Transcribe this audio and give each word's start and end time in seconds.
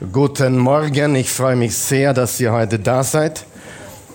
Guten 0.00 0.58
Morgen, 0.58 1.16
ich 1.16 1.28
freue 1.28 1.56
mich 1.56 1.76
sehr, 1.76 2.14
dass 2.14 2.38
ihr 2.38 2.52
heute 2.52 2.78
da 2.78 3.02
seid. 3.02 3.44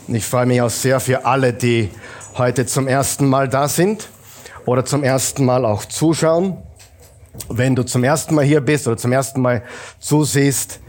Ich 0.08 0.24
freue 0.24 0.46
mich 0.46 0.62
auch 0.62 0.70
sehr 0.70 1.02
für 1.02 1.26
alle, 1.26 1.52
die 1.52 1.90
heute 2.38 2.66
zum 2.66 2.88
ersten 2.88 3.28
Mal 3.28 3.50
da 3.50 3.68
sind 3.68 4.08
oder 4.66 4.86
zum 4.86 5.04
ersten 5.04 5.44
Mal 5.44 5.66
auch 5.66 5.84
zuschauen. 5.84 6.58
Wenn 7.50 7.76
du 7.76 7.84
zum 7.84 8.06
ersten 8.06 8.34
Mal 8.34 8.46
hier 8.46 8.62
bist 8.62 8.88
oder 8.88 8.96
zum 8.96 9.12
ersten 9.12 9.42
Mal 9.42 9.62
zusiehst 10.00 10.80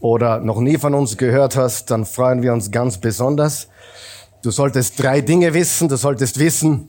oder 0.00 0.40
noch 0.40 0.58
nie 0.58 0.76
von 0.76 0.92
uns 0.94 1.16
gehört 1.16 1.54
hast, 1.54 1.92
dann 1.92 2.04
freuen 2.04 2.42
wir 2.42 2.52
uns 2.52 2.72
ganz 2.72 2.98
besonders. 2.98 3.68
Du 4.42 4.50
solltest 4.50 5.00
drei 5.00 5.20
Dinge 5.20 5.54
wissen. 5.54 5.88
Du 5.88 5.94
solltest 5.94 6.40
wissen, 6.40 6.88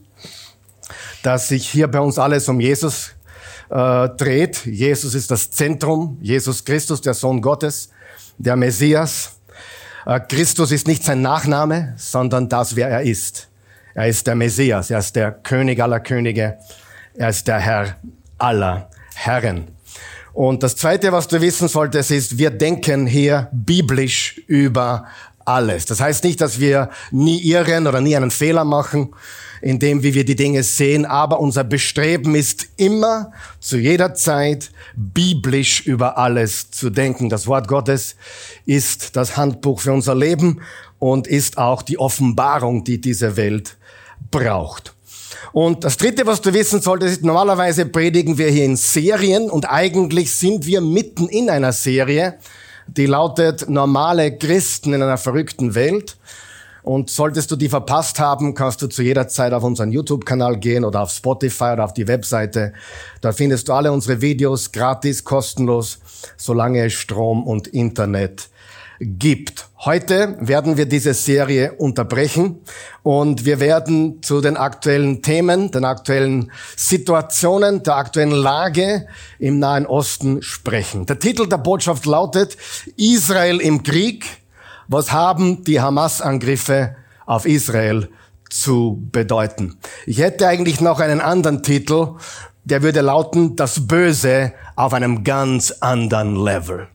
dass 1.21 1.49
sich 1.49 1.69
hier 1.69 1.87
bei 1.87 1.99
uns 1.99 2.17
alles 2.17 2.49
um 2.49 2.59
Jesus 2.59 3.11
äh, 3.69 4.09
dreht. 4.09 4.65
Jesus 4.65 5.15
ist 5.15 5.31
das 5.31 5.51
Zentrum. 5.51 6.17
Jesus 6.21 6.63
Christus, 6.63 7.01
der 7.01 7.13
Sohn 7.13 7.41
Gottes, 7.41 7.89
der 8.37 8.55
Messias. 8.55 9.37
Äh, 10.05 10.19
Christus 10.21 10.71
ist 10.71 10.87
nicht 10.87 11.03
sein 11.03 11.21
Nachname, 11.21 11.93
sondern 11.97 12.49
das, 12.49 12.75
wer 12.75 12.89
er 12.89 13.01
ist. 13.01 13.49
Er 13.93 14.07
ist 14.07 14.27
der 14.27 14.35
Messias. 14.35 14.89
Er 14.89 14.99
ist 14.99 15.15
der 15.15 15.31
König 15.31 15.81
aller 15.81 15.99
Könige. 15.99 16.57
Er 17.15 17.29
ist 17.29 17.47
der 17.47 17.59
Herr 17.59 17.97
aller 18.37 18.89
Herren. 19.15 19.67
Und 20.33 20.63
das 20.63 20.75
Zweite, 20.75 21.11
was 21.11 21.27
du 21.27 21.39
wissen 21.41 21.67
solltest, 21.67 22.09
ist, 22.09 22.37
wir 22.39 22.49
denken 22.49 23.05
hier 23.05 23.49
biblisch 23.51 24.41
über 24.47 25.05
alles. 25.45 25.85
Das 25.85 25.99
heißt 25.99 26.23
nicht, 26.23 26.41
dass 26.41 26.59
wir 26.59 26.89
nie 27.11 27.39
irren 27.39 27.87
oder 27.87 28.01
nie 28.01 28.15
einen 28.15 28.31
Fehler 28.31 28.63
machen, 28.63 29.13
in 29.61 29.79
dem, 29.79 30.03
wie 30.03 30.13
wir 30.13 30.25
die 30.25 30.35
Dinge 30.35 30.61
sehen, 30.61 31.05
aber 31.05 31.39
unser 31.39 31.63
Bestreben 31.63 32.35
ist 32.35 32.67
immer, 32.75 33.31
zu 33.61 33.77
jeder 33.77 34.13
Zeit, 34.13 34.71
biblisch 34.95 35.85
über 35.85 36.17
alles 36.17 36.69
zu 36.69 36.89
denken. 36.89 37.29
Das 37.29 37.47
Wort 37.47 37.69
Gottes 37.69 38.17
ist 38.65 39.15
das 39.15 39.37
Handbuch 39.37 39.79
für 39.79 39.93
unser 39.93 40.15
Leben 40.15 40.61
und 40.99 41.27
ist 41.27 41.57
auch 41.57 41.81
die 41.81 41.97
Offenbarung, 41.97 42.83
die 42.83 42.99
diese 42.99 43.37
Welt 43.37 43.77
braucht. 44.31 44.93
Und 45.53 45.83
das 45.83 45.97
Dritte, 45.97 46.25
was 46.25 46.41
du 46.41 46.53
wissen 46.53 46.81
solltest, 46.81 47.17
ist, 47.17 47.23
normalerweise 47.23 47.85
predigen 47.85 48.37
wir 48.37 48.49
hier 48.49 48.65
in 48.65 48.75
Serien 48.75 49.49
und 49.49 49.69
eigentlich 49.69 50.31
sind 50.31 50.65
wir 50.65 50.81
mitten 50.81 51.29
in 51.29 51.49
einer 51.49 51.71
Serie, 51.71 52.37
die 52.87 53.05
lautet 53.05 53.69
Normale 53.69 54.37
Christen 54.37 54.93
in 54.93 55.01
einer 55.01 55.17
verrückten 55.17 55.75
Welt. 55.75 56.17
Und 56.83 57.09
solltest 57.09 57.49
du 57.49 57.55
die 57.55 57.69
verpasst 57.69 58.19
haben, 58.19 58.53
kannst 58.55 58.81
du 58.81 58.87
zu 58.87 59.01
jeder 59.01 59.29
Zeit 59.29 59.53
auf 59.53 59.63
unseren 59.63 59.93
YouTube-Kanal 59.93 60.57
gehen 60.57 60.83
oder 60.83 61.01
auf 61.01 61.11
Spotify 61.11 61.71
oder 61.73 61.85
auf 61.85 61.93
die 61.93 62.09
Webseite. 62.09 62.73
Da 63.21 63.31
findest 63.31 63.69
du 63.69 63.73
alle 63.73 63.91
unsere 63.91 64.21
Videos 64.21 64.73
gratis, 64.73 65.23
kostenlos, 65.23 65.99
solange 66.35 66.85
es 66.85 66.93
Strom 66.93 67.47
und 67.47 67.67
Internet 67.67 68.49
gibt. 68.99 69.62
Heute 69.85 70.37
werden 70.39 70.77
wir 70.77 70.85
diese 70.85 71.13
Serie 71.13 71.73
unterbrechen 71.73 72.61
und 73.01 73.43
wir 73.43 73.59
werden 73.59 74.23
zu 74.23 74.39
den 74.39 74.55
aktuellen 74.55 75.21
Themen, 75.21 75.71
den 75.71 75.83
aktuellen 75.83 76.53
Situationen, 76.77 77.83
der 77.83 77.97
aktuellen 77.97 78.31
Lage 78.31 79.07
im 79.39 79.59
Nahen 79.59 79.85
Osten 79.85 80.41
sprechen. 80.41 81.05
Der 81.05 81.19
Titel 81.19 81.47
der 81.49 81.57
Botschaft 81.57 82.05
lautet 82.05 82.55
Israel 82.95 83.59
im 83.59 83.83
Krieg. 83.83 84.25
Was 84.87 85.11
haben 85.11 85.65
die 85.65 85.81
Hamas-Angriffe 85.81 86.95
auf 87.25 87.45
Israel 87.45 88.07
zu 88.49 89.05
bedeuten? 89.11 89.79
Ich 90.05 90.19
hätte 90.19 90.47
eigentlich 90.47 90.79
noch 90.79 91.01
einen 91.01 91.19
anderen 91.19 91.61
Titel, 91.61 92.15
der 92.63 92.83
würde 92.83 93.01
lauten 93.01 93.57
Das 93.57 93.85
Böse 93.85 94.53
auf 94.77 94.93
einem 94.93 95.25
ganz 95.25 95.71
anderen 95.81 96.41
Level. 96.41 96.87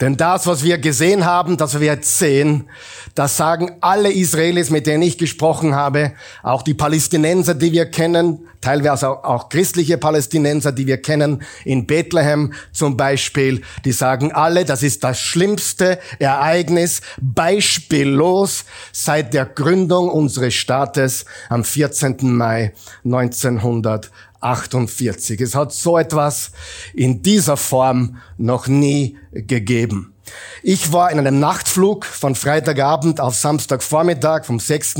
Denn 0.00 0.16
das, 0.16 0.46
was 0.46 0.62
wir 0.62 0.78
gesehen 0.78 1.24
haben, 1.24 1.56
das 1.56 1.80
wir 1.80 1.86
jetzt 1.86 2.18
sehen, 2.18 2.68
das 3.16 3.36
sagen 3.36 3.78
alle 3.80 4.12
Israelis, 4.12 4.70
mit 4.70 4.86
denen 4.86 5.02
ich 5.02 5.18
gesprochen 5.18 5.74
habe, 5.74 6.12
auch 6.44 6.62
die 6.62 6.74
Palästinenser, 6.74 7.54
die 7.54 7.72
wir 7.72 7.86
kennen, 7.86 8.46
teilweise 8.60 9.08
auch, 9.24 9.48
christliche 9.48 9.98
Palästinenser, 9.98 10.70
die 10.70 10.86
wir 10.86 11.02
kennen, 11.02 11.42
in 11.64 11.86
Bethlehem 11.86 12.52
zum 12.70 12.96
Beispiel, 12.96 13.62
die 13.84 13.90
sagen 13.90 14.30
alle, 14.30 14.64
das 14.64 14.84
ist 14.84 15.02
das 15.02 15.20
schlimmste 15.20 15.98
Ereignis, 16.20 17.00
beispiellos 17.20 18.66
seit 18.92 19.34
der 19.34 19.46
Gründung 19.46 20.10
unseres 20.10 20.54
Staates 20.54 21.24
am 21.48 21.64
14. 21.64 22.18
Mai 22.20 22.72
1900. 23.04 24.12
48. 24.40 25.40
Es 25.40 25.54
hat 25.54 25.72
so 25.72 25.98
etwas 25.98 26.52
in 26.94 27.22
dieser 27.22 27.56
Form 27.56 28.18
noch 28.36 28.68
nie 28.68 29.16
gegeben. 29.32 30.14
Ich 30.62 30.92
war 30.92 31.10
in 31.10 31.18
einem 31.18 31.40
Nachtflug 31.40 32.04
von 32.04 32.34
Freitagabend 32.34 33.20
auf 33.20 33.34
Samstagvormittag, 33.34 34.44
vom 34.44 34.60
6. 34.60 34.96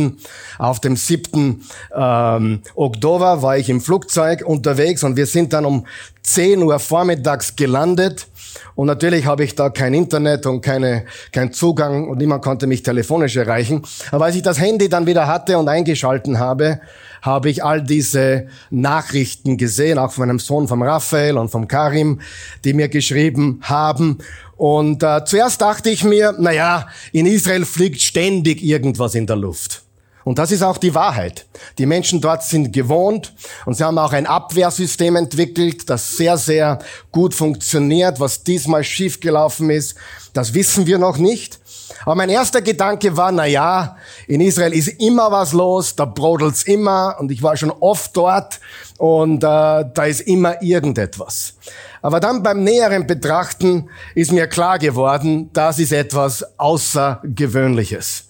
auf 0.59 0.81
dem 0.81 0.97
7. 0.97 1.65
Ähm, 1.95 2.63
Oktober 2.75 3.43
war 3.43 3.59
ich 3.59 3.69
im 3.69 3.81
Flugzeug 3.81 4.43
unterwegs 4.45 5.05
und 5.05 5.17
wir 5.17 5.27
sind 5.27 5.53
dann 5.53 5.65
um 5.65 5.87
10 6.23 6.63
Uhr 6.63 6.79
vormittags 6.79 7.57
gelandet. 7.57 8.27
Und 8.75 8.87
natürlich 8.87 9.27
habe 9.27 9.45
ich 9.45 9.55
da 9.55 9.71
kein 9.71 9.95
Internet 9.95 10.47
und 10.47 10.63
keine, 10.63 11.05
kein 11.33 11.53
Zugang 11.53 12.09
und 12.09 12.19
niemand 12.19 12.43
konnte 12.43 12.67
mich 12.67 12.83
telefonisch 12.83 13.37
erreichen. 13.37 13.83
Aber 14.11 14.27
als 14.27 14.37
ich 14.37 14.43
das 14.43 14.61
Handy 14.61 14.89
dann 14.89 15.07
wieder 15.07 15.27
hatte 15.27 15.59
und 15.59 15.69
eingeschalten 15.69 16.39
habe, 16.39 16.81
habe 17.23 17.51
ich 17.51 17.65
all 17.65 17.83
diese 17.83 18.49
Nachrichten 18.71 19.57
gesehen, 19.57 19.99
auch 19.99 20.13
von 20.13 20.27
meinem 20.27 20.39
Sohn, 20.39 20.69
vom 20.69 20.83
Raphael 20.83 21.39
und 21.39 21.51
vom 21.51 21.69
Karim, 21.69 22.21
die 22.65 22.73
mir 22.73 22.89
geschrieben 22.89 23.61
haben. 23.63 24.19
Und 24.57 25.03
äh, 25.03 25.25
zuerst 25.25 25.61
dachte 25.61 25.91
ich 25.91 26.05
mir, 26.05 26.35
na 26.39 26.53
ja, 26.53 26.89
in 27.13 27.27
Israel 27.27 27.65
fliegt 27.65 28.01
ständig 28.01 28.63
irgendwas 28.63 29.15
in 29.15 29.27
der 29.27 29.37
Luft. 29.37 29.83
Und 30.29 30.39
das 30.39 30.53
ist 30.53 30.63
auch 30.63 30.77
die 30.77 30.95
Wahrheit. 30.95 31.47
Die 31.79 31.87
Menschen 31.87 32.21
dort 32.21 32.45
sind 32.45 32.71
gewohnt 32.75 33.33
und 33.65 33.79
sie 33.79 33.85
haben 33.85 33.97
auch 33.97 34.13
ein 34.13 34.27
Abwehrsystem 34.27 35.17
entwickelt, 35.17 35.89
das 35.89 36.19
sehr, 36.19 36.37
sehr 36.37 36.81
gut 37.13 37.35
funktioniert. 37.35 38.21
Was 38.21 38.45
diesmal 38.45 38.85
schiefgelaufen 38.85 39.71
ist, 39.71 39.95
das 40.35 40.53
wissen 40.53 40.87
wir 40.87 40.99
noch 40.99 41.17
nicht. 41.17 41.61
Aber 42.05 42.15
mein 42.15 42.29
erster 42.29 42.63
Gedanke 42.63 43.17
war, 43.17 43.33
na 43.33 43.47
ja, 43.47 43.97
in 44.27 44.41
Israel 44.41 44.73
ist 44.73 44.89
immer 45.01 45.31
was 45.31 45.53
los, 45.53 45.97
da 45.97 46.05
brodelt's 46.05 46.63
immer 46.63 47.17
und 47.19 47.31
ich 47.31 47.43
war 47.43 47.57
schon 47.57 47.71
oft 47.71 48.17
dort 48.17 48.61
und 48.99 49.43
äh, 49.43 49.47
da 49.47 50.05
ist 50.07 50.21
immer 50.21 50.63
irgendetwas. 50.63 51.55
Aber 52.03 52.21
dann 52.21 52.43
beim 52.43 52.63
näheren 52.63 53.07
Betrachten 53.07 53.89
ist 54.15 54.33
mir 54.33 54.47
klar 54.47 54.79
geworden, 54.79 55.51
das 55.53 55.79
ist 55.79 55.93
etwas 55.93 56.45
Außergewöhnliches. 56.59 58.25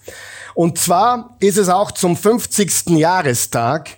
Und 0.59 0.77
zwar 0.77 1.37
ist 1.39 1.57
es 1.57 1.69
auch 1.69 1.89
zum 1.89 2.17
50. 2.17 2.89
Jahrestag 2.89 3.91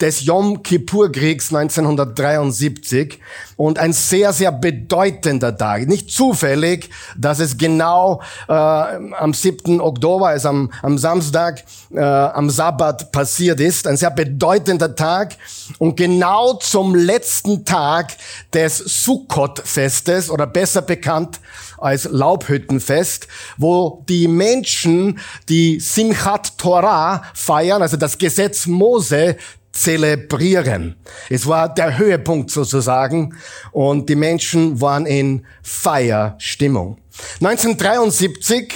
des 0.00 0.24
Yom 0.24 0.62
Kippur-Kriegs 0.62 1.52
1973 1.52 3.18
und 3.56 3.80
ein 3.80 3.92
sehr, 3.92 4.32
sehr 4.32 4.52
bedeutender 4.52 5.56
Tag. 5.56 5.88
Nicht 5.88 6.12
zufällig, 6.12 6.90
dass 7.16 7.40
es 7.40 7.58
genau 7.58 8.22
äh, 8.46 8.52
am 8.52 9.34
7. 9.34 9.80
Oktober, 9.80 10.28
also 10.28 10.50
am, 10.50 10.72
am 10.80 10.96
Samstag, 10.96 11.64
äh, 11.92 11.98
am 11.98 12.50
Sabbat 12.50 13.10
passiert 13.10 13.58
ist. 13.58 13.88
Ein 13.88 13.96
sehr 13.96 14.12
bedeutender 14.12 14.94
Tag 14.94 15.36
und 15.78 15.96
genau 15.96 16.52
zum 16.52 16.94
letzten 16.94 17.64
Tag 17.64 18.12
des 18.54 18.78
Sukkot-Festes 18.78 20.30
oder 20.30 20.46
besser 20.46 20.82
bekannt 20.82 21.40
als 21.78 22.08
Laubhüttenfest, 22.10 23.28
wo 23.56 24.04
die 24.08 24.28
Menschen 24.28 25.18
die 25.48 25.80
Simchat 25.80 26.58
Torah 26.58 27.22
feiern, 27.34 27.82
also 27.82 27.96
das 27.96 28.18
Gesetz 28.18 28.66
Mose 28.66 29.36
zelebrieren. 29.72 30.96
Es 31.28 31.46
war 31.46 31.72
der 31.72 31.98
Höhepunkt 31.98 32.50
sozusagen 32.50 33.36
und 33.72 34.08
die 34.08 34.14
Menschen 34.14 34.80
waren 34.80 35.06
in 35.06 35.44
Feierstimmung. 35.62 36.98
1973 37.40 38.72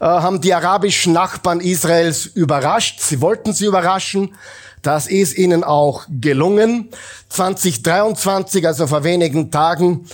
äh, 0.00 0.04
haben 0.04 0.40
die 0.40 0.54
arabischen 0.54 1.12
Nachbarn 1.12 1.60
Israels 1.60 2.26
überrascht. 2.26 3.00
Sie 3.00 3.20
wollten 3.20 3.52
sie 3.52 3.66
überraschen. 3.66 4.34
Das 4.82 5.06
ist 5.06 5.38
ihnen 5.38 5.64
auch 5.64 6.06
gelungen. 6.08 6.90
2023, 7.28 8.66
also 8.66 8.86
vor 8.86 9.04
wenigen 9.04 9.50
Tagen, 9.50 10.06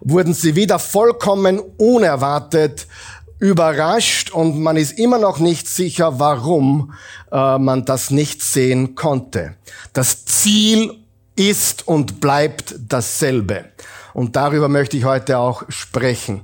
wurden 0.00 0.34
sie 0.34 0.56
wieder 0.56 0.78
vollkommen 0.78 1.60
unerwartet 1.76 2.86
überrascht 3.38 4.30
und 4.30 4.58
man 4.58 4.76
ist 4.76 4.98
immer 4.98 5.18
noch 5.18 5.38
nicht 5.38 5.68
sicher, 5.68 6.18
warum 6.18 6.94
äh, 7.30 7.58
man 7.58 7.84
das 7.84 8.10
nicht 8.10 8.42
sehen 8.42 8.94
konnte. 8.94 9.56
Das 9.92 10.24
Ziel 10.24 10.94
ist 11.36 11.86
und 11.86 12.20
bleibt 12.20 12.74
dasselbe. 12.88 13.66
Und 14.14 14.36
darüber 14.36 14.68
möchte 14.68 14.96
ich 14.96 15.04
heute 15.04 15.38
auch 15.38 15.64
sprechen. 15.68 16.42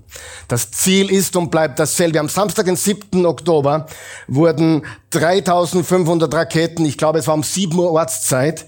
Das 0.48 0.72
Ziel 0.72 1.08
ist 1.08 1.36
und 1.36 1.52
bleibt 1.52 1.78
dasselbe. 1.78 2.18
Am 2.18 2.28
Samstag, 2.28 2.66
den 2.66 2.74
7. 2.74 3.24
Oktober, 3.24 3.86
wurden 4.26 4.82
3500 5.10 6.34
Raketen, 6.34 6.84
ich 6.84 6.98
glaube 6.98 7.20
es 7.20 7.28
war 7.28 7.34
um 7.34 7.44
7 7.44 7.78
Uhr 7.78 7.92
Ortszeit, 7.92 8.66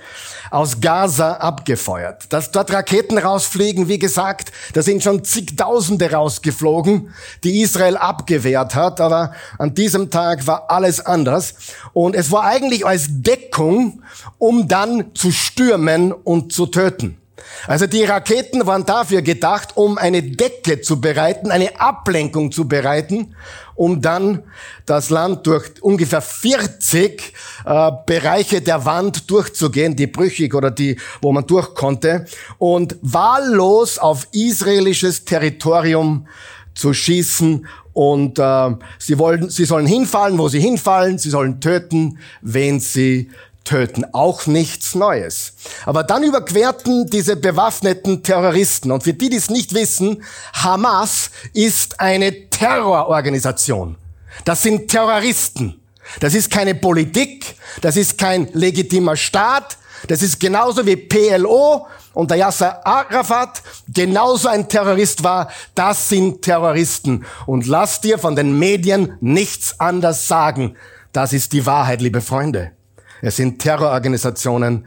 aus 0.52 0.80
Gaza 0.80 1.32
abgefeuert. 1.32 2.32
Dass 2.32 2.52
dort 2.52 2.72
Raketen 2.72 3.18
rausfliegen, 3.18 3.88
wie 3.88 3.98
gesagt, 3.98 4.52
da 4.74 4.82
sind 4.82 5.02
schon 5.02 5.24
zigtausende 5.24 6.12
rausgeflogen, 6.12 7.12
die 7.42 7.62
Israel 7.62 7.96
abgewehrt 7.96 8.76
hat, 8.76 9.00
aber 9.00 9.32
an 9.58 9.74
diesem 9.74 10.10
Tag 10.10 10.46
war 10.46 10.70
alles 10.70 11.04
anders. 11.04 11.54
Und 11.92 12.14
es 12.14 12.30
war 12.30 12.44
eigentlich 12.44 12.86
als 12.86 13.06
Deckung, 13.08 14.02
um 14.38 14.68
dann 14.68 15.12
zu 15.14 15.32
stürmen 15.32 16.12
und 16.12 16.52
zu 16.52 16.66
töten. 16.66 17.18
Also 17.66 17.86
die 17.86 18.04
Raketen 18.04 18.66
waren 18.66 18.84
dafür 18.84 19.22
gedacht, 19.22 19.76
um 19.76 19.98
eine 19.98 20.22
Decke 20.22 20.80
zu 20.80 21.00
bereiten, 21.00 21.50
eine 21.50 21.80
Ablenkung 21.80 22.52
zu 22.52 22.68
bereiten, 22.68 23.34
um 23.74 24.00
dann 24.00 24.42
das 24.84 25.10
Land 25.10 25.46
durch 25.46 25.70
ungefähr 25.80 26.20
40 26.20 27.32
äh, 27.64 27.90
Bereiche 28.06 28.60
der 28.60 28.84
Wand 28.84 29.30
durchzugehen, 29.30 29.96
die 29.96 30.06
brüchig 30.06 30.54
oder 30.54 30.70
die, 30.70 30.98
wo 31.20 31.32
man 31.32 31.46
durch 31.46 31.74
konnte, 31.74 32.26
und 32.58 32.96
wahllos 33.00 33.98
auf 33.98 34.28
israelisches 34.32 35.24
Territorium 35.24 36.26
zu 36.74 36.92
schießen 36.92 37.66
und 37.92 38.38
äh, 38.38 38.70
sie 38.98 39.18
wollen, 39.18 39.50
sie 39.50 39.64
sollen 39.64 39.86
hinfallen, 39.86 40.38
wo 40.38 40.48
sie 40.48 40.60
hinfallen, 40.60 41.18
sie 41.18 41.30
sollen 41.30 41.60
töten, 41.60 42.18
wen 42.40 42.80
sie 42.80 43.30
töten. 43.64 44.04
Auch 44.12 44.46
nichts 44.46 44.94
Neues. 44.94 45.54
Aber 45.86 46.04
dann 46.04 46.22
überquerten 46.22 47.06
diese 47.08 47.36
bewaffneten 47.36 48.22
Terroristen. 48.22 48.90
Und 48.90 49.02
für 49.02 49.14
die, 49.14 49.30
die 49.30 49.36
es 49.36 49.50
nicht 49.50 49.74
wissen, 49.74 50.22
Hamas 50.52 51.30
ist 51.52 52.00
eine 52.00 52.50
Terrororganisation. 52.50 53.96
Das 54.44 54.62
sind 54.62 54.88
Terroristen. 54.88 55.80
Das 56.20 56.34
ist 56.34 56.50
keine 56.50 56.74
Politik. 56.74 57.56
Das 57.80 57.96
ist 57.96 58.18
kein 58.18 58.48
legitimer 58.52 59.16
Staat. 59.16 59.78
Das 60.08 60.22
ist 60.22 60.40
genauso 60.40 60.84
wie 60.84 60.96
PLO 60.96 61.86
und 62.14 62.30
der 62.30 62.38
Yasser 62.38 62.84
Arafat 62.86 63.62
genauso 63.88 64.48
ein 64.48 64.68
Terrorist 64.68 65.22
war. 65.22 65.50
Das 65.74 66.08
sind 66.08 66.42
Terroristen. 66.42 67.24
Und 67.46 67.66
lass 67.66 68.00
dir 68.00 68.18
von 68.18 68.36
den 68.36 68.58
Medien 68.58 69.16
nichts 69.20 69.78
anders 69.80 70.28
sagen. 70.28 70.76
Das 71.12 71.32
ist 71.32 71.52
die 71.52 71.66
Wahrheit, 71.66 72.00
liebe 72.00 72.20
Freunde. 72.20 72.72
Es 73.22 73.36
sind 73.36 73.60
Terrororganisationen, 73.60 74.86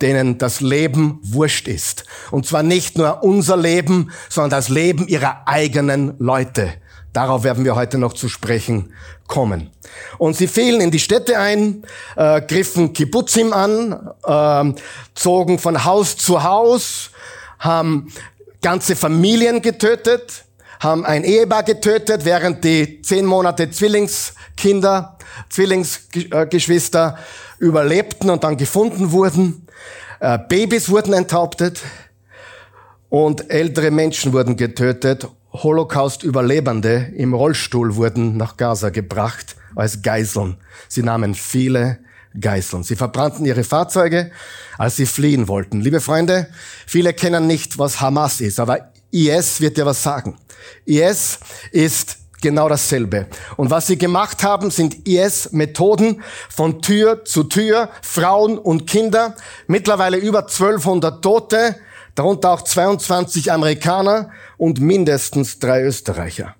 denen 0.00 0.38
das 0.38 0.60
Leben 0.60 1.20
wurscht 1.22 1.68
ist. 1.68 2.04
Und 2.30 2.46
zwar 2.46 2.62
nicht 2.62 2.98
nur 2.98 3.22
unser 3.22 3.56
Leben, 3.56 4.10
sondern 4.28 4.50
das 4.50 4.68
Leben 4.68 5.06
ihrer 5.06 5.46
eigenen 5.46 6.14
Leute. 6.18 6.72
Darauf 7.12 7.44
werden 7.44 7.64
wir 7.64 7.76
heute 7.76 7.96
noch 7.98 8.12
zu 8.12 8.28
sprechen 8.28 8.92
kommen. 9.28 9.70
Und 10.18 10.36
sie 10.36 10.48
fielen 10.48 10.80
in 10.80 10.90
die 10.90 10.98
Städte 10.98 11.38
ein, 11.38 11.84
äh, 12.16 12.40
griffen 12.40 12.92
Kibbutzim 12.92 13.52
an, 13.52 14.10
äh, 14.24 14.80
zogen 15.14 15.60
von 15.60 15.84
Haus 15.84 16.16
zu 16.16 16.42
Haus, 16.42 17.10
haben 17.60 18.12
ganze 18.60 18.96
Familien 18.96 19.62
getötet, 19.62 20.44
haben 20.80 21.06
ein 21.06 21.22
Ehepaar 21.22 21.62
getötet, 21.62 22.24
während 22.24 22.64
die 22.64 23.00
zehn 23.00 23.24
Monate 23.24 23.70
Zwillingskinder, 23.70 25.16
Zwillingsgeschwister 25.50 27.18
überlebten 27.58 28.30
und 28.30 28.44
dann 28.44 28.56
gefunden 28.56 29.12
wurden. 29.12 29.66
Äh, 30.20 30.38
Babys 30.48 30.88
wurden 30.88 31.12
enthauptet 31.12 31.80
und 33.08 33.50
ältere 33.50 33.90
Menschen 33.90 34.32
wurden 34.32 34.56
getötet. 34.56 35.28
Holocaust-Überlebende 35.52 37.12
im 37.16 37.32
Rollstuhl 37.32 37.94
wurden 37.94 38.36
nach 38.36 38.56
Gaza 38.56 38.90
gebracht 38.90 39.56
als 39.76 40.02
Geiseln. 40.02 40.56
Sie 40.88 41.02
nahmen 41.02 41.34
viele 41.34 41.98
Geiseln. 42.38 42.82
Sie 42.82 42.96
verbrannten 42.96 43.46
ihre 43.46 43.62
Fahrzeuge, 43.62 44.32
als 44.78 44.96
sie 44.96 45.06
fliehen 45.06 45.46
wollten. 45.46 45.80
Liebe 45.80 46.00
Freunde, 46.00 46.48
viele 46.86 47.12
kennen 47.12 47.46
nicht, 47.46 47.78
was 47.78 48.00
Hamas 48.00 48.40
ist, 48.40 48.58
aber 48.58 48.90
IS 49.12 49.60
wird 49.60 49.76
dir 49.76 49.86
was 49.86 50.02
sagen. 50.02 50.36
IS 50.84 51.38
ist 51.70 52.18
genau 52.44 52.68
dasselbe. 52.68 53.26
Und 53.56 53.70
was 53.70 53.88
sie 53.88 53.98
gemacht 53.98 54.44
haben, 54.44 54.70
sind 54.70 55.08
IS-Methoden 55.08 56.22
von 56.48 56.82
Tür 56.82 57.24
zu 57.24 57.44
Tür, 57.44 57.88
Frauen 58.02 58.58
und 58.58 58.86
Kinder, 58.86 59.34
mittlerweile 59.66 60.18
über 60.18 60.40
1200 60.40 61.22
Tote, 61.22 61.76
darunter 62.14 62.50
auch 62.52 62.62
22 62.62 63.50
Amerikaner 63.50 64.30
und 64.58 64.80
mindestens 64.80 65.58
drei 65.58 65.82
Österreicher. 65.82 66.54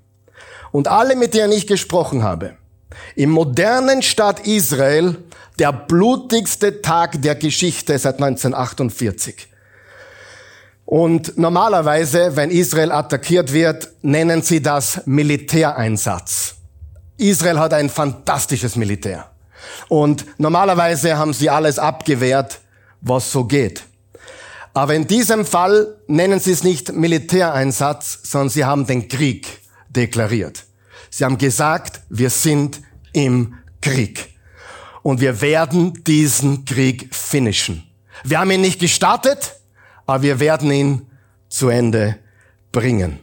Und 0.72 0.88
alle, 0.88 1.14
mit 1.14 1.34
denen 1.34 1.52
ich 1.52 1.66
gesprochen 1.66 2.24
habe, 2.24 2.56
im 3.14 3.30
modernen 3.30 4.02
Staat 4.02 4.46
Israel 4.46 5.18
der 5.58 5.72
blutigste 5.72 6.80
Tag 6.80 7.20
der 7.20 7.34
Geschichte 7.34 7.96
seit 7.98 8.14
1948. 8.14 9.48
Und 10.84 11.38
normalerweise, 11.38 12.36
wenn 12.36 12.50
Israel 12.50 12.92
attackiert 12.92 13.52
wird, 13.52 13.88
nennen 14.02 14.42
sie 14.42 14.60
das 14.60 15.00
Militäreinsatz. 15.06 16.56
Israel 17.16 17.58
hat 17.58 17.72
ein 17.72 17.88
fantastisches 17.88 18.76
Militär. 18.76 19.30
Und 19.88 20.26
normalerweise 20.38 21.16
haben 21.16 21.32
sie 21.32 21.48
alles 21.48 21.78
abgewehrt, 21.78 22.60
was 23.00 23.30
so 23.30 23.44
geht. 23.44 23.84
Aber 24.74 24.94
in 24.94 25.06
diesem 25.06 25.46
Fall 25.46 25.96
nennen 26.08 26.40
sie 26.40 26.52
es 26.52 26.64
nicht 26.64 26.92
Militäreinsatz, 26.92 28.18
sondern 28.24 28.48
sie 28.48 28.64
haben 28.64 28.86
den 28.86 29.08
Krieg 29.08 29.60
deklariert. 29.88 30.64
Sie 31.10 31.24
haben 31.24 31.38
gesagt, 31.38 32.00
wir 32.08 32.28
sind 32.28 32.80
im 33.12 33.54
Krieg. 33.80 34.34
Und 35.02 35.20
wir 35.20 35.40
werden 35.40 36.02
diesen 36.04 36.64
Krieg 36.64 37.14
finishen. 37.14 37.84
Wir 38.24 38.40
haben 38.40 38.50
ihn 38.50 38.62
nicht 38.62 38.80
gestartet, 38.80 39.60
aber 40.06 40.22
wir 40.22 40.40
werden 40.40 40.70
ihn 40.70 41.06
zu 41.48 41.68
Ende 41.68 42.16
bringen. 42.72 43.20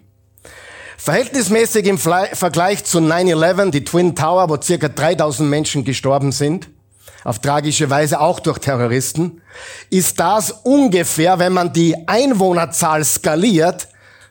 Verhältnismäßig 0.97 1.87
im 1.87 1.97
Vergleich 1.97 2.83
zu 2.83 2.99
9-11, 2.99 3.71
die 3.71 3.83
Twin 3.83 4.15
Tower, 4.15 4.49
wo 4.49 4.61
circa 4.61 4.87
3000 4.87 5.49
Menschen 5.49 5.83
gestorben 5.83 6.31
sind, 6.31 6.69
auf 7.23 7.39
tragische 7.39 7.89
Weise 7.89 8.19
auch 8.19 8.39
durch 8.39 8.59
Terroristen, 8.59 9.41
ist 9.89 10.19
das 10.19 10.51
ungefähr, 10.63 11.39
wenn 11.39 11.53
man 11.53 11.73
die 11.73 12.07
Einwohnerzahl 12.07 13.03
skaliert, 13.03 13.87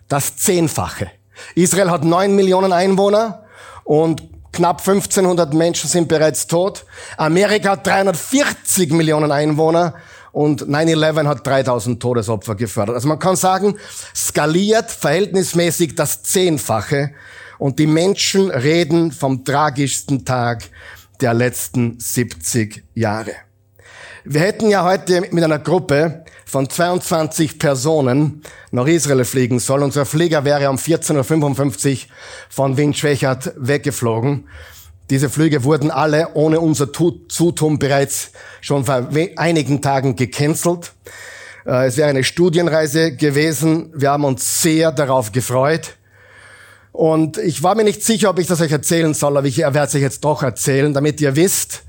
das 0.09 0.37
Zehnfache. 0.37 1.11
Israel 1.55 1.91
hat 1.91 2.05
9 2.05 2.35
Millionen 2.35 2.73
Einwohner 2.73 3.45
und 3.85 4.23
knapp 4.53 4.79
1500 4.79 5.55
Menschen 5.55 5.89
sind 5.89 6.09
bereits 6.09 6.47
tot. 6.47 6.85
Amerika 7.17 7.71
hat 7.71 7.87
340 7.87 8.93
Millionen 8.93 9.33
Einwohner 9.33 9.95
und 10.33 10.63
9-11 10.63 11.27
hat 11.27 11.47
3000 11.47 12.01
Todesopfer 12.01 12.55
gefördert. 12.55 12.97
Also 12.97 13.09
man 13.09 13.19
kann 13.19 13.37
sagen, 13.37 13.77
skaliert 14.15 14.91
verhältnismäßig 14.91 15.95
das 15.95 16.23
Zehnfache 16.23 17.13
und 17.59 17.79
die 17.79 17.87
Menschen 17.87 18.51
reden 18.51 19.13
vom 19.13 19.45
tragischsten 19.45 20.25
Tag 20.25 20.65
der 21.21 21.35
letzten 21.35 21.99
70 22.01 22.85
Jahre. 22.95 23.33
Wir 24.25 24.41
hätten 24.41 24.69
ja 24.69 24.85
heute 24.85 25.23
mit 25.31 25.43
einer 25.43 25.59
Gruppe 25.59 26.25
von 26.45 26.69
22 26.69 27.59
Personen 27.59 28.43
nach 28.71 28.87
Israel 28.87 29.25
fliegen 29.25 29.61
sollen. 29.61 29.85
Unser 29.85 30.05
Flieger 30.05 30.45
wäre 30.45 30.69
um 30.69 30.77
14.55 30.77 31.93
Uhr 31.93 31.99
von 32.49 32.77
Wien 32.77 32.93
Schwächert 32.93 33.53
weggeflogen. 33.57 34.49
Diese 35.11 35.29
Flüge 35.29 35.65
wurden 35.65 35.91
alle 35.91 36.35
ohne 36.35 36.61
unser 36.61 36.93
Zutun 36.93 37.81
bereits 37.81 38.31
schon 38.61 38.85
vor 38.85 39.09
einigen 39.37 39.83
Tagen 39.83 40.15
gecancelt. 40.15 40.93
Äh, 41.67 41.87
es 41.87 41.97
wäre 41.97 42.09
eine 42.09 42.23
Studienreise 42.23 43.17
gewesen. 43.17 43.93
Wir 43.95 44.13
haben 44.13 44.25
uns 44.25 44.63
sehr 44.63 44.93
darauf 44.93 45.33
gefreut. 45.33 45.97
Und 46.93 47.39
ich 47.39 47.63
war 47.65 47.75
mir 47.75 47.85
nicht 47.85 48.05
sicher, 48.05 48.31
ob 48.31 48.39
ich 48.39 48.47
das 48.47 48.61
euch 48.61 48.71
erzählen 48.71 49.13
soll, 49.13 49.37
aber 49.37 49.47
ich 49.47 49.59
werde 49.59 49.81
es 49.81 49.95
euch 49.95 50.03
jetzt 50.03 50.25
doch 50.25 50.45
erzählen, 50.45 50.95
damit 50.95 51.21
ihr 51.21 51.35
wisst, 51.35 51.83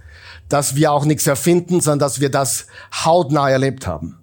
dass 0.49 0.75
wir 0.75 0.91
auch 0.91 1.05
nichts 1.05 1.27
erfinden, 1.27 1.79
sondern 1.79 1.99
dass 1.99 2.21
wir 2.21 2.29
das 2.29 2.65
hautnah 3.05 3.49
erlebt 3.49 3.85
haben. 3.85 4.17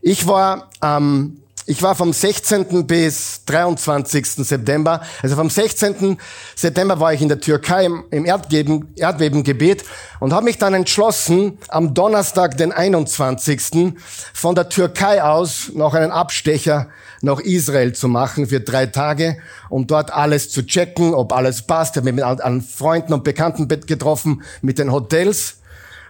Ich 0.00 0.26
war 0.26 0.70
am 0.80 1.41
ich 1.72 1.82
war 1.82 1.94
vom 1.94 2.12
16. 2.12 2.86
bis 2.86 3.46
23. 3.46 4.26
September, 4.26 5.00
also 5.22 5.36
vom 5.36 5.48
16. 5.48 6.18
September 6.54 7.00
war 7.00 7.14
ich 7.14 7.22
in 7.22 7.30
der 7.30 7.40
Türkei 7.40 7.88
im 8.10 8.26
Erdbeben, 8.26 8.92
Erdbebengebiet 8.94 9.82
und 10.20 10.34
habe 10.34 10.44
mich 10.44 10.58
dann 10.58 10.74
entschlossen, 10.74 11.56
am 11.68 11.94
Donnerstag, 11.94 12.58
den 12.58 12.72
21. 12.72 13.94
von 14.34 14.54
der 14.54 14.68
Türkei 14.68 15.22
aus 15.22 15.70
noch 15.74 15.94
einen 15.94 16.10
Abstecher 16.10 16.88
nach 17.22 17.40
Israel 17.40 17.94
zu 17.94 18.06
machen 18.06 18.48
für 18.48 18.60
drei 18.60 18.84
Tage, 18.84 19.38
um 19.70 19.86
dort 19.86 20.12
alles 20.12 20.50
zu 20.50 20.66
checken, 20.66 21.14
ob 21.14 21.32
alles 21.32 21.62
passt. 21.62 21.96
Ich 21.96 22.02
habe 22.02 22.12
mich 22.12 22.22
mit 22.22 22.42
an 22.42 22.60
Freunden 22.60 23.14
und 23.14 23.24
Bekannten 23.24 23.66
getroffen, 23.66 24.42
mit 24.60 24.78
den 24.78 24.92
Hotels 24.92 25.56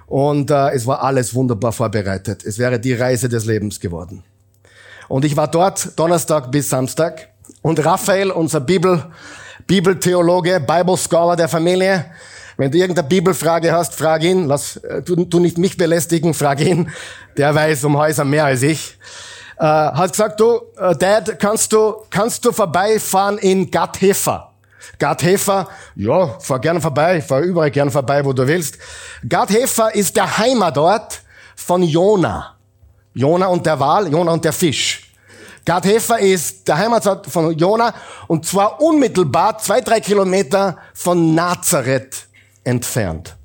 und 0.07 0.51
äh, 0.51 0.71
es 0.71 0.89
war 0.89 1.05
alles 1.05 1.37
wunderbar 1.37 1.71
vorbereitet. 1.71 2.45
Es 2.45 2.59
wäre 2.59 2.81
die 2.81 2.95
Reise 2.95 3.29
des 3.29 3.45
Lebens 3.45 3.79
geworden. 3.79 4.25
Und 5.13 5.27
ich 5.27 5.37
war 5.37 5.47
dort 5.47 5.99
Donnerstag 5.99 6.51
bis 6.51 6.71
Samstag. 6.71 7.29
Und 7.61 7.85
Raphael, 7.85 8.31
unser 8.31 8.61
Bibel, 8.61 9.05
Bibeltheologe, 9.67 10.59
Bible 10.59 10.97
Scholar 10.97 11.37
der 11.37 11.51
Familie, 11.51 12.07
wenn 12.57 12.71
du 12.71 12.79
irgendeine 12.79 13.07
Bibelfrage 13.07 13.73
hast, 13.73 13.95
frag 13.95 14.23
ihn. 14.23 14.47
Lass, 14.47 14.81
du, 15.05 15.17
du 15.17 15.39
nicht 15.39 15.59
mich 15.59 15.77
belästigen, 15.77 16.33
frag 16.33 16.63
ihn. 16.63 16.91
Der 17.37 17.55
weiß 17.55 17.85
um 17.85 17.99
Häuser 17.99 18.25
mehr 18.25 18.47
als 18.47 18.63
ich. 18.63 18.97
Äh, 19.59 19.65
hat 19.65 20.13
gesagt, 20.13 20.41
du, 20.41 20.63
äh, 20.79 20.97
Dad, 20.97 21.39
kannst 21.39 21.75
du, 21.75 21.95
kannst 22.09 22.43
du 22.47 22.53
vorbeifahren 22.53 23.37
in 23.37 23.71
Gatthefer? 23.71 24.51
Gatthefer, 24.99 25.69
ja, 25.95 26.39
fahr 26.39 26.59
gerne 26.59 26.81
vorbei, 26.81 27.21
fahr 27.21 27.43
überall 27.43 27.71
gerne 27.71 27.91
vorbei, 27.91 28.25
wo 28.25 28.33
du 28.33 28.47
willst. 28.47 28.79
Gatthefer 29.29 29.95
ist 29.95 30.17
der 30.17 30.39
Heimatort 30.39 31.21
von 31.55 31.83
Jona. 31.83 32.57
Jona 33.13 33.49
und 33.49 33.67
der 33.67 33.79
Wal, 33.79 34.11
Jona 34.11 34.33
und 34.33 34.43
der 34.43 34.55
Fisch. 34.55 35.02
Gathefer 35.65 36.19
ist 36.19 36.67
der 36.67 36.79
Heimatort 36.79 37.27
von 37.27 37.57
Jona 37.57 37.95
und 38.27 38.45
zwar 38.45 38.81
unmittelbar 38.81 39.59
zwei, 39.59 39.81
drei 39.81 40.01
Kilometer 40.01 40.77
von 40.93 41.35
Nazareth 41.35 42.27
entfernt. 42.65 43.37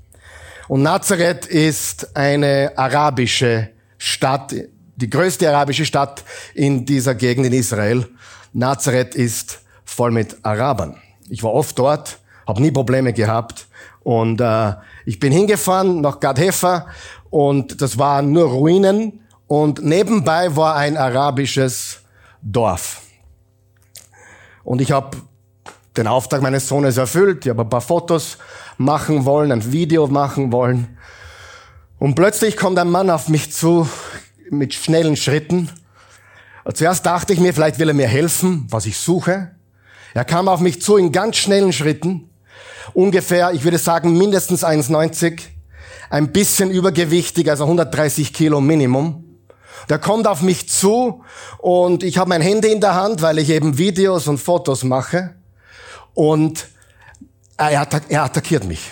Und 0.67 0.81
Nazareth 0.81 1.45
ist 1.45 2.15
eine 2.15 2.71
arabische 2.75 3.69
Stadt, 3.97 4.53
die 4.95 5.09
größte 5.09 5.47
arabische 5.47 5.86
Stadt 5.86 6.24
in 6.55 6.86
dieser 6.86 7.13
Gegend 7.13 7.45
in 7.45 7.53
Israel. 7.53 8.07
Nazareth 8.51 9.13
ist 9.13 9.59
voll 9.86 10.12
mit 10.12 10.38
Arabern. 10.43 10.97
Ich 11.29 11.43
war 11.43 11.53
oft 11.53 11.77
dort, 11.77 12.17
habe 12.47 12.62
nie 12.62 12.71
Probleme 12.71 13.13
gehabt 13.13 13.67
und 14.03 14.41
äh, 14.41 14.74
ich 15.05 15.19
bin 15.19 15.31
hingefahren 15.31 16.01
nach 16.01 16.19
Gadhefa 16.19 16.88
und 17.29 17.81
das 17.81 17.97
waren 18.00 18.31
nur 18.31 18.50
Ruinen 18.50 19.21
und 19.45 19.83
nebenbei 19.83 20.55
war 20.55 20.75
ein 20.75 20.97
arabisches 20.97 22.01
Dorf. 22.51 23.01
Und 24.63 24.82
ich 24.82 24.92
habe 24.92 25.18
den 25.98 26.08
Auftrag 26.08 26.42
meines 26.42 26.68
Sohnes 26.68 26.98
erfüllt. 26.98 27.46
Ich 27.46 27.50
habe 27.50 27.63
ein 27.63 27.70
paar 27.70 27.82
Fotos 27.82 28.38
machen 28.77 29.25
wollen, 29.25 29.51
ein 29.51 29.72
Video 29.72 30.08
machen 30.08 30.51
wollen. 30.51 30.98
Und 32.00 32.16
plötzlich 32.16 32.56
kommt 32.56 32.77
ein 32.80 32.89
Mann 32.89 33.10
auf 33.10 33.27
mich 33.27 33.51
zu 33.51 33.89
mit 34.50 34.74
schnellen 34.74 35.16
Schritten. 35.16 35.70
Zuerst 36.74 37.06
dachte 37.06 37.34
ich 37.34 37.39
mir, 37.39 37.54
vielleicht 37.54 37.80
will 37.80 37.89
er 37.89 37.94
mir 37.94 38.08
helfen, 38.08 38.68
was 38.70 38.86
ich 38.86 38.98
suche. 38.98 39.51
Er 40.13 40.25
kam 40.25 40.48
auf 40.48 40.60
mich 40.60 40.82
zu 40.82 40.98
in 40.98 41.12
ganz 41.12 41.38
schnellen 41.38 41.74
Schritten. 41.74 42.30
Ungefähr, 42.94 43.51
ich 43.54 43.63
würde 43.63 43.77
sagen, 43.77 44.18
mindestens 44.18 44.63
1,90. 44.63 45.42
Ein 46.10 46.32
bisschen 46.32 46.72
übergewichtig, 46.72 47.50
also 47.50 47.66
130 47.66 48.34
Kilo 48.34 48.62
Minimum. 48.62 49.26
Der 49.89 50.00
kommt 50.00 50.27
auf 50.27 50.41
mich 50.41 50.69
zu 50.69 51.24
und 51.60 52.03
ich 52.03 52.17
habe 52.17 52.29
mein 52.29 52.41
Handy 52.41 52.72
in 52.72 52.81
der 52.81 52.96
Hand, 52.96 53.22
weil 53.22 53.38
ich 53.39 53.50
eben 53.50 53.77
Videos 53.77 54.27
und 54.27 54.38
Fotos 54.38 54.84
mache. 54.84 55.36
Und 56.13 56.67
er, 57.57 57.81
attack 57.81 58.03
er 58.10 58.24
attackiert 58.24 58.65
mich. 58.65 58.91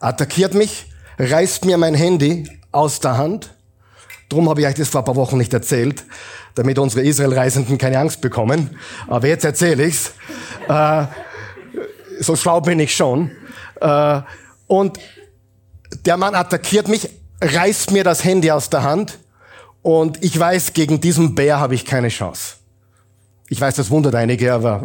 Attackiert 0.00 0.54
mich, 0.54 0.90
reißt 1.18 1.64
mir 1.64 1.78
mein 1.78 1.94
Handy 1.94 2.48
aus 2.72 3.00
der 3.00 3.16
Hand. 3.16 3.54
Drum 4.28 4.48
habe 4.48 4.60
ich 4.60 4.66
euch 4.66 4.74
das 4.74 4.88
vor 4.88 5.02
ein 5.02 5.04
paar 5.04 5.16
Wochen 5.16 5.38
nicht 5.38 5.52
erzählt, 5.52 6.04
damit 6.54 6.78
unsere 6.78 7.02
Israel-Reisenden 7.02 7.78
keine 7.78 7.98
Angst 7.98 8.20
bekommen. 8.20 8.78
Aber 9.06 9.28
jetzt 9.28 9.44
erzähle 9.44 9.84
ich's. 9.84 10.12
Äh, 10.68 11.06
so 12.20 12.36
schlau 12.36 12.60
bin 12.60 12.80
ich 12.80 12.94
schon. 12.94 13.30
Äh, 13.80 14.20
und 14.66 14.98
der 16.04 16.16
Mann 16.16 16.34
attackiert 16.34 16.88
mich, 16.88 17.08
reißt 17.40 17.90
mir 17.90 18.04
das 18.04 18.24
Handy 18.24 18.50
aus 18.50 18.70
der 18.70 18.82
Hand 18.82 19.18
und 19.84 20.24
ich 20.24 20.36
weiß, 20.40 20.72
gegen 20.72 21.02
diesen 21.02 21.34
Bär 21.34 21.60
habe 21.60 21.74
ich 21.74 21.84
keine 21.84 22.08
Chance. 22.08 22.54
Ich 23.50 23.60
weiß, 23.60 23.76
das 23.76 23.90
wundert 23.90 24.14
einige, 24.14 24.54
aber 24.54 24.82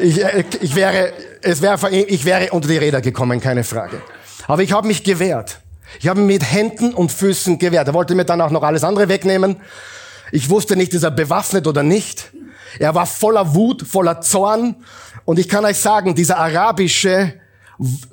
ich, 0.00 0.22
ich, 0.60 0.76
wäre, 0.76 1.12
es 1.42 1.60
wäre, 1.60 1.90
ich 1.90 2.24
wäre 2.24 2.50
unter 2.52 2.68
die 2.68 2.76
Räder 2.76 3.00
gekommen, 3.00 3.40
keine 3.40 3.64
Frage. 3.64 4.00
Aber 4.46 4.62
ich 4.62 4.70
habe 4.70 4.86
mich 4.86 5.02
gewehrt. 5.02 5.58
Ich 5.98 6.06
habe 6.06 6.20
mit 6.20 6.44
Händen 6.52 6.94
und 6.94 7.10
Füßen 7.10 7.58
gewehrt. 7.58 7.88
Er 7.88 7.94
wollte 7.94 8.14
mir 8.14 8.24
dann 8.24 8.40
auch 8.40 8.52
noch 8.52 8.62
alles 8.62 8.84
andere 8.84 9.08
wegnehmen. 9.08 9.56
Ich 10.30 10.50
wusste 10.50 10.76
nicht, 10.76 10.94
ist 10.94 11.02
er 11.02 11.10
bewaffnet 11.10 11.66
oder 11.66 11.82
nicht. 11.82 12.30
Er 12.78 12.94
war 12.94 13.06
voller 13.06 13.56
Wut, 13.56 13.82
voller 13.82 14.20
Zorn. 14.20 14.76
Und 15.24 15.40
ich 15.40 15.48
kann 15.48 15.64
euch 15.64 15.78
sagen, 15.78 16.14
dieser 16.14 16.38
arabische 16.38 17.34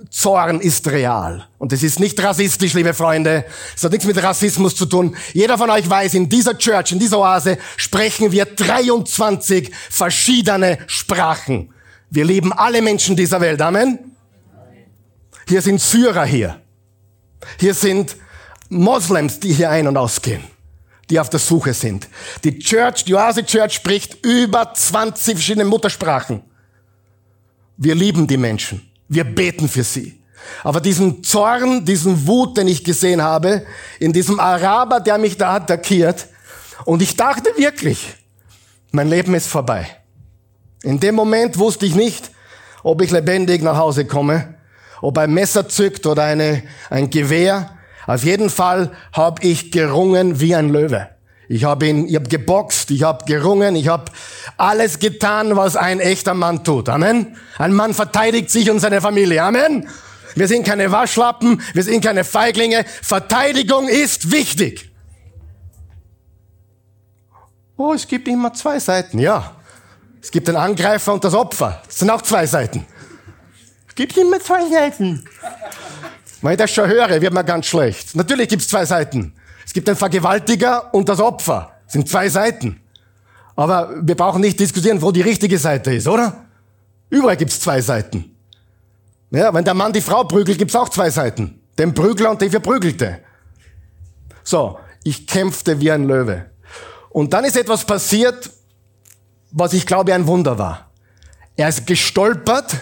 Zorn 0.09 0.59
ist 0.59 0.87
real. 0.89 1.47
Und 1.57 1.71
es 1.71 1.83
ist 1.83 1.99
nicht 1.99 2.21
rassistisch, 2.21 2.73
liebe 2.73 2.93
Freunde. 2.93 3.45
Es 3.75 3.83
hat 3.83 3.91
nichts 3.91 4.05
mit 4.05 4.21
Rassismus 4.21 4.75
zu 4.75 4.85
tun. 4.85 5.15
Jeder 5.33 5.57
von 5.57 5.69
euch 5.69 5.89
weiß, 5.89 6.15
in 6.15 6.27
dieser 6.27 6.57
Church, 6.57 6.91
in 6.91 6.99
dieser 6.99 7.19
Oase 7.19 7.57
sprechen 7.77 8.31
wir 8.31 8.45
23 8.45 9.71
verschiedene 9.89 10.79
Sprachen. 10.87 11.73
Wir 12.09 12.25
lieben 12.25 12.51
alle 12.51 12.81
Menschen 12.81 13.15
dieser 13.15 13.39
Welt. 13.39 13.61
Amen. 13.61 13.99
Hier 15.47 15.61
sind 15.61 15.79
Syrer 15.81 16.25
hier. 16.25 16.61
Hier 17.59 17.73
sind 17.73 18.17
Moslems, 18.69 19.39
die 19.39 19.53
hier 19.53 19.69
ein- 19.69 19.87
und 19.87 19.97
ausgehen, 19.97 20.43
die 21.09 21.19
auf 21.19 21.29
der 21.29 21.39
Suche 21.39 21.73
sind. 21.73 22.07
Die 22.43 22.59
Church, 22.59 23.05
die 23.05 23.15
Oase 23.15 23.45
Church 23.45 23.73
spricht 23.73 24.25
über 24.25 24.73
20 24.73 25.35
verschiedene 25.35 25.65
Muttersprachen. 25.65 26.43
Wir 27.77 27.95
lieben 27.95 28.27
die 28.27 28.37
Menschen. 28.37 28.92
Wir 29.07 29.23
beten 29.23 29.67
für 29.67 29.83
sie. 29.83 30.23
Aber 30.63 30.81
diesen 30.81 31.23
Zorn, 31.23 31.85
diesen 31.85 32.27
Wut, 32.27 32.57
den 32.57 32.67
ich 32.67 32.83
gesehen 32.83 33.21
habe, 33.21 33.65
in 33.99 34.13
diesem 34.13 34.39
Araber, 34.39 34.99
der 34.99 35.17
mich 35.17 35.37
da 35.37 35.55
attackiert, 35.55 36.27
und 36.85 37.01
ich 37.01 37.15
dachte 37.15 37.49
wirklich, 37.55 38.15
mein 38.91 39.07
Leben 39.07 39.33
ist 39.35 39.47
vorbei. 39.47 39.87
In 40.81 40.99
dem 40.99 41.15
Moment 41.15 41.57
wusste 41.57 41.85
ich 41.85 41.95
nicht, 41.95 42.31
ob 42.83 43.01
ich 43.01 43.11
lebendig 43.11 43.61
nach 43.61 43.77
Hause 43.77 44.05
komme, 44.05 44.55
ob 45.01 45.17
ein 45.17 45.33
Messer 45.33 45.69
zückt 45.69 46.05
oder 46.05 46.23
eine, 46.23 46.63
ein 46.89 47.09
Gewehr. 47.09 47.77
Auf 48.05 48.23
jeden 48.23 48.49
Fall 48.49 48.91
habe 49.13 49.43
ich 49.43 49.71
gerungen 49.71 50.41
wie 50.41 50.55
ein 50.55 50.69
Löwe. 50.69 51.09
Ich 51.49 51.65
habe 51.65 51.87
ihn, 51.87 52.07
ich 52.07 52.15
habe 52.15 52.29
geboxt, 52.29 52.91
ich 52.91 53.03
habe 53.03 53.25
gerungen, 53.25 53.75
ich 53.75 53.87
habe 53.87 54.05
alles 54.57 54.99
getan, 54.99 55.55
was 55.55 55.75
ein 55.75 55.99
echter 55.99 56.33
Mann 56.33 56.63
tut. 56.63 56.89
Amen. 56.89 57.35
Ein 57.57 57.73
Mann 57.73 57.93
verteidigt 57.93 58.49
sich 58.49 58.69
und 58.69 58.79
seine 58.79 59.01
Familie. 59.01 59.43
Amen. 59.43 59.87
Wir 60.35 60.47
sind 60.47 60.65
keine 60.65 60.91
Waschlappen, 60.91 61.61
wir 61.73 61.83
sind 61.83 62.03
keine 62.03 62.23
Feiglinge. 62.23 62.85
Verteidigung 63.01 63.87
ist 63.87 64.31
wichtig. 64.31 64.91
Oh, 67.77 67.93
es 67.93 68.07
gibt 68.07 68.27
immer 68.27 68.53
zwei 68.53 68.79
Seiten. 68.79 69.19
Ja. 69.19 69.55
Es 70.21 70.31
gibt 70.31 70.47
den 70.47 70.55
Angreifer 70.55 71.13
und 71.13 71.23
das 71.23 71.33
Opfer. 71.33 71.81
Das 71.85 71.99
sind 71.99 72.09
auch 72.09 72.21
zwei 72.21 72.45
Seiten. 72.47 72.85
Es 73.87 73.95
gibt 73.95 74.17
immer 74.17 74.39
zwei 74.39 74.67
Seiten. 74.69 75.25
Wenn 76.41 76.51
ich 76.53 76.57
das 76.57 76.71
schon 76.71 76.89
höre, 76.89 77.21
wird 77.21 77.33
mir 77.33 77.43
ganz 77.43 77.65
schlecht. 77.65 78.15
Natürlich 78.15 78.47
gibt 78.49 78.61
es 78.61 78.69
zwei 78.69 78.85
Seiten. 78.85 79.33
Es 79.65 79.73
gibt 79.73 79.87
den 79.87 79.95
Vergewaltiger 79.95 80.93
und 80.93 81.09
das 81.09 81.19
Opfer. 81.19 81.71
Das 81.85 81.93
sind 81.93 82.09
zwei 82.09 82.29
Seiten. 82.29 82.79
Aber 83.55 83.91
wir 84.01 84.15
brauchen 84.15 84.41
nicht 84.41 84.59
diskutieren, 84.59 85.01
wo 85.01 85.11
die 85.11 85.21
richtige 85.21 85.57
Seite 85.57 85.93
ist, 85.93 86.07
oder? 86.07 86.45
Überall 87.09 87.37
gibt's 87.37 87.59
zwei 87.59 87.81
Seiten. 87.81 88.35
Ja, 89.29 89.53
wenn 89.53 89.63
der 89.63 89.73
Mann 89.73 89.93
die 89.93 90.01
Frau 90.01 90.23
prügelt, 90.23 90.57
gibt's 90.57 90.75
auch 90.75 90.89
zwei 90.89 91.09
Seiten. 91.09 91.61
Den 91.77 91.93
Prügler 91.93 92.31
und 92.31 92.41
den 92.41 92.51
Verprügelte. 92.51 93.19
So, 94.43 94.79
ich 95.03 95.27
kämpfte 95.27 95.79
wie 95.79 95.91
ein 95.91 96.05
Löwe. 96.05 96.45
Und 97.09 97.33
dann 97.33 97.45
ist 97.45 97.55
etwas 97.55 97.85
passiert, 97.85 98.49
was 99.51 99.73
ich 99.73 99.85
glaube 99.85 100.13
ein 100.13 100.27
Wunder 100.27 100.57
war. 100.57 100.91
Er 101.55 101.69
ist 101.69 101.85
gestolpert 101.85 102.75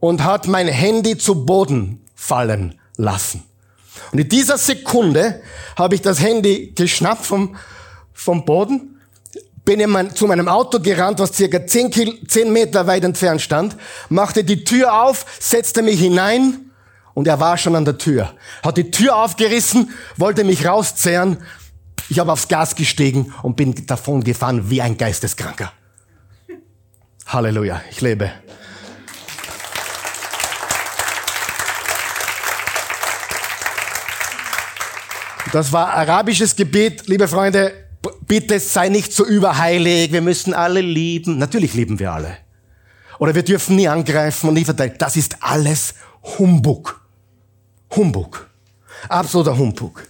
und 0.00 0.22
hat 0.24 0.46
mein 0.46 0.68
Handy 0.68 1.16
zu 1.16 1.46
Boden 1.46 2.04
fallen 2.14 2.78
lassen. 2.96 3.44
Und 4.10 4.18
in 4.18 4.28
dieser 4.28 4.58
Sekunde 4.58 5.42
habe 5.76 5.94
ich 5.94 6.02
das 6.02 6.20
Handy 6.20 6.72
geschnappt 6.74 7.26
vom, 7.26 7.56
vom 8.12 8.44
Boden, 8.44 9.00
bin 9.64 9.80
in 9.80 9.90
mein, 9.90 10.14
zu 10.14 10.26
meinem 10.26 10.48
Auto 10.48 10.80
gerannt, 10.80 11.18
was 11.18 11.34
circa 11.34 11.66
10, 11.66 11.90
Kil 11.90 12.18
10 12.26 12.52
Meter 12.52 12.86
weit 12.86 13.04
entfernt 13.04 13.40
stand, 13.40 13.76
machte 14.08 14.44
die 14.44 14.64
Tür 14.64 15.02
auf, 15.02 15.24
setzte 15.38 15.82
mich 15.82 16.00
hinein 16.00 16.72
und 17.14 17.28
er 17.28 17.38
war 17.40 17.56
schon 17.58 17.76
an 17.76 17.84
der 17.84 17.98
Tür. 17.98 18.32
Hat 18.62 18.76
die 18.76 18.90
Tür 18.90 19.16
aufgerissen, 19.16 19.90
wollte 20.16 20.44
mich 20.44 20.66
rauszehren. 20.66 21.38
Ich 22.08 22.18
habe 22.18 22.32
aufs 22.32 22.48
Gas 22.48 22.74
gestiegen 22.74 23.32
und 23.42 23.56
bin 23.56 23.86
davon 23.86 24.24
gefahren 24.24 24.68
wie 24.70 24.82
ein 24.82 24.96
Geisteskranker. 24.98 25.72
Halleluja, 27.26 27.80
ich 27.90 28.00
lebe. 28.00 28.30
Das 35.52 35.70
war 35.70 35.92
arabisches 35.92 36.56
Gebet, 36.56 37.08
liebe 37.08 37.28
Freunde. 37.28 37.74
Bitte 38.26 38.58
sei 38.58 38.88
nicht 38.88 39.12
so 39.12 39.26
überheilig. 39.26 40.10
Wir 40.10 40.22
müssen 40.22 40.54
alle 40.54 40.80
lieben. 40.80 41.36
Natürlich 41.36 41.74
lieben 41.74 41.98
wir 41.98 42.10
alle. 42.10 42.38
Oder 43.18 43.34
wir 43.34 43.42
dürfen 43.42 43.76
nie 43.76 43.86
angreifen 43.86 44.48
und 44.48 44.54
nie 44.54 44.64
verteidigen. 44.64 44.96
Das 44.98 45.14
ist 45.14 45.36
alles 45.40 45.92
Humbug. 46.38 47.02
Humbug. 47.94 48.48
Absoluter 49.10 49.56
Humbug. 49.56 50.02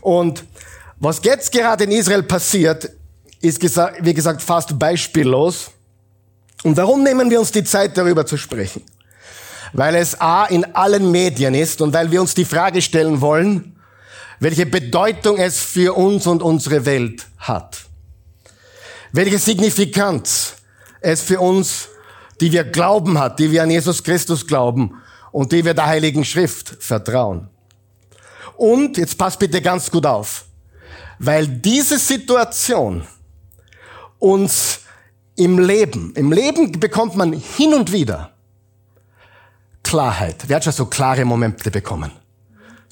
Und 0.00 0.42
was 0.98 1.20
jetzt 1.22 1.52
gerade 1.52 1.84
in 1.84 1.92
Israel 1.92 2.24
passiert, 2.24 2.90
ist, 3.40 3.62
wie 3.62 4.14
gesagt, 4.14 4.42
fast 4.42 4.76
beispiellos. 4.76 5.70
Und 6.64 6.76
warum 6.76 7.04
nehmen 7.04 7.30
wir 7.30 7.38
uns 7.38 7.52
die 7.52 7.62
Zeit, 7.62 7.96
darüber 7.96 8.26
zu 8.26 8.36
sprechen? 8.36 8.82
Weil 9.74 9.94
es 9.94 10.20
A 10.20 10.46
in 10.46 10.64
allen 10.74 11.12
Medien 11.12 11.54
ist 11.54 11.80
und 11.80 11.94
weil 11.94 12.10
wir 12.10 12.20
uns 12.20 12.34
die 12.34 12.44
Frage 12.44 12.82
stellen 12.82 13.20
wollen, 13.20 13.71
welche 14.40 14.66
Bedeutung 14.66 15.38
es 15.38 15.60
für 15.60 15.94
uns 15.96 16.26
und 16.26 16.42
unsere 16.42 16.84
Welt 16.84 17.26
hat. 17.38 17.82
Welche 19.12 19.38
Signifikanz 19.38 20.54
es 21.00 21.20
für 21.22 21.40
uns, 21.40 21.88
die 22.40 22.52
wir 22.52 22.64
glauben 22.64 23.18
hat, 23.18 23.38
die 23.38 23.50
wir 23.50 23.62
an 23.62 23.70
Jesus 23.70 24.02
Christus 24.02 24.46
glauben 24.46 25.00
und 25.30 25.52
die 25.52 25.64
wir 25.64 25.74
der 25.74 25.86
Heiligen 25.86 26.24
Schrift 26.24 26.76
vertrauen. 26.80 27.48
Und, 28.56 28.96
jetzt 28.96 29.18
passt 29.18 29.38
bitte 29.38 29.60
ganz 29.60 29.90
gut 29.90 30.06
auf, 30.06 30.44
weil 31.18 31.46
diese 31.46 31.98
Situation 31.98 33.06
uns 34.18 34.80
im 35.36 35.58
Leben, 35.58 36.12
im 36.14 36.32
Leben 36.32 36.78
bekommt 36.78 37.16
man 37.16 37.32
hin 37.32 37.74
und 37.74 37.92
wieder 37.92 38.32
Klarheit. 39.82 40.44
Wer 40.46 40.56
hat 40.56 40.64
schon 40.64 40.72
so 40.72 40.86
klare 40.86 41.24
Momente 41.24 41.70
bekommen? 41.70 42.12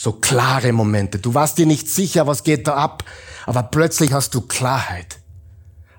So 0.01 0.13
klare 0.13 0.73
Momente. 0.73 1.19
Du 1.19 1.35
warst 1.35 1.59
dir 1.59 1.67
nicht 1.67 1.87
sicher, 1.87 2.27
was 2.27 2.43
geht 2.43 2.67
da 2.67 2.73
ab, 2.73 3.05
aber 3.45 3.65
plötzlich 3.65 4.15
hast 4.15 4.33
du 4.35 4.41
Klarheit, 4.41 5.19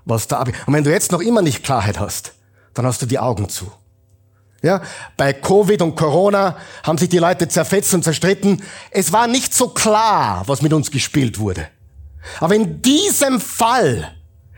was 0.06 0.28
da 0.28 0.40
ab. 0.40 0.50
Und 0.66 0.74
wenn 0.74 0.84
du 0.84 0.90
jetzt 0.90 1.12
noch 1.12 1.22
immer 1.22 1.44
nicht 1.44 1.64
Klarheit 1.64 2.00
hast, 2.00 2.34
dann 2.74 2.88
hast 2.88 3.04
du 3.04 3.06
die 3.06 3.20
Augen 3.20 3.48
zu. 3.48 3.72
Ja, 4.64 4.82
bei 5.18 5.34
Covid 5.34 5.84
und 5.84 5.96
Corona 5.96 6.58
haben 6.82 6.98
sich 6.98 7.10
die 7.10 7.20
Leute 7.20 7.48
zerfetzt 7.48 7.94
und 7.94 8.04
zerstritten. 8.04 8.64
Es 8.90 9.14
war 9.14 9.28
nicht 9.28 9.54
so 9.54 9.68
klar, 9.68 10.46
was 10.48 10.64
mit 10.64 10.74
uns 10.74 10.90
gespielt 10.90 11.38
wurde. 11.38 11.68
Aber 12.40 12.56
in 12.56 12.82
diesem 12.82 13.40
Fall 13.40 14.16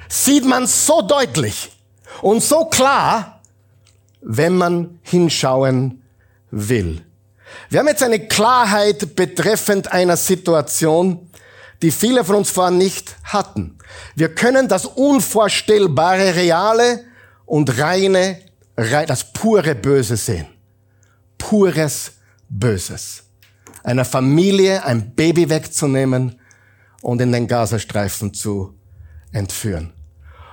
sieht 0.08 0.46
man 0.46 0.68
so 0.68 1.02
deutlich 1.02 1.70
und 2.22 2.42
so 2.42 2.64
klar, 2.68 3.42
wenn 4.22 4.56
man 4.56 5.00
hinschauen 5.02 6.02
will. 6.50 7.04
Wir 7.70 7.80
haben 7.80 7.88
jetzt 7.88 8.04
eine 8.04 8.28
Klarheit 8.28 9.16
betreffend 9.16 9.92
einer 9.92 10.18
Situation, 10.18 11.30
die 11.82 11.92
viele 11.92 12.24
von 12.24 12.38
uns 12.38 12.50
vorher 12.50 12.72
nicht 12.72 13.16
hatten. 13.24 13.78
Wir 14.16 14.34
können 14.34 14.68
das 14.68 14.86
unvorstellbare, 14.86 16.36
reale 16.36 17.04
und 17.46 17.78
reine, 17.78 18.40
das 18.76 19.34
pure 19.34 19.76
Böse 19.76 20.18
sehen. 20.18 20.48
Pures 21.38 22.14
Böses. 22.48 23.24
Einer 23.84 24.06
Familie 24.06 24.86
ein 24.86 25.14
Baby 25.14 25.50
wegzunehmen 25.50 26.40
und 27.02 27.22
in 27.22 27.32
den 27.32 27.48
Gazastreifen 27.48 28.34
zu 28.34 28.74
entführen. 29.32 29.92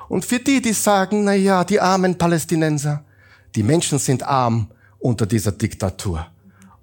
Und 0.08 0.24
für 0.24 0.40
die, 0.40 0.60
die 0.60 0.72
sagen, 0.72 1.22
na 1.24 1.34
ja, 1.34 1.62
die 1.62 1.80
armen 1.80 2.18
Palästinenser, 2.18 3.04
die 3.54 3.62
Menschen 3.62 4.00
sind 4.00 4.24
arm 4.24 4.68
unter 4.98 5.26
dieser 5.26 5.52
Diktatur. 5.52 6.26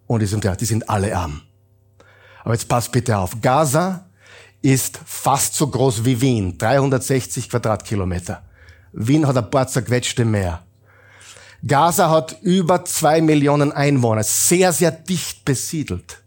Und 0.07 0.21
die 0.21 0.25
sind, 0.25 0.43
ja, 0.43 0.55
die 0.55 0.65
sind 0.65 0.89
alle 0.89 1.15
arm. 1.15 1.41
Aber 2.43 2.53
jetzt 2.53 2.67
passt 2.67 2.91
bitte 2.91 3.17
auf. 3.17 3.41
Gaza 3.41 4.05
ist 4.61 4.99
fast 5.05 5.53
so 5.53 5.67
groß 5.67 6.05
wie 6.05 6.19
Wien. 6.21 6.57
360 6.57 7.49
Quadratkilometer. 7.49 8.41
Wien 8.93 9.27
hat 9.27 9.37
ein 9.37 9.51
paar 9.51 9.67
zerquetschte 9.67 10.25
mehr. 10.25 10.63
Gaza 11.65 12.09
hat 12.09 12.37
über 12.41 12.85
zwei 12.85 13.21
Millionen 13.21 13.71
Einwohner. 13.71 14.23
Sehr, 14.23 14.71
sehr 14.71 14.91
dicht 14.91 15.43
besiedelt. 15.43 16.23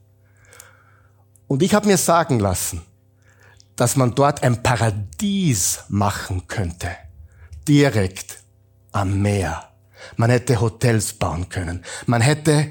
Und 1.47 1.63
ich 1.63 1.75
habe 1.75 1.87
mir 1.87 1.97
sagen 1.97 2.39
lassen, 2.39 2.83
dass 3.77 3.97
man 3.97 4.15
dort 4.15 4.43
ein 4.43 4.63
Paradies 4.63 5.85
machen 5.89 6.47
könnte. 6.47 6.91
Direkt 7.67 8.39
am 8.93 9.23
Meer. 9.23 9.65
Man 10.17 10.31
hätte 10.31 10.61
Hotels 10.61 11.15
bauen 11.15 11.49
können. 11.49 11.83
Man 12.07 12.21
hätte 12.21 12.71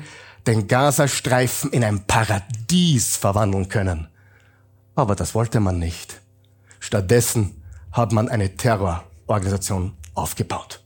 den 0.50 0.68
Gazastreifen 0.68 1.72
in 1.72 1.84
ein 1.84 2.08
Paradies 2.08 3.15
verwandeln 3.15 3.70
können. 3.70 4.08
Aber 4.96 5.15
das 5.15 5.36
wollte 5.36 5.60
man 5.60 5.77
nicht. 5.77 6.22
Stattdessen 6.79 7.62
hat 7.91 8.12
man 8.13 8.29
eine 8.29 8.56
Terrororganisation 8.56 9.94
aufgebaut. 10.15 10.82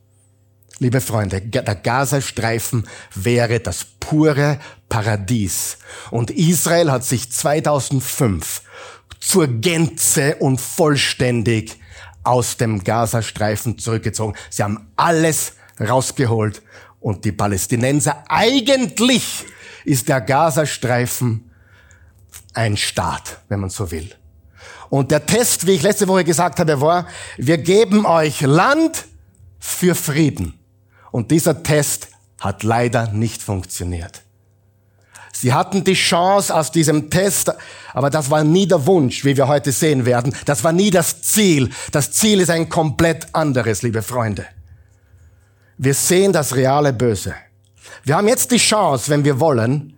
Liebe 0.80 1.00
Freunde, 1.00 1.40
der 1.40 1.76
Gazastreifen 1.76 2.90
wäre 3.16 3.62
das 3.62 3.86
pure 4.02 4.60
Paradies. 4.90 5.78
Und 6.12 6.30
Israel 6.30 6.92
hat 6.92 7.06
sich 7.06 7.32
2005 7.32 8.64
zur 9.22 9.48
Gänze 9.48 10.36
und 10.36 10.60
vollständig 10.60 11.80
aus 12.24 12.58
dem 12.58 12.84
Gazastreifen 12.84 13.78
zurückgezogen. 13.78 14.36
Sie 14.50 14.62
haben 14.62 14.92
alles 14.98 15.54
rausgeholt 15.80 16.62
und 17.00 17.24
die 17.24 17.32
Palästinenser, 17.32 18.26
eigentlich 18.28 19.46
ist 19.86 20.10
der 20.10 20.22
Gazastreifen 20.22 21.52
ein 22.54 22.78
Staat, 22.78 23.40
wenn 23.50 23.60
man 23.60 23.70
so 23.70 23.92
will. 23.92 24.10
Und 24.90 25.12
der 25.12 25.26
Test, 25.26 25.66
wie 25.66 25.72
ich 25.72 25.82
letzte 25.82 26.08
Woche 26.08 26.24
gesagt 26.24 26.60
habe, 26.60 26.80
war, 26.80 27.08
wir 27.38 27.58
geben 27.58 28.06
euch 28.06 28.42
Land 28.42 29.06
für 29.60 29.96
Frieden. 29.96 30.60
Und 31.12 31.32
dieser 31.32 31.64
Test 31.64 32.10
hat 32.40 32.64
leider 32.64 33.12
nicht 33.12 33.42
funktioniert. 33.42 34.22
Sie 35.32 35.52
hatten 35.52 35.84
die 35.84 35.96
Chance 35.96 36.56
aus 36.56 36.72
diesem 36.72 37.10
Test, 37.10 37.52
aber 37.94 38.10
das 38.10 38.30
war 38.30 38.44
nie 38.44 38.68
der 38.68 38.86
Wunsch, 38.86 39.26
wie 39.26 39.36
wir 39.36 39.48
heute 39.48 39.72
sehen 39.72 40.06
werden. 40.06 40.36
Das 40.46 40.64
war 40.64 40.72
nie 40.72 40.92
das 40.92 41.22
Ziel. 41.22 41.70
Das 41.92 42.12
Ziel 42.12 42.40
ist 42.40 42.50
ein 42.50 42.70
komplett 42.70 43.28
anderes, 43.34 43.82
liebe 43.82 44.04
Freunde. 44.04 44.46
Wir 45.78 45.96
sehen 45.96 46.34
das 46.34 46.56
reale 46.56 46.94
Böse. 46.94 47.34
Wir 48.04 48.18
haben 48.18 48.28
jetzt 48.28 48.52
die 48.52 48.58
Chance, 48.58 49.10
wenn 49.10 49.24
wir 49.24 49.40
wollen, 49.40 49.98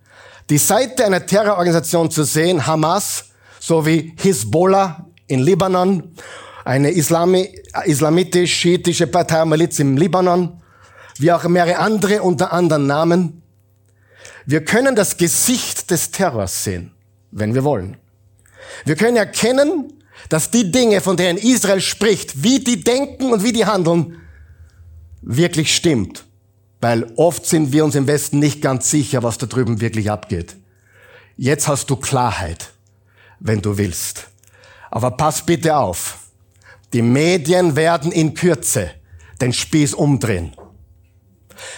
die 0.50 0.58
Seite 0.58 1.06
einer 1.06 1.26
Terrororganisation 1.26 2.12
zu 2.12 2.24
sehen, 2.24 2.66
Hamas, 2.66 3.26
sowie 3.60 4.14
Hisbollah 4.18 5.06
in 5.28 5.40
Libanon, 5.40 6.16
eine 6.64 6.92
Islami 6.92 7.62
islamitisch-schiitische 7.86 9.08
Partei 9.08 9.44
Miliz 9.46 9.80
im 9.80 9.98
Libanon, 9.98 10.62
wie 11.18 11.32
auch 11.32 11.44
mehrere 11.46 11.80
andere 11.80 12.22
unter 12.22 12.54
anderen 12.54 12.88
Namen. 12.88 13.42
Wir 14.46 14.64
können 14.64 14.96
das 14.96 15.18
Gesicht 15.18 15.90
des 15.90 16.12
Terrors 16.12 16.64
sehen, 16.64 16.92
wenn 17.32 17.54
wir 17.54 17.64
wollen. 17.64 17.98
Wir 18.86 18.96
können 18.96 19.18
erkennen, 19.18 19.94
dass 20.30 20.52
die 20.52 20.72
Dinge, 20.72 21.02
von 21.02 21.18
denen 21.18 21.38
Israel 21.38 21.82
spricht, 21.82 22.44
wie 22.44 22.60
die 22.60 22.84
denken 22.84 23.32
und 23.32 23.44
wie 23.44 23.54
die 23.54 23.66
handeln, 23.66 24.22
wirklich 25.22 25.76
stimmt. 25.76 26.25
Weil 26.88 27.12
oft 27.15 27.48
sind 27.48 27.71
wir 27.71 27.84
uns 27.84 27.95
im 27.95 28.06
Westen 28.06 28.38
nicht 28.38 28.62
ganz 28.62 28.91
sicher, 28.91 29.24
was 29.24 29.39
da 29.39 29.48
drüben 29.48 29.82
wirklich 29.82 30.12
abgeht. 30.12 30.56
Jetzt 31.36 31.67
hast 31.67 31.89
du 31.89 31.95
Klarheit, 31.95 32.74
wenn 33.39 33.60
du 33.60 33.80
willst. 33.80 34.28
Aber 34.91 35.10
pass 35.10 35.43
bitte 35.43 35.78
auf. 35.78 36.19
Die 36.93 37.02
Medien 37.02 37.76
werden 37.76 38.12
in 38.12 38.36
Kürze 38.36 38.91
den 39.41 39.52
Spieß 39.52 39.95
umdrehen. 39.95 40.56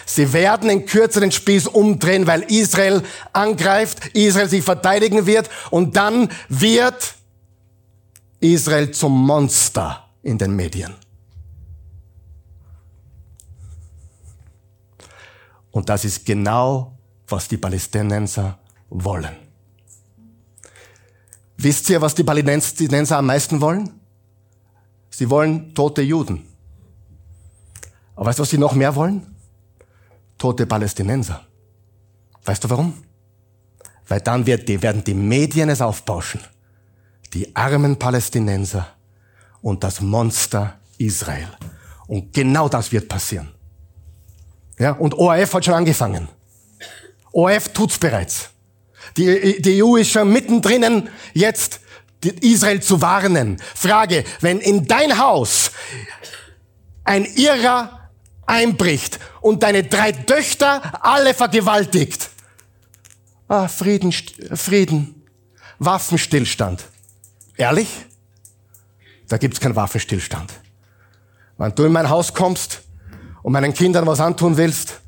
Sie 0.06 0.34
werden 0.34 0.70
in 0.70 0.86
Kürze 0.86 1.22
den 1.22 1.32
Spieß 1.32 1.67
umdrehen, 1.67 2.28
weil 2.28 2.41
Israel 2.41 3.02
angreift, 3.32 4.08
Israel 4.08 4.50
sich 4.50 4.65
verteidigen 4.65 5.26
wird 5.26 5.50
und 5.72 5.96
dann 5.96 6.28
wird 6.50 7.15
Israel 8.41 8.91
zum 8.91 9.26
Monster 9.26 10.10
in 10.22 10.38
den 10.38 10.54
Medien. 10.54 10.96
Und 15.78 15.90
das 15.90 16.06
ist 16.06 16.26
genau, 16.26 16.98
was 17.28 17.48
die 17.48 17.58
Palästinenser 17.58 18.58
wollen. 18.90 19.36
Wisst 21.56 21.88
ihr, 21.92 22.02
was 22.02 22.16
die 22.16 22.24
Palästinenser 22.24 23.20
am 23.20 23.28
meisten 23.28 23.62
wollen? 23.62 23.92
Sie 25.12 25.30
wollen 25.30 25.76
tote 25.76 26.02
Juden. 26.02 26.48
Aber 28.16 28.26
weißt 28.26 28.40
du, 28.40 28.42
was 28.42 28.50
sie 28.50 28.58
noch 28.58 28.74
mehr 28.74 28.96
wollen? 28.96 29.36
tote 30.40 30.66
Palästinenser. 30.66 31.46
Weißt 32.44 32.63
du 32.63 32.72
warum? 32.72 33.04
Weil 34.08 34.22
dann 34.22 34.48
wird 34.48 34.68
die, 34.68 34.82
werden 34.82 35.04
die 35.04 35.13
Medien 35.13 35.70
es 35.70 35.80
aufbauschen. 35.80 36.42
Die 37.36 37.56
armen 37.56 38.00
Palästinenser 38.00 38.88
und 39.62 39.84
das 39.84 40.02
Monster 40.02 40.80
Israel. 40.98 41.50
Und 42.08 42.34
genau 42.34 42.68
das 42.68 42.92
wird 42.92 43.08
passieren. 43.08 43.57
Ja, 44.80 44.92
und 44.92 45.13
ORF 45.16 45.54
hat 45.54 45.66
schon 45.66 45.74
angefangen. 45.74 46.28
ORF 47.32 47.70
tut's 47.70 47.98
bereits. 47.98 48.50
Die, 49.16 49.62
die 49.62 49.84
EU 49.84 49.96
ist 49.96 50.12
schon 50.12 50.32
mittendrin, 50.32 51.10
jetzt 51.34 51.80
Israel 52.42 52.82
zu 52.82 53.02
warnen. 53.02 53.58
Frage, 53.76 54.24
wenn 54.42 54.60
in 54.60 54.86
dein 54.86 55.18
Haus 55.18 55.72
ein 57.04 57.26
Irrer 57.26 58.10
einbricht 58.46 59.20
und 59.42 59.63
deine 59.63 59.84
drei 59.84 60.12
Töchter 60.12 61.04
alle 61.04 61.34
vergewaltigt. 61.34 62.30
Ah, 63.48 63.68
Frieden, 63.68 64.12
Frieden, 64.12 65.24
Waffenstillstand. 65.80 66.86
Ehrlich? 67.56 67.90
Da 69.28 69.38
gibt's 69.38 69.60
keinen 69.60 69.76
Waffenstillstand. 69.76 70.54
Wenn 71.58 71.74
du 71.74 71.86
in 71.86 71.92
mein 71.92 72.10
Haus 72.10 72.34
kommst 72.34 72.82
und 73.48 73.54
meinen 73.54 73.74
Kindern 73.74 74.06
was 74.06 74.20
antun 74.20 74.58
willst, 74.58 75.00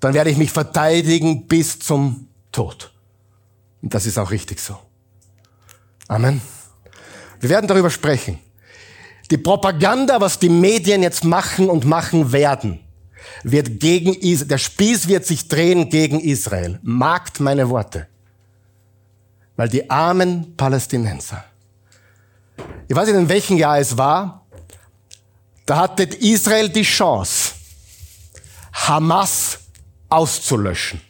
dann 0.00 0.14
werde 0.14 0.28
ich 0.28 0.36
mich 0.36 0.50
verteidigen 0.50 1.46
bis 1.46 1.78
zum 1.78 2.26
Tod. 2.50 2.92
Und 3.80 3.94
das 3.94 4.04
ist 4.04 4.18
auch 4.18 4.32
richtig 4.32 4.58
so. 4.58 4.76
Amen. 6.08 6.42
Wir 7.38 7.50
werden 7.50 7.68
darüber 7.68 7.90
sprechen. 7.90 8.40
Die 9.30 9.36
Propaganda, 9.36 10.20
was 10.20 10.40
die 10.40 10.48
Medien 10.48 11.04
jetzt 11.04 11.22
machen 11.22 11.70
und 11.70 11.84
machen 11.84 12.32
werden, 12.32 12.80
wird 13.44 13.78
gegen 13.78 14.12
Israel, 14.14 14.48
der 14.48 14.58
Spieß 14.58 15.06
wird 15.06 15.24
sich 15.24 15.46
drehen 15.46 15.88
gegen 15.88 16.18
Israel. 16.18 16.80
Magt 16.82 17.38
meine 17.38 17.70
Worte. 17.70 18.08
Weil 19.54 19.68
die 19.68 19.88
armen 19.88 20.56
Palästinenser, 20.56 21.44
ich 22.88 22.96
weiß 22.96 23.06
nicht, 23.06 23.18
in 23.18 23.28
welchem 23.28 23.56
Jahr 23.56 23.78
es 23.78 23.96
war, 23.96 24.44
da 25.64 25.76
hatte 25.76 26.02
Israel 26.02 26.68
die 26.68 26.82
Chance, 26.82 27.53
Hamas 28.74 29.60
auszulöschen. 30.08 31.00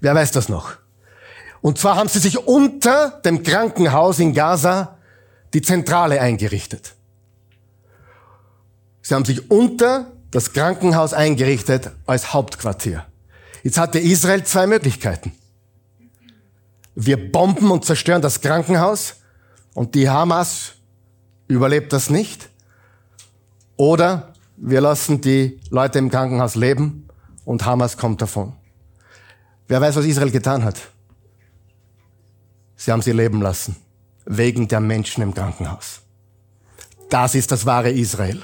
Wer 0.00 0.14
weiß 0.14 0.32
das 0.32 0.48
noch? 0.48 0.72
Und 1.60 1.78
zwar 1.78 1.96
haben 1.96 2.08
sie 2.08 2.20
sich 2.20 2.38
unter 2.38 3.20
dem 3.24 3.42
Krankenhaus 3.42 4.18
in 4.18 4.32
Gaza 4.32 4.96
die 5.52 5.60
Zentrale 5.60 6.20
eingerichtet. 6.20 6.94
Sie 9.02 9.14
haben 9.14 9.24
sich 9.24 9.50
unter 9.50 10.06
das 10.30 10.52
Krankenhaus 10.52 11.12
eingerichtet 11.12 11.90
als 12.06 12.32
Hauptquartier. 12.32 13.04
Jetzt 13.62 13.76
hatte 13.76 13.98
Israel 13.98 14.44
zwei 14.44 14.66
Möglichkeiten. 14.66 15.32
Wir 16.94 17.30
bomben 17.30 17.70
und 17.70 17.84
zerstören 17.84 18.22
das 18.22 18.40
Krankenhaus 18.40 19.16
und 19.74 19.94
die 19.94 20.08
Hamas 20.08 20.72
überlebt 21.48 21.92
das 21.92 22.10
nicht. 22.10 22.48
Oder 23.76 24.29
wir 24.62 24.82
lassen 24.82 25.22
die 25.22 25.58
Leute 25.70 25.98
im 25.98 26.10
Krankenhaus 26.10 26.54
leben 26.54 27.08
und 27.44 27.64
Hamas 27.64 27.96
kommt 27.96 28.20
davon. 28.20 28.52
Wer 29.68 29.80
weiß, 29.80 29.96
was 29.96 30.04
Israel 30.04 30.30
getan 30.30 30.64
hat? 30.64 30.76
Sie 32.76 32.92
haben 32.92 33.00
sie 33.00 33.12
leben 33.12 33.40
lassen, 33.40 33.76
wegen 34.26 34.68
der 34.68 34.80
Menschen 34.80 35.22
im 35.22 35.32
Krankenhaus. 35.32 36.02
Das 37.08 37.34
ist 37.34 37.50
das 37.50 37.64
wahre 37.64 37.90
Israel. 37.90 38.42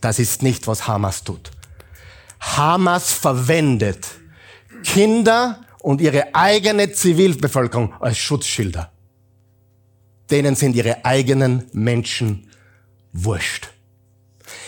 Das 0.00 0.18
ist 0.18 0.42
nicht, 0.42 0.66
was 0.66 0.86
Hamas 0.88 1.22
tut. 1.22 1.50
Hamas 2.40 3.12
verwendet 3.12 4.08
Kinder 4.84 5.60
und 5.80 6.00
ihre 6.00 6.34
eigene 6.34 6.92
Zivilbevölkerung 6.92 7.92
als 8.00 8.16
Schutzschilder. 8.16 8.90
Denen 10.30 10.54
sind 10.54 10.76
ihre 10.76 11.04
eigenen 11.04 11.68
Menschen 11.72 12.50
wurscht. 13.12 13.68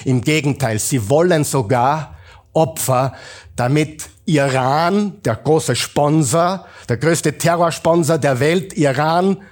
Im 0.05 0.21
Gegenteil, 0.21 0.79
sie 0.79 1.09
wollen 1.09 1.45
sogar 1.45 2.17
Opfer, 2.53 3.15
damit 3.57 4.09
Iran, 4.25 5.21
der 5.23 5.37
große 5.37 5.77
Sponsor, 5.77 6.67
der 6.89 6.97
größte 6.97 7.39
Terrorsponsor 7.39 8.19
der 8.19 8.41
Welt, 8.41 8.77
Iran, 8.77 9.43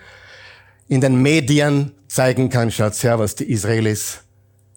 in 0.88 1.00
den 1.00 1.20
Medien 1.20 1.92
zeigen 2.08 2.48
kann, 2.48 2.70
schaut 2.70 2.94
her, 3.02 3.18
was 3.18 3.34
die 3.34 3.50
Israelis 3.50 4.20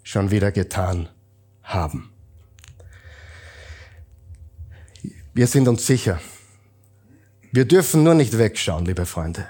schon 0.04 0.32
wieder 0.32 0.52
getan 0.52 1.10
haben. 1.64 2.12
Wir 5.34 5.48
sind 5.48 5.68
uns 5.68 5.88
sicher. 5.88 6.20
Wir 7.52 7.66
dürfen 7.66 8.04
nur 8.04 8.14
nicht 8.14 8.38
wegschauen, 8.38 8.86
liebe 8.86 9.06
Freunde. 9.06 9.48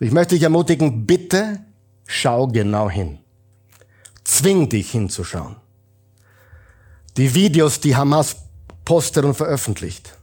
Ich 0.00 0.12
möchte 0.12 0.34
dich 0.34 0.44
ermutigen, 0.44 1.06
bitte 1.06 1.60
schau 2.06 2.48
genau 2.48 2.90
hin. 2.90 3.18
Zwing 4.28 4.68
dich 4.68 4.90
hinzuschauen. 4.90 5.56
Die 7.16 7.34
Videos, 7.34 7.80
die 7.80 7.96
Hamas 7.96 8.36
postet 8.84 9.24
und 9.24 9.34
veröffentlicht. 9.34 10.18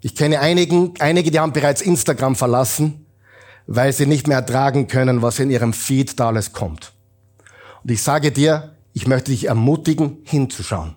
Ich 0.00 0.16
kenne 0.16 0.40
einigen, 0.40 0.94
einige, 1.00 1.30
die 1.30 1.38
haben 1.38 1.52
bereits 1.52 1.82
Instagram 1.82 2.34
verlassen, 2.34 3.04
weil 3.66 3.92
sie 3.92 4.06
nicht 4.06 4.26
mehr 4.26 4.38
ertragen 4.38 4.88
können, 4.88 5.20
was 5.20 5.38
in 5.38 5.50
ihrem 5.50 5.74
Feed 5.74 6.18
da 6.18 6.28
alles 6.28 6.54
kommt. 6.54 6.92
Und 7.82 7.90
ich 7.90 8.02
sage 8.02 8.32
dir, 8.32 8.74
ich 8.94 9.06
möchte 9.06 9.32
dich 9.32 9.48
ermutigen, 9.48 10.18
hinzuschauen. 10.24 10.96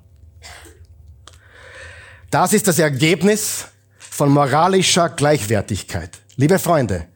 Das 2.32 2.54
ist 2.54 2.70
das 2.70 2.80
Ergebnis 2.80 3.66
von 4.00 4.30
moralischer 4.30 5.10
Gleichwertigkeit. 5.10 6.20
Liebe 6.38 6.58
Freunde, 6.58 7.08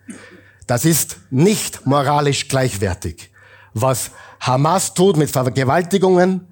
das 0.67 0.83
ist 0.83 1.17
nicht 1.29 1.85
moralisch 1.85 2.49
gleichwertig. 2.49 3.31
Was 3.73 4.11
Hamas 4.41 4.95
tut 4.95 5.17
mit 5.17 5.29
Vergewaltigungen 5.29 6.47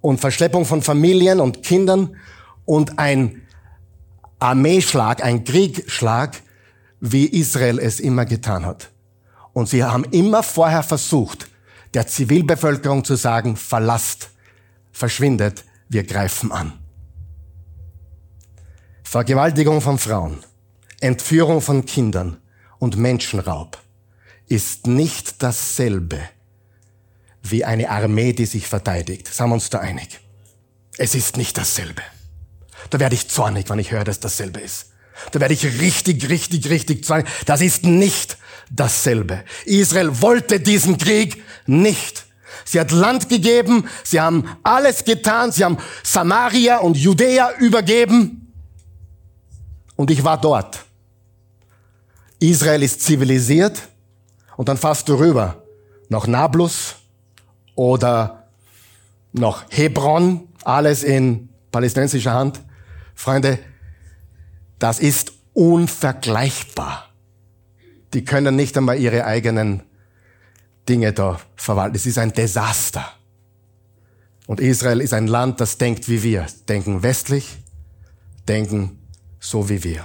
und 0.00 0.18
Verschleppung 0.18 0.64
von 0.64 0.80
Familien 0.80 1.40
und 1.40 1.62
Kindern 1.62 2.16
und 2.64 2.98
ein 2.98 3.42
Armeeschlag, 4.38 5.22
ein 5.22 5.44
Kriegsschlag, 5.44 6.42
wie 7.00 7.26
Israel 7.26 7.78
es 7.78 8.00
immer 8.00 8.24
getan 8.24 8.64
hat. 8.64 8.90
Und 9.52 9.68
sie 9.68 9.84
haben 9.84 10.04
immer 10.04 10.42
vorher 10.42 10.82
versucht, 10.82 11.48
der 11.92 12.06
Zivilbevölkerung 12.06 13.04
zu 13.04 13.14
sagen, 13.14 13.56
verlasst, 13.56 14.30
verschwindet, 14.90 15.64
wir 15.88 16.04
greifen 16.04 16.50
an. 16.50 16.72
Vergewaltigung 19.02 19.82
von 19.82 19.98
Frauen, 19.98 20.38
Entführung 21.00 21.60
von 21.60 21.84
Kindern 21.84 22.38
und 22.78 22.96
Menschenraub 22.96 23.78
ist 24.48 24.86
nicht 24.86 25.42
dasselbe 25.42 26.20
wie 27.44 27.64
eine 27.64 27.90
Armee, 27.90 28.32
die 28.32 28.46
sich 28.46 28.66
verteidigt. 28.66 29.32
Sagen 29.32 29.50
wir 29.50 29.54
uns 29.54 29.70
da 29.70 29.78
einig. 29.78 30.20
Es 30.96 31.14
ist 31.14 31.36
nicht 31.36 31.56
dasselbe. 31.58 32.02
Da 32.90 32.98
werde 32.98 33.14
ich 33.14 33.28
zornig, 33.28 33.68
wenn 33.68 33.78
ich 33.78 33.92
höre, 33.92 34.04
dass 34.04 34.18
dasselbe 34.18 34.60
ist. 34.60 34.90
Da 35.30 35.40
werde 35.40 35.54
ich 35.54 35.64
richtig, 35.80 36.28
richtig, 36.28 36.68
richtig 36.70 37.04
zornig. 37.04 37.26
Das 37.46 37.60
ist 37.60 37.84
nicht 37.84 38.38
dasselbe. 38.70 39.44
Israel 39.66 40.20
wollte 40.22 40.58
diesen 40.58 40.98
Krieg 40.98 41.42
nicht. 41.66 42.24
Sie 42.64 42.80
hat 42.80 42.92
Land 42.92 43.28
gegeben, 43.28 43.88
sie 44.04 44.20
haben 44.20 44.48
alles 44.62 45.04
getan, 45.04 45.52
sie 45.52 45.64
haben 45.64 45.78
Samaria 46.02 46.78
und 46.78 46.96
Judäa 46.96 47.52
übergeben. 47.58 48.52
Und 49.96 50.10
ich 50.10 50.24
war 50.24 50.40
dort. 50.40 50.80
Israel 52.38 52.82
ist 52.82 53.02
zivilisiert 53.02 53.88
und 54.56 54.68
dann 54.68 54.78
fährst 54.78 55.08
du 55.08 55.14
rüber 55.14 55.62
nach 56.08 56.26
Nablus 56.26 56.96
oder 57.74 58.48
nach 59.32 59.66
Hebron, 59.70 60.48
alles 60.64 61.02
in 61.02 61.48
palästinensischer 61.72 62.32
Hand. 62.32 62.60
Freunde, 63.14 63.58
das 64.78 64.98
ist 65.00 65.32
unvergleichbar. 65.52 67.08
Die 68.12 68.24
können 68.24 68.54
nicht 68.56 68.76
einmal 68.76 68.98
ihre 68.98 69.24
eigenen 69.24 69.82
Dinge 70.88 71.12
da 71.12 71.40
verwalten. 71.56 71.96
Es 71.96 72.06
ist 72.06 72.18
ein 72.18 72.32
Desaster. 72.32 73.04
Und 74.46 74.60
Israel 74.60 75.00
ist 75.00 75.14
ein 75.14 75.26
Land, 75.26 75.60
das 75.60 75.78
denkt 75.78 76.08
wie 76.08 76.22
wir, 76.22 76.46
denken 76.68 77.02
westlich, 77.02 77.56
denken 78.46 78.98
so 79.40 79.68
wie 79.68 79.82
wir. 79.82 80.04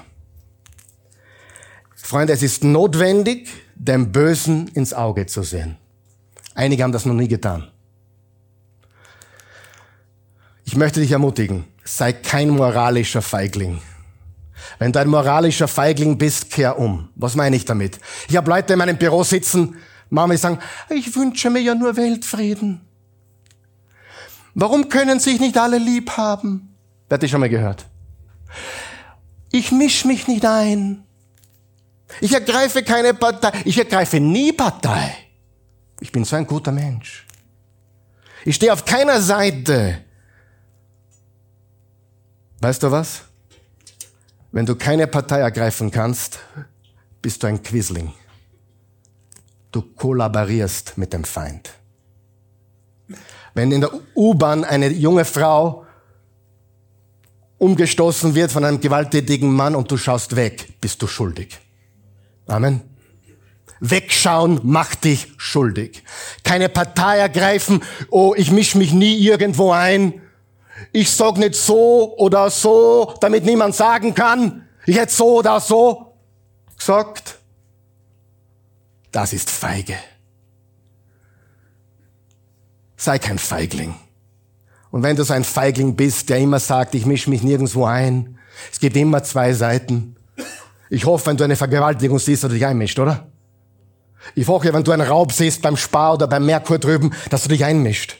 Freunde, 1.96 2.34
es 2.34 2.42
ist 2.42 2.64
notwendig, 2.64 3.50
dem 3.76 4.12
Bösen 4.12 4.68
ins 4.70 4.94
Auge 4.94 5.26
zu 5.26 5.44
sehen. 5.44 5.78
Einige 6.60 6.84
haben 6.84 6.92
das 6.92 7.06
noch 7.06 7.14
nie 7.14 7.30
getan. 7.30 7.70
Ich 10.66 10.76
möchte 10.76 11.00
dich 11.00 11.10
ermutigen, 11.10 11.64
sei 11.86 12.12
kein 12.12 12.50
moralischer 12.50 13.22
Feigling. 13.22 13.82
Wenn 14.78 14.92
du 14.92 15.00
ein 15.00 15.08
moralischer 15.08 15.70
Feigling 15.70 16.18
bist, 16.18 16.50
kehr 16.52 16.78
um. 16.78 17.08
Was 17.16 17.36
meine 17.36 17.56
ich 17.56 17.64
damit? 17.64 18.02
Ich 18.28 18.36
habe 18.36 18.52
Leute 18.52 18.74
in 18.74 18.80
meinem 18.80 18.98
Büro 18.98 19.24
sitzen, 19.24 19.78
Mama 20.10 20.36
sagen, 20.36 20.60
ich 20.90 21.16
wünsche 21.16 21.50
mir 21.50 21.62
ja 21.62 21.76
nur 21.76 21.96
Weltfrieden. 21.96 22.82
Warum 24.54 24.90
können 24.90 25.22
sich 25.22 25.40
nicht 25.40 25.58
alle 25.58 25.78
lieb 25.78 26.18
haben? 26.18 26.76
Wer 27.08 27.16
hat 27.16 27.24
das 27.24 27.30
schon 27.30 27.40
mal 27.40 27.48
gehört? 27.48 27.86
Ich 29.50 29.72
misch 29.72 30.04
mich 30.04 30.28
nicht 30.28 30.46
ein. 30.46 31.06
Ich 32.20 32.34
ergreife 32.34 32.84
keine 32.84 33.14
Partei. 33.14 33.54
Ich 33.64 33.78
ergreife 33.78 34.20
nie 34.20 34.52
Partei. 34.52 35.29
Ich 36.00 36.12
bin 36.12 36.24
so 36.24 36.36
ein 36.36 36.48
guter 36.48 36.72
Mensch. 36.72 37.26
Ich 38.46 38.56
stehe 38.56 38.72
auf 38.72 38.86
keiner 38.86 39.22
Seite. 39.22 40.04
Weißt 42.62 42.84
du 42.84 42.92
was? 42.92 43.24
Wenn 44.52 44.66
du 44.66 44.76
keine 44.76 45.08
Partei 45.08 45.40
ergreifen 45.40 45.92
kannst, 45.92 46.40
bist 47.22 47.44
du 47.44 47.48
ein 47.48 47.62
Quisling. 47.62 48.14
Du 49.72 49.82
kollaborierst 49.82 50.98
mit 50.98 51.14
dem 51.14 51.24
Feind. 51.24 51.72
Wenn 53.54 53.72
in 53.72 53.82
der 53.82 53.92
U-Bahn 54.16 54.64
eine 54.64 54.90
junge 54.90 55.26
Frau 55.26 55.86
umgestoßen 57.58 58.34
wird 58.36 58.52
von 58.52 58.64
einem 58.64 58.80
gewalttätigen 58.80 59.54
Mann 59.54 59.76
und 59.76 59.92
du 59.92 59.98
schaust 59.98 60.36
weg, 60.36 60.80
bist 60.80 61.02
du 61.02 61.08
schuldig. 61.08 61.60
Amen. 62.48 62.89
Wegschauen 63.80 64.60
macht 64.64 65.06
dich 65.06 65.34
schuldig. 65.38 66.04
Keine 66.44 66.70
Partei 66.70 67.18
ergreifen, 67.18 67.84
oh, 68.10 68.34
ich 68.36 68.52
misch 68.52 68.76
mich 68.76 68.94
nie 68.94 69.18
irgendwo 69.18 69.72
ein. 69.72 70.22
Ich 70.92 71.12
sag 71.12 71.38
nicht 71.38 71.56
so 71.56 72.16
oder 72.18 72.50
so, 72.50 73.14
damit 73.22 73.46
niemand 73.46 73.76
sagen 73.76 74.16
kann, 74.16 74.68
ich 74.86 74.98
hätte 74.98 75.14
so 75.14 75.40
oder 75.40 75.60
so 75.60 76.14
gesagt. 76.78 77.38
Das 79.12 79.34
ist 79.34 79.50
feige. 79.50 79.96
Sei 82.96 83.18
kein 83.18 83.40
Feigling. 83.40 83.96
Und 84.92 85.04
wenn 85.04 85.16
du 85.16 85.24
so 85.24 85.34
ein 85.34 85.44
Feigling 85.44 85.96
bist, 85.96 86.30
der 86.30 86.40
immer 86.40 86.60
sagt, 86.60 86.96
ich 86.96 87.06
mische 87.06 87.30
mich 87.30 87.44
nirgendwo 87.44 87.86
ein, 87.86 88.38
es 88.72 88.80
gibt 88.80 88.96
immer 88.98 89.24
zwei 89.24 89.54
Seiten. 89.54 90.16
Ich 90.90 91.06
hoffe, 91.06 91.28
wenn 91.28 91.38
du 91.38 91.44
eine 91.44 91.56
Vergewaltigung 91.56 92.20
siehst, 92.20 92.44
dass 92.44 92.50
du 92.50 92.56
dich 92.56 92.66
einmischt, 92.66 93.00
oder? 93.00 93.28
Ich 94.36 94.48
hoffe, 94.48 94.74
wenn 94.74 94.84
du 94.84 94.92
einen 94.92 95.08
Raub 95.08 95.32
siehst 95.32 95.62
beim 95.62 95.78
Spar 95.78 96.16
oder 96.16 96.28
beim 96.28 96.46
Merkur 96.46 96.80
drüben, 96.80 97.12
dass 97.30 97.44
du 97.44 97.50
dich 97.50 97.64
einmischt. 97.64 98.18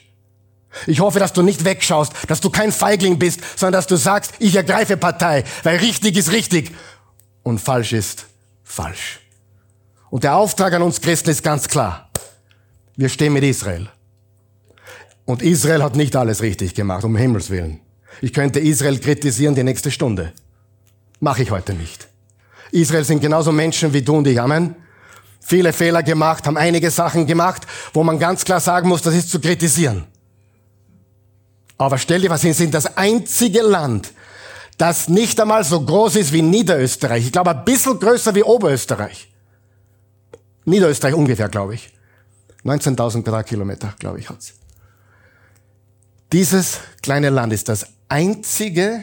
Ich 0.86 1.00
hoffe, 1.00 1.18
dass 1.18 1.32
du 1.32 1.42
nicht 1.42 1.64
wegschaust, 1.64 2.12
dass 2.28 2.40
du 2.40 2.50
kein 2.50 2.72
Feigling 2.72 3.18
bist, 3.18 3.40
sondern 3.56 3.78
dass 3.78 3.86
du 3.86 3.96
sagst, 3.96 4.34
ich 4.38 4.54
ergreife 4.54 4.96
Partei, 4.96 5.44
weil 5.64 5.78
richtig 5.78 6.16
ist 6.16 6.32
richtig 6.32 6.72
und 7.42 7.60
falsch 7.60 7.92
ist 7.92 8.26
falsch. 8.62 9.20
Und 10.10 10.24
der 10.24 10.36
Auftrag 10.36 10.72
an 10.72 10.82
uns 10.82 11.00
Christen 11.00 11.30
ist 11.30 11.42
ganz 11.42 11.68
klar. 11.68 12.10
Wir 12.96 13.08
stehen 13.08 13.32
mit 13.32 13.44
Israel. 13.44 13.88
Und 15.24 15.42
Israel 15.42 15.82
hat 15.82 15.96
nicht 15.96 16.16
alles 16.16 16.42
richtig 16.42 16.74
gemacht, 16.74 17.04
um 17.04 17.16
Himmels 17.16 17.50
Willen. 17.50 17.80
Ich 18.20 18.32
könnte 18.32 18.60
Israel 18.60 18.98
kritisieren 18.98 19.54
die 19.54 19.62
nächste 19.62 19.90
Stunde. 19.90 20.32
Mache 21.20 21.42
ich 21.42 21.50
heute 21.50 21.74
nicht. 21.74 22.08
Israel 22.72 23.04
sind 23.04 23.20
genauso 23.20 23.52
Menschen 23.52 23.92
wie 23.92 24.02
du 24.02 24.16
und 24.16 24.26
ich. 24.26 24.40
Amen. 24.40 24.74
Viele 25.40 25.72
Fehler 25.72 26.02
gemacht, 26.02 26.46
haben 26.46 26.56
einige 26.56 26.90
Sachen 26.90 27.26
gemacht, 27.26 27.66
wo 27.92 28.04
man 28.04 28.18
ganz 28.18 28.44
klar 28.44 28.60
sagen 28.60 28.88
muss, 28.88 29.02
das 29.02 29.14
ist 29.14 29.30
zu 29.30 29.40
kritisieren. 29.40 30.06
Aber 31.78 31.96
stell 31.98 32.20
dir 32.20 32.30
was 32.30 32.42
hin, 32.42 32.52
sind 32.52 32.74
das 32.74 32.96
einzige 32.96 33.62
Land, 33.62 34.12
das 34.76 35.08
nicht 35.08 35.40
einmal 35.40 35.64
so 35.64 35.84
groß 35.84 36.16
ist 36.16 36.32
wie 36.32 36.42
Niederösterreich. 36.42 37.26
Ich 37.26 37.32
glaube, 37.32 37.50
ein 37.50 37.64
bisschen 37.64 37.98
größer 37.98 38.34
wie 38.34 38.42
Oberösterreich. 38.42 39.30
Niederösterreich 40.64 41.14
ungefähr, 41.14 41.48
glaube 41.48 41.74
ich. 41.74 41.92
19.000 42.64 43.22
Quadratkilometer, 43.22 43.94
glaube 43.98 44.20
ich, 44.20 44.28
hat's. 44.28 44.54
Dieses 46.32 46.80
kleine 47.02 47.30
Land 47.30 47.52
ist 47.52 47.68
das 47.68 47.86
einzige 48.08 49.02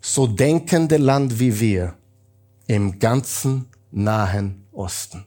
so 0.00 0.26
denkende 0.26 0.96
Land 0.96 1.38
wie 1.38 1.60
wir 1.60 1.94
im 2.66 2.98
ganzen 2.98 3.68
Nahen 3.90 4.66
Osten. 4.72 5.24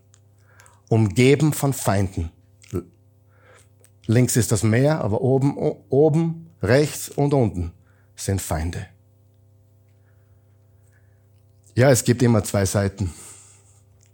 Umgeben 0.95 1.51
von 1.51 1.73
Feinden. 1.73 2.31
Links 4.05 4.37
ist 4.37 4.53
das 4.53 4.63
Meer, 4.63 5.01
aber 5.01 5.19
oben, 5.19 5.57
oben, 5.89 6.49
rechts 6.63 7.09
und 7.09 7.33
unten 7.33 7.73
sind 8.15 8.41
Feinde. 8.41 8.87
Ja, 11.75 11.91
es 11.91 12.05
gibt 12.05 12.23
immer 12.23 12.45
zwei 12.45 12.65
Seiten. 12.65 13.13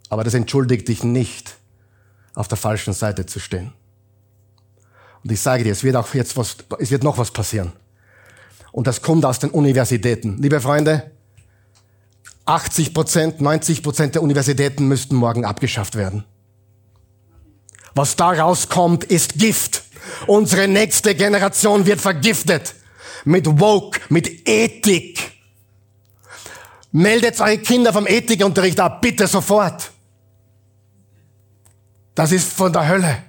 Aber 0.08 0.24
das 0.24 0.34
entschuldigt 0.34 0.88
dich 0.88 1.04
nicht, 1.04 1.56
auf 2.34 2.48
der 2.48 2.58
falschen 2.58 2.94
Seite 2.94 3.26
zu 3.26 3.38
stehen. 3.38 3.72
Und 5.22 5.30
ich 5.30 5.40
sage 5.40 5.62
dir, 5.62 5.70
es 5.70 5.84
wird 5.84 5.94
auch 5.94 6.12
jetzt 6.14 6.36
was, 6.36 6.56
es 6.80 6.90
wird 6.90 7.04
noch 7.04 7.16
was 7.16 7.30
passieren. 7.30 7.74
Und 8.72 8.88
das 8.88 9.02
kommt 9.02 9.24
aus 9.24 9.38
den 9.38 9.50
Universitäten. 9.50 10.42
Liebe 10.42 10.60
Freunde, 10.60 11.12
80 12.46 12.92
Prozent, 12.92 13.40
90 13.40 13.84
Prozent 13.84 14.16
der 14.16 14.22
Universitäten 14.24 14.88
müssten 14.88 15.14
morgen 15.14 15.44
abgeschafft 15.44 15.94
werden. 15.94 16.24
Was 17.94 18.16
da 18.16 18.30
rauskommt, 18.30 19.04
ist 19.04 19.34
Gift. 19.38 19.82
Unsere 20.26 20.68
nächste 20.68 21.14
Generation 21.14 21.86
wird 21.86 22.00
vergiftet. 22.00 22.74
Mit 23.24 23.60
Woke, 23.60 24.00
mit 24.08 24.48
Ethik. 24.48 25.32
Meldet 26.90 27.40
eure 27.40 27.58
Kinder 27.58 27.92
vom 27.92 28.06
Ethikunterricht 28.06 28.80
ab, 28.80 29.00
bitte 29.00 29.26
sofort. 29.26 29.90
Das 32.14 32.32
ist 32.32 32.52
von 32.52 32.72
der 32.72 32.88
Hölle. 32.88 33.22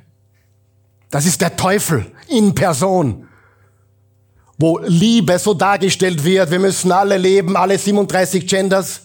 Das 1.09 1.25
ist 1.25 1.41
der 1.41 1.55
Teufel 1.55 2.11
in 2.27 2.55
Person, 2.55 3.27
wo 4.57 4.79
Liebe 4.79 5.37
so 5.39 5.53
dargestellt 5.53 6.23
wird, 6.23 6.51
wir 6.51 6.59
müssen 6.59 6.91
alle 6.91 7.17
leben, 7.17 7.55
alle 7.55 7.77
37 7.77 8.47
Genders. 8.47 9.01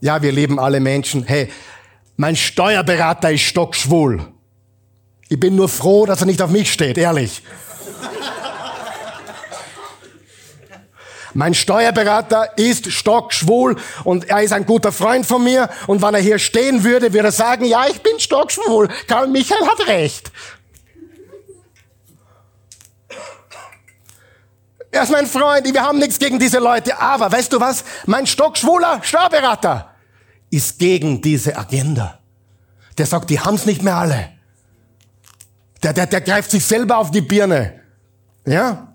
Ja, 0.00 0.22
wir 0.22 0.32
leben 0.32 0.58
alle 0.58 0.80
Menschen. 0.80 1.24
Hey, 1.24 1.50
mein 2.20 2.36
Steuerberater 2.36 3.32
ist 3.32 3.44
stockschwul. 3.44 4.20
Ich 5.30 5.40
bin 5.40 5.56
nur 5.56 5.70
froh, 5.70 6.04
dass 6.04 6.20
er 6.20 6.26
nicht 6.26 6.42
auf 6.42 6.50
mich 6.50 6.70
steht, 6.70 6.98
ehrlich. 6.98 7.42
Mein 11.32 11.54
Steuerberater 11.54 12.58
ist 12.58 12.92
stockschwul 12.92 13.76
und 14.04 14.28
er 14.28 14.42
ist 14.42 14.52
ein 14.52 14.66
guter 14.66 14.92
Freund 14.92 15.24
von 15.24 15.42
mir. 15.42 15.70
Und 15.86 16.02
wenn 16.02 16.12
er 16.12 16.20
hier 16.20 16.38
stehen 16.38 16.84
würde, 16.84 17.10
würde 17.14 17.28
er 17.28 17.32
sagen, 17.32 17.64
ja, 17.64 17.86
ich 17.86 18.02
bin 18.02 18.20
stockschwul. 18.20 18.90
Karl 19.08 19.26
Michael 19.28 19.66
hat 19.66 19.86
recht. 19.86 20.30
Er 24.90 25.04
ist 25.04 25.10
mein 25.10 25.26
Freund, 25.26 25.72
wir 25.72 25.82
haben 25.82 25.98
nichts 25.98 26.18
gegen 26.18 26.38
diese 26.38 26.58
Leute. 26.58 27.00
Aber 27.00 27.32
weißt 27.32 27.50
du 27.50 27.60
was? 27.60 27.82
Mein 28.04 28.26
stockschwuler 28.26 29.00
Steuerberater 29.02 29.89
ist 30.50 30.78
gegen 30.78 31.22
diese 31.22 31.56
Agenda. 31.56 32.18
Der 32.98 33.06
sagt, 33.06 33.30
die 33.30 33.40
haben's 33.40 33.66
nicht 33.66 33.82
mehr 33.82 33.96
alle. 33.96 34.28
Der, 35.82 35.92
der, 35.92 36.06
der 36.06 36.20
greift 36.20 36.50
sich 36.50 36.64
selber 36.64 36.98
auf 36.98 37.10
die 37.10 37.22
Birne. 37.22 37.80
Ja? 38.44 38.94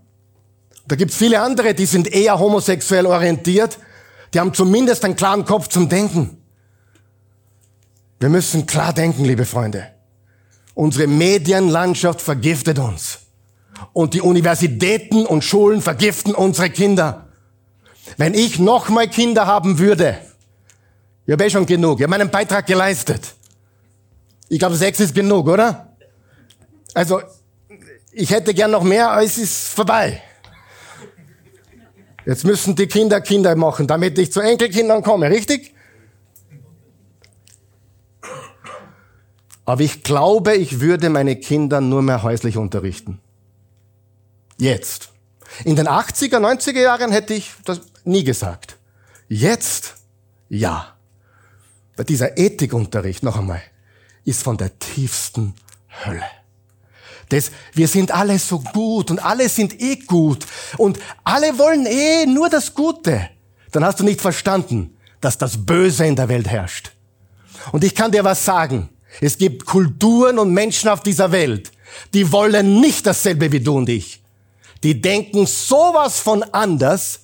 Da 0.88 0.96
gibt's 0.96 1.16
viele 1.16 1.42
andere, 1.42 1.74
die 1.74 1.86
sind 1.86 2.08
eher 2.08 2.38
homosexuell 2.38 3.08
orientiert. 3.08 3.80
Die 4.34 4.40
haben 4.40 4.54
zumindest 4.54 5.04
einen 5.06 5.16
klaren 5.16 5.46
Kopf 5.46 5.70
zum 5.70 5.90
Denken. 5.90 6.38
Wir 8.20 8.30
müssen 8.30 8.66
klar 8.66 8.94
denken, 8.94 9.26
liebe 9.26 9.46
Freunde. 9.46 9.88
Unsere 10.74 11.08
Medienlandschaft 11.08 12.22
vergiftet 12.22 12.80
uns. 12.80 13.20
Und 13.94 14.14
die 14.14 14.22
Universitäten 14.22 15.26
und 15.26 15.44
Schulen 15.44 15.82
vergiften 15.82 16.36
unsere 16.36 16.70
Kinder. 16.70 17.28
Wenn 18.18 18.34
ich 18.34 18.60
noch 18.60 18.90
mal 18.90 19.08
Kinder 19.08 19.48
haben 19.48 19.80
würde, 19.80 20.18
ich 21.26 21.32
habe 21.32 21.46
eh 21.46 21.50
schon 21.50 21.66
genug, 21.66 22.00
ich 22.00 22.04
habe 22.04 22.12
meinen 22.12 22.30
Beitrag 22.30 22.66
geleistet. 22.66 23.36
Ich 24.50 24.60
glaube, 24.60 24.76
sechs 24.76 25.00
ist 25.00 25.16
genug, 25.16 25.48
oder? 25.48 25.96
Also, 26.94 27.22
ich 28.12 28.30
hätte 28.30 28.54
gern 28.54 28.72
noch 28.72 28.84
mehr, 28.84 29.12
aber 29.12 29.24
es 29.24 29.38
ist 29.38 29.70
vorbei. 29.70 30.22
Jetzt 32.26 32.44
müssen 32.44 32.76
die 32.76 32.88
Kinder 32.88 33.22
Kinder 33.22 33.56
machen, 33.56 33.88
damit 33.88 34.18
ich 34.18 34.32
zu 34.32 34.40
Enkelkindern 34.40 35.04
komme, 35.04 35.30
richtig? 35.30 35.76
Aber 39.66 39.82
ich 39.82 40.04
glaube, 40.04 40.56
ich 40.56 40.80
würde 40.80 41.10
meine 41.10 41.36
Kinder 41.36 41.82
nur 41.82 42.04
mehr 42.04 42.24
häuslich 42.24 42.58
unterrichten. 42.58 43.20
Jetzt. 44.58 45.10
In 45.64 45.76
den 45.76 45.88
80er, 45.88 46.38
90er 46.38 46.82
Jahren 46.82 47.12
hätte 47.12 47.34
ich 47.34 47.52
das 47.66 47.82
nie 48.04 48.24
gesagt. 48.24 48.78
Jetzt, 49.28 49.96
ja. 50.50 50.95
Dieser 52.04 52.38
Ethikunterricht, 52.38 53.24
noch 53.24 53.38
einmal, 53.38 53.62
ist 54.26 54.44
von 54.44 54.58
der 54.58 54.78
tiefsten 54.80 55.54
Hölle. 56.06 56.26
Das, 57.30 57.52
wir 57.74 57.88
sind 57.88 58.12
alle 58.12 58.38
so 58.38 58.60
gut 58.60 59.10
und 59.10 59.20
alle 59.20 59.50
sind 59.50 59.82
eh 59.82 59.96
gut 59.96 60.46
und 60.78 61.00
alle 61.24 61.58
wollen 61.58 61.86
eh 61.86 62.26
nur 62.26 62.50
das 62.50 62.74
Gute. 62.74 63.30
Dann 63.72 63.84
hast 63.84 64.00
du 64.00 64.04
nicht 64.04 64.22
verstanden, 64.22 64.98
dass 65.22 65.38
das 65.38 65.66
Böse 65.66 66.06
in 66.06 66.16
der 66.16 66.30
Welt 66.30 66.48
herrscht. 66.48 66.92
Und 67.72 67.84
ich 67.84 67.96
kann 67.96 68.12
dir 68.12 68.24
was 68.24 68.46
sagen. 68.46 68.90
Es 69.22 69.38
gibt 69.38 69.66
Kulturen 69.66 70.38
und 70.40 70.54
Menschen 70.54 70.90
auf 70.90 71.02
dieser 71.02 71.32
Welt, 71.32 71.72
die 72.14 72.32
wollen 72.32 72.82
nicht 72.82 73.08
dasselbe 73.08 73.52
wie 73.52 73.62
du 73.62 73.78
und 73.78 73.90
ich. 73.90 74.22
Die 74.84 75.02
denken 75.02 75.46
sowas 75.46 76.20
von 76.20 76.44
anders, 76.44 77.22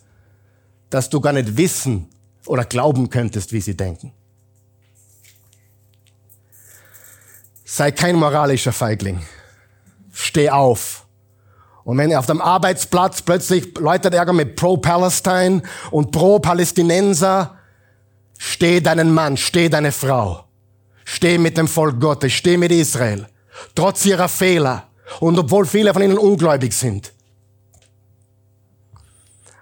dass 0.89 1.09
du 1.09 1.19
gar 1.19 1.33
nicht 1.33 1.57
wissen 1.57 2.07
oder 2.45 2.65
glauben 2.65 3.09
könntest, 3.09 3.51
wie 3.53 3.61
sie 3.61 3.75
denken. 3.75 4.13
Sei 7.73 7.91
kein 7.91 8.17
moralischer 8.17 8.73
Feigling 8.73 9.21
steh 10.13 10.49
auf. 10.49 11.05
Und 11.83 11.97
wenn 11.97 12.13
auf 12.13 12.25
dem 12.25 12.41
Arbeitsplatz 12.41 13.21
plötzlich 13.21 13.77
Leute 13.77 14.11
ärgern 14.11 14.35
mit 14.35 14.55
Pro-Palestine 14.55 15.63
und 15.89 16.11
Pro-Palästinenser, 16.11 17.55
steh 18.37 18.81
deinen 18.81 19.13
Mann, 19.13 19.37
steh 19.37 19.69
deine 19.69 19.91
Frau. 19.91 20.45
Steh 21.05 21.37
mit 21.37 21.57
dem 21.57 21.67
Volk 21.67 21.99
Gottes, 21.99 22.33
steh 22.33 22.57
mit 22.57 22.71
Israel. 22.71 23.27
Trotz 23.73 24.05
ihrer 24.05 24.27
Fehler. 24.27 24.83
Und 25.19 25.37
obwohl 25.39 25.65
viele 25.65 25.93
von 25.93 26.01
ihnen 26.01 26.17
ungläubig 26.17 26.73
sind. 26.73 27.13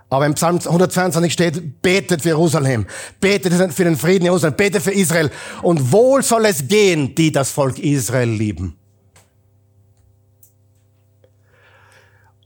Aber 0.10 0.26
im 0.26 0.34
Psalm 0.34 0.58
122 0.58 1.32
steht, 1.32 1.82
betet 1.82 2.24
für 2.24 2.30
Jerusalem, 2.30 2.88
betet 3.20 3.54
für 3.74 3.84
den 3.84 3.96
Frieden 3.96 4.26
Jerusalem, 4.26 4.56
betet 4.56 4.82
für 4.82 4.92
Israel. 4.92 5.30
Und 5.62 5.92
wohl 5.92 6.24
soll 6.24 6.46
es 6.46 6.68
gehen, 6.68 7.14
die 7.14 7.32
das 7.32 7.52
Volk 7.52 7.78
Israel 7.78 8.30
lieben. 8.30 8.76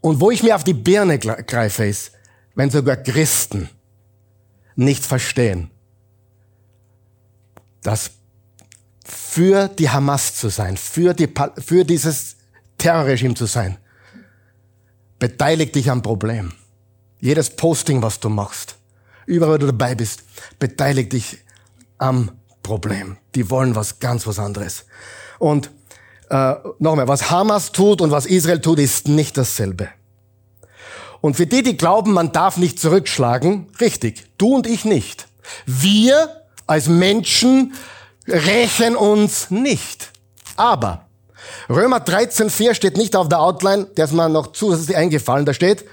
Und 0.02 0.20
wo 0.20 0.32
ich 0.32 0.44
mir 0.44 0.56
auf 0.56 0.66
die 0.66 0.74
Birne 0.74 1.18
greife, 1.18 1.86
ist, 1.86 2.12
wenn 2.56 2.70
sogar 2.70 2.98
Christen 2.98 3.70
nicht 4.76 5.06
verstehen, 5.06 5.72
dass 7.82 8.12
für 9.06 9.70
die 9.70 9.90
Hamas 9.90 10.36
zu 10.36 10.50
sein, 10.50 10.76
für, 10.76 11.14
die, 11.14 11.30
für 11.60 11.86
dieses 11.86 12.36
Terrorregime 12.78 13.36
zu 13.36 13.46
sein, 13.46 13.78
beteiligt 15.20 15.76
dich 15.76 15.90
am 15.90 16.02
Problem. 16.02 16.52
Jedes 17.24 17.52
Posting, 17.52 18.02
was 18.02 18.20
du 18.20 18.28
machst, 18.28 18.76
überall, 19.26 19.54
wo 19.54 19.58
du 19.58 19.68
dabei 19.68 19.96
bist, 19.96 20.24
beteiligt 20.60 21.14
dich 21.14 21.38
am 21.98 22.32
Problem. 22.64 23.16
Die 23.34 23.50
wollen 23.50 23.78
was 23.78 24.00
ganz 24.00 24.28
was 24.28 24.40
anderes. 24.40 24.84
Und 25.40 25.72
äh, 26.30 26.56
nochmal, 26.80 27.08
was 27.08 27.32
Hamas 27.32 27.72
tut 27.72 28.02
und 28.02 28.12
was 28.12 28.26
Israel 28.26 28.60
tut, 28.60 28.78
ist 28.80 29.08
nicht 29.08 29.38
dasselbe. 29.38 29.88
Und 31.22 31.38
für 31.38 31.48
die, 31.48 31.64
die 31.64 31.78
glauben, 31.78 32.12
man 32.12 32.34
darf 32.34 32.58
nicht 32.58 32.78
zurückschlagen, 32.78 33.68
richtig, 33.80 34.26
du 34.38 34.56
und 34.56 34.68
ich 34.68 34.84
nicht. 34.84 35.30
Wir 35.66 36.44
als 36.68 36.88
Menschen 36.88 37.74
rächen 38.28 38.98
uns 38.98 39.50
nicht. 39.50 40.12
Aber 40.58 41.08
Römer 41.70 42.00
13,4 42.00 42.74
steht 42.74 42.98
nicht 42.98 43.16
auf 43.16 43.30
der 43.30 43.40
Outline, 43.40 43.86
der 43.96 44.04
ist 44.04 44.14
mir 44.14 44.28
noch 44.28 44.52
zusätzlich 44.52 44.98
eingefallen, 44.98 45.46
da 45.46 45.54
steht, 45.54 45.86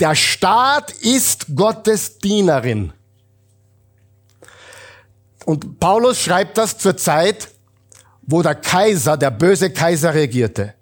der 0.00 0.14
Staat 0.14 0.90
ist 0.90 1.46
Gottes 1.54 2.18
Dienerin. 2.18 2.92
Und 5.44 5.78
Paulus 5.78 6.20
schreibt 6.20 6.58
das 6.58 6.78
zur 6.78 6.96
Zeit, 6.96 7.48
wo 8.22 8.42
der 8.42 8.54
Kaiser, 8.54 9.16
der 9.16 9.30
böse 9.30 9.70
Kaiser 9.70 10.14
regierte. 10.14 10.74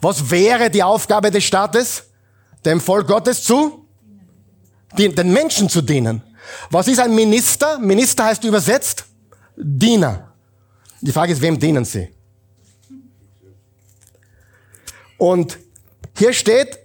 Was 0.00 0.30
wäre 0.30 0.70
die 0.70 0.82
Aufgabe 0.82 1.30
des 1.30 1.44
Staates? 1.44 2.04
Dem 2.64 2.80
Volk 2.80 3.06
Gottes 3.06 3.44
zu? 3.44 3.86
Den 4.96 5.32
Menschen 5.32 5.68
zu 5.68 5.82
dienen. 5.82 6.22
Was 6.70 6.88
ist 6.88 6.98
ein 6.98 7.14
Minister? 7.14 7.78
Minister 7.78 8.24
heißt 8.24 8.44
übersetzt 8.44 9.04
Diener. 9.56 10.32
Die 11.00 11.12
Frage 11.12 11.32
ist, 11.32 11.42
wem 11.42 11.58
dienen 11.58 11.84
sie? 11.84 12.08
Und 15.18 15.58
hier 16.16 16.32
steht, 16.32 16.78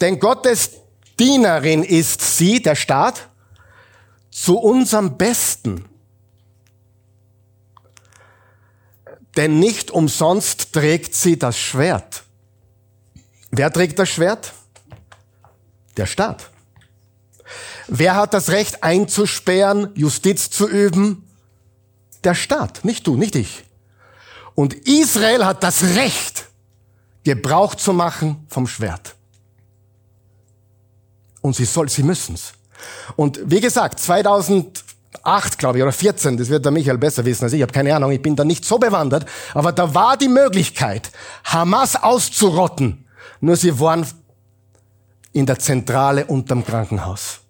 denn 0.00 0.18
Gottes 0.18 0.70
Dienerin 1.18 1.82
ist 1.82 2.20
sie, 2.20 2.62
der 2.62 2.74
Staat, 2.74 3.28
zu 4.30 4.58
unserem 4.58 5.16
Besten. 5.16 5.84
Denn 9.36 9.58
nicht 9.58 9.90
umsonst 9.90 10.72
trägt 10.72 11.14
sie 11.14 11.38
das 11.38 11.58
Schwert. 11.58 12.24
Wer 13.50 13.72
trägt 13.72 13.98
das 13.98 14.08
Schwert? 14.08 14.52
Der 15.96 16.06
Staat. 16.06 16.50
Wer 17.86 18.16
hat 18.16 18.34
das 18.34 18.50
Recht 18.50 18.82
einzusperren, 18.82 19.90
Justiz 19.94 20.50
zu 20.50 20.68
üben? 20.68 21.28
Der 22.24 22.34
Staat, 22.34 22.84
nicht 22.84 23.06
du, 23.06 23.16
nicht 23.16 23.34
ich. 23.34 23.64
Und 24.54 24.74
Israel 24.74 25.44
hat 25.46 25.62
das 25.62 25.82
Recht, 25.96 26.46
Gebrauch 27.24 27.74
zu 27.74 27.92
machen 27.92 28.44
vom 28.48 28.66
Schwert. 28.66 29.14
Und 31.40 31.56
sie 31.56 31.64
soll, 31.64 31.88
sie 31.88 32.02
müssen's. 32.02 32.52
Und 33.16 33.40
wie 33.44 33.60
gesagt, 33.60 34.00
2008, 34.00 35.58
glaube 35.58 35.78
ich, 35.78 35.82
oder 35.82 35.92
14, 35.92 36.36
das 36.36 36.48
wird 36.48 36.64
der 36.64 36.72
Michael 36.72 36.98
besser 36.98 37.24
wissen 37.24 37.44
als 37.44 37.52
ich, 37.52 37.58
ich 37.58 37.62
habe 37.62 37.72
keine 37.72 37.94
Ahnung, 37.94 38.12
ich 38.12 38.22
bin 38.22 38.36
da 38.36 38.44
nicht 38.44 38.64
so 38.64 38.78
bewandert, 38.78 39.26
aber 39.54 39.72
da 39.72 39.94
war 39.94 40.16
die 40.16 40.28
Möglichkeit, 40.28 41.10
Hamas 41.44 41.96
auszurotten. 41.96 43.06
Nur 43.40 43.56
sie 43.56 43.78
waren 43.78 44.06
in 45.32 45.46
der 45.46 45.58
Zentrale 45.58 46.26
unterm 46.26 46.64
Krankenhaus 46.64 47.40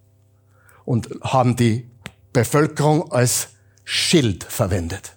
und 0.84 1.08
haben 1.22 1.56
die 1.56 1.88
Bevölkerung 2.32 3.10
als 3.12 3.48
Schild 3.84 4.44
verwendet. 4.44 5.14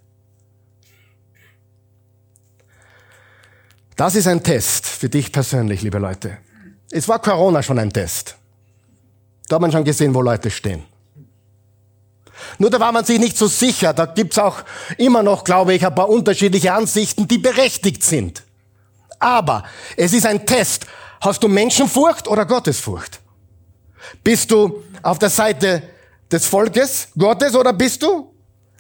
Das 3.96 4.16
ist 4.16 4.28
ein 4.28 4.42
Test 4.44 4.88
für 4.88 5.10
dich 5.10 5.32
persönlich, 5.32 5.82
liebe 5.82 6.00
Leute. 6.00 6.38
Es 6.90 7.08
war 7.08 7.20
Corona 7.20 7.62
schon 7.62 7.78
ein 7.78 7.92
Test. 7.92 8.38
Da 9.52 9.56
hat 9.56 9.62
man 9.64 9.72
schon 9.74 9.84
gesehen, 9.84 10.16
wo 10.16 10.22
Leute 10.22 10.50
stehen. 10.50 10.86
Nur 12.58 12.70
da 12.70 12.80
war 12.80 12.94
man 12.94 13.04
sich 13.04 13.20
nicht 13.20 13.38
so 13.38 13.48
sicher. 13.48 13.92
Da 13.92 14.06
gibt's 14.06 14.38
auch 14.38 14.64
immer 14.98 15.24
noch, 15.24 15.44
glaube 15.44 15.74
ich, 15.74 15.86
ein 15.86 15.94
paar 15.94 16.08
unterschiedliche 16.08 16.72
Ansichten, 16.72 17.28
die 17.28 17.38
berechtigt 17.38 18.02
sind. 18.02 18.44
Aber 19.20 19.66
es 19.98 20.14
ist 20.14 20.26
ein 20.26 20.46
Test. 20.46 20.86
Hast 21.20 21.44
du 21.44 21.50
Menschenfurcht 21.50 22.30
oder 22.30 22.46
Gottesfurcht? 22.46 23.20
Bist 24.24 24.52
du 24.52 24.86
auf 25.04 25.20
der 25.20 25.30
Seite 25.30 25.84
des 26.32 26.46
Volkes 26.46 27.10
Gottes 27.18 27.54
oder 27.54 27.74
bist 27.74 28.04
du 28.04 28.34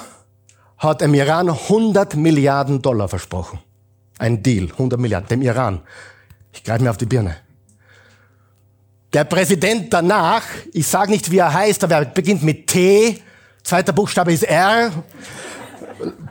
hat 0.78 1.02
dem 1.02 1.16
Iran 1.16 1.50
100 1.50 2.16
Milliarden 2.18 2.84
Dollar 2.84 3.08
versprochen. 3.08 3.58
Ein 4.20 4.44
Deal, 4.44 4.70
100 4.74 5.00
Milliarden, 5.00 5.28
dem 5.28 5.42
Iran. 5.42 5.82
Ich 6.54 6.64
greife 6.64 6.84
mir 6.84 6.92
auf 6.92 6.98
die 6.98 7.08
Birne. 7.08 7.36
Der 9.12 9.24
Präsident 9.24 9.92
danach, 9.92 10.44
ich 10.72 10.86
sage 10.86 11.10
nicht, 11.10 11.32
wie 11.32 11.40
er 11.40 11.52
heißt, 11.52 11.84
aber 11.84 11.96
er 11.96 12.06
beginnt 12.06 12.44
mit 12.44 12.68
T, 12.68 13.24
zweiter 13.64 13.92
Buchstabe 13.92 14.32
ist 14.34 14.44
R, 14.44 14.92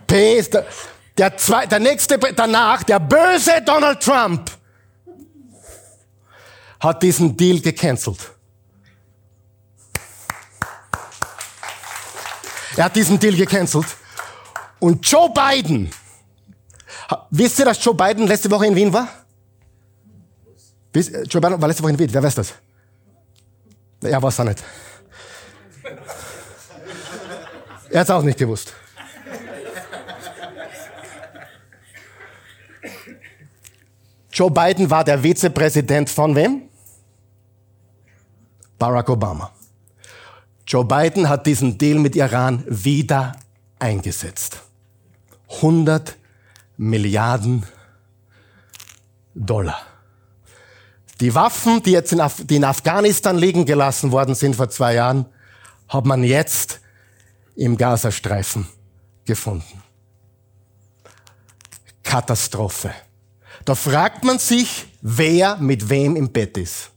P 0.06 0.38
ist 0.38 0.54
der, 0.54 0.64
der, 1.16 1.36
zwei, 1.36 1.66
der 1.66 1.80
nächste 1.80 2.20
danach, 2.36 2.84
der 2.84 3.00
böse 3.00 3.60
Donald 3.66 4.00
Trump, 4.00 4.57
hat 6.80 7.02
diesen 7.02 7.36
Deal 7.36 7.60
gecancelt. 7.60 8.32
Er 12.76 12.84
hat 12.84 12.94
diesen 12.94 13.18
Deal 13.18 13.34
gecancelt. 13.34 13.86
Und 14.78 15.04
Joe 15.08 15.30
Biden, 15.30 15.90
wisst 17.30 17.58
ihr, 17.58 17.64
dass 17.64 17.84
Joe 17.84 17.94
Biden 17.94 18.26
letzte 18.26 18.50
Woche 18.50 18.66
in 18.66 18.76
Wien 18.76 18.92
war? 18.92 19.08
Joe 20.94 21.40
Biden 21.40 21.60
war 21.60 21.68
letzte 21.68 21.82
Woche 21.82 21.92
in 21.92 21.98
Wien, 21.98 22.12
wer 22.12 22.22
weiß 22.22 22.36
das? 22.36 22.54
Er 24.00 24.22
weiß 24.22 24.38
es 24.38 24.44
nicht. 24.44 24.64
Er 27.90 28.00
hat 28.00 28.06
es 28.06 28.10
auch 28.10 28.22
nicht 28.22 28.38
gewusst. 28.38 28.72
Joe 34.30 34.50
Biden 34.50 34.88
war 34.88 35.02
der 35.02 35.20
Vizepräsident 35.20 36.08
von 36.10 36.36
wem? 36.36 36.67
Barack 38.78 39.08
Obama. 39.08 39.50
Joe 40.66 40.84
Biden 40.84 41.28
hat 41.28 41.46
diesen 41.46 41.78
Deal 41.78 41.98
mit 41.98 42.14
Iran 42.14 42.64
wieder 42.68 43.34
eingesetzt. 43.78 44.60
100 45.56 46.16
Milliarden 46.76 47.64
Dollar. 49.34 49.80
Die 51.20 51.34
Waffen, 51.34 51.82
die 51.82 51.92
jetzt 51.92 52.12
in, 52.12 52.20
Af 52.20 52.42
die 52.44 52.56
in 52.56 52.64
Afghanistan 52.64 53.36
liegen 53.36 53.64
gelassen 53.64 54.12
worden 54.12 54.34
sind 54.34 54.54
vor 54.54 54.68
zwei 54.68 54.94
Jahren, 54.94 55.26
hat 55.88 56.04
man 56.04 56.22
jetzt 56.22 56.80
im 57.56 57.76
Gazastreifen 57.76 58.68
gefunden. 59.24 59.82
Katastrophe. 62.02 62.92
Da 63.64 63.74
fragt 63.74 64.24
man 64.24 64.38
sich, 64.38 64.86
wer 65.02 65.56
mit 65.56 65.88
wem 65.88 66.14
im 66.14 66.30
Bett 66.30 66.56
ist. 66.56 66.90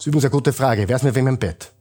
Das 0.00 0.06
ist 0.06 0.12
übrigens 0.12 0.24
eine 0.24 0.30
gute 0.30 0.54
Frage. 0.54 0.88
Wer 0.88 0.96
ist 0.96 1.02
mit 1.02 1.14
wem 1.14 1.26
im 1.26 1.38
Bett? 1.38 1.72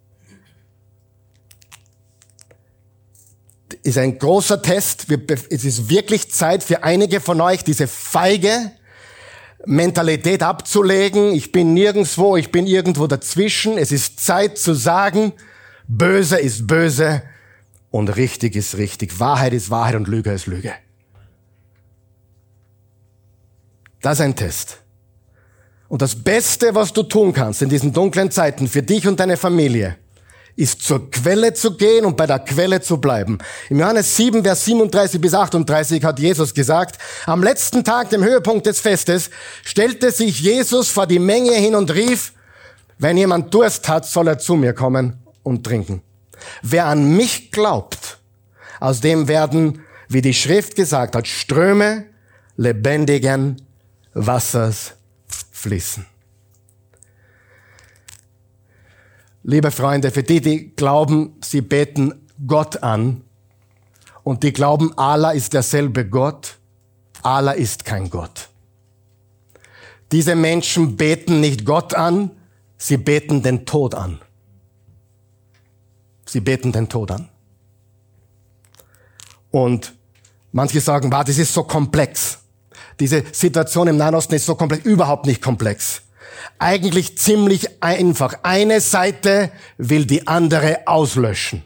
Ist 3.81 3.97
ein 3.97 4.19
großer 4.19 4.61
Test. 4.61 5.07
Es 5.49 5.63
ist 5.63 5.87
wirklich 5.89 6.29
Zeit 6.29 6.61
für 6.61 6.83
einige 6.83 7.21
von 7.21 7.39
euch, 7.39 7.63
diese 7.63 7.87
feige 7.87 8.73
Mentalität 9.65 10.43
abzulegen. 10.43 11.31
Ich 11.31 11.53
bin 11.53 11.73
nirgendswo, 11.73 12.35
ich 12.35 12.51
bin 12.51 12.67
irgendwo 12.67 13.07
dazwischen. 13.07 13.77
Es 13.77 13.93
ist 13.93 14.19
Zeit 14.19 14.57
zu 14.57 14.73
sagen, 14.73 15.31
böse 15.87 16.39
ist 16.39 16.67
böse 16.67 17.21
und 17.89 18.17
richtig 18.17 18.57
ist 18.57 18.75
richtig. 18.75 19.21
Wahrheit 19.21 19.53
ist 19.53 19.69
Wahrheit 19.69 19.95
und 19.95 20.09
Lüge 20.09 20.33
ist 20.33 20.45
Lüge. 20.45 20.73
Das 24.01 24.19
ist 24.19 24.25
ein 24.25 24.35
Test. 24.35 24.81
Und 25.89 26.03
das 26.03 26.15
Beste, 26.15 26.73
was 26.75 26.93
du 26.93 27.03
tun 27.03 27.33
kannst 27.33 27.63
in 27.63 27.69
diesen 27.69 27.91
dunklen 27.91 28.31
Zeiten 28.31 28.67
für 28.67 28.83
dich 28.83 29.07
und 29.07 29.19
deine 29.19 29.37
Familie, 29.37 29.97
ist 30.55 30.83
zur 30.83 31.09
Quelle 31.09 31.53
zu 31.53 31.77
gehen 31.77 32.05
und 32.05 32.15
bei 32.15 32.27
der 32.27 32.39
Quelle 32.39 32.79
zu 32.79 32.97
bleiben. 32.97 33.39
Im 33.69 33.79
Johannes 33.79 34.15
7, 34.15 34.43
Vers 34.43 34.65
37 34.65 35.19
bis 35.19 35.33
38 35.33 36.03
hat 36.03 36.19
Jesus 36.19 36.53
gesagt, 36.53 36.99
am 37.25 37.41
letzten 37.41 37.83
Tag, 37.83 38.09
dem 38.11 38.23
Höhepunkt 38.23 38.67
des 38.67 38.79
Festes, 38.79 39.31
stellte 39.63 40.11
sich 40.11 40.41
Jesus 40.41 40.89
vor 40.89 41.07
die 41.07 41.19
Menge 41.19 41.53
hin 41.53 41.75
und 41.75 41.91
rief, 41.91 42.33
wenn 42.99 43.17
jemand 43.17 43.53
Durst 43.53 43.87
hat, 43.87 44.05
soll 44.05 44.27
er 44.27 44.37
zu 44.37 44.55
mir 44.55 44.73
kommen 44.73 45.17
und 45.41 45.65
trinken. 45.65 46.01
Wer 46.61 46.85
an 46.85 47.15
mich 47.15 47.51
glaubt, 47.51 48.19
aus 48.79 49.01
dem 49.01 49.27
werden, 49.27 49.81
wie 50.07 50.21
die 50.21 50.33
Schrift 50.33 50.75
gesagt 50.75 51.15
hat, 51.15 51.27
Ströme 51.27 52.05
lebendigen 52.57 53.61
Wassers 54.13 54.98
fließen. 55.59 56.05
Liebe 59.43 59.71
Freunde, 59.71 60.11
für 60.11 60.23
die, 60.23 60.41
die 60.41 60.75
glauben, 60.75 61.35
sie 61.43 61.61
beten 61.61 62.27
Gott 62.45 62.83
an 62.83 63.23
und 64.23 64.43
die 64.43 64.53
glauben, 64.53 64.97
Allah 64.97 65.31
ist 65.31 65.53
derselbe 65.53 66.07
Gott, 66.07 66.57
Allah 67.21 67.53
ist 67.53 67.85
kein 67.85 68.09
Gott. 68.09 68.49
Diese 70.11 70.35
Menschen 70.35 70.97
beten 70.97 71.39
nicht 71.39 71.65
Gott 71.65 71.93
an, 71.93 72.31
sie 72.77 72.97
beten 72.97 73.43
den 73.43 73.65
Tod 73.65 73.95
an. 73.95 74.19
Sie 76.25 76.41
beten 76.41 76.71
den 76.71 76.89
Tod 76.89 77.11
an. 77.11 77.29
Und 79.51 79.95
manche 80.51 80.79
sagen, 80.79 81.11
wow, 81.11 81.23
das 81.23 81.37
ist 81.37 81.53
so 81.53 81.63
komplex. 81.63 82.39
Diese 82.99 83.23
Situation 83.31 83.87
im 83.87 83.97
Nahen 83.97 84.15
Osten 84.15 84.35
ist 84.35 84.45
so 84.45 84.55
komplex, 84.55 84.85
überhaupt 84.85 85.25
nicht 85.25 85.41
komplex 85.41 86.01
eigentlich 86.57 87.17
ziemlich 87.17 87.81
einfach. 87.81 88.39
Eine 88.43 88.81
Seite 88.81 89.51
will 89.77 90.05
die 90.05 90.27
andere 90.27 90.81
auslöschen. 90.85 91.63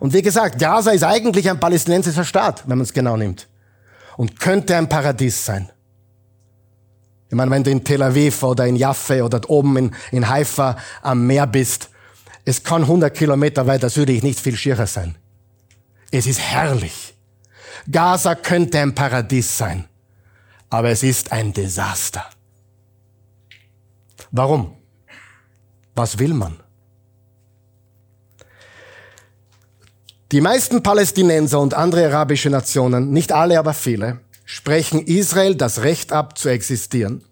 Und 0.00 0.12
wie 0.12 0.22
gesagt, 0.22 0.58
Gaza 0.58 0.92
ist 0.92 1.02
eigentlich 1.02 1.48
ein 1.50 1.58
palästinensischer 1.58 2.24
Staat, 2.24 2.62
wenn 2.68 2.78
man 2.78 2.84
es 2.84 2.92
genau 2.92 3.16
nimmt. 3.16 3.48
Und 4.16 4.38
könnte 4.38 4.76
ein 4.76 4.88
Paradies 4.88 5.44
sein. 5.44 5.70
Ich 7.28 7.36
meine, 7.36 7.50
wenn 7.50 7.64
du 7.64 7.70
in 7.70 7.84
Tel 7.84 8.02
Aviv 8.02 8.42
oder 8.42 8.66
in 8.66 8.76
Jaffe 8.76 9.24
oder 9.24 9.40
oben 9.48 9.76
in, 9.76 9.94
in 10.12 10.28
Haifa 10.28 10.76
am 11.02 11.26
Meer 11.26 11.46
bist, 11.46 11.90
es 12.44 12.62
kann 12.62 12.82
100 12.82 13.14
Kilometer 13.14 13.66
weiter 13.66 13.90
südlich 13.90 14.22
nicht 14.22 14.40
viel 14.40 14.56
schierer 14.56 14.86
sein. 14.86 15.16
Es 16.10 16.26
ist 16.26 16.40
herrlich. 16.40 17.07
Gaza 17.90 18.34
könnte 18.34 18.80
ein 18.80 18.94
Paradies 18.94 19.58
sein, 19.58 19.86
aber 20.70 20.90
es 20.90 21.02
ist 21.02 21.32
ein 21.32 21.52
Desaster. 21.52 22.24
Warum? 24.30 24.76
Was 25.94 26.18
will 26.18 26.34
man? 26.34 26.60
Die 30.30 30.42
meisten 30.42 30.82
Palästinenser 30.82 31.58
und 31.58 31.72
andere 31.72 32.06
arabische 32.06 32.50
Nationen, 32.50 33.10
nicht 33.12 33.32
alle, 33.32 33.58
aber 33.58 33.72
viele, 33.72 34.20
sprechen 34.44 35.06
Israel 35.06 35.54
das 35.54 35.82
Recht 35.82 36.12
ab 36.12 36.36
zu 36.36 36.50
existieren. 36.50 37.24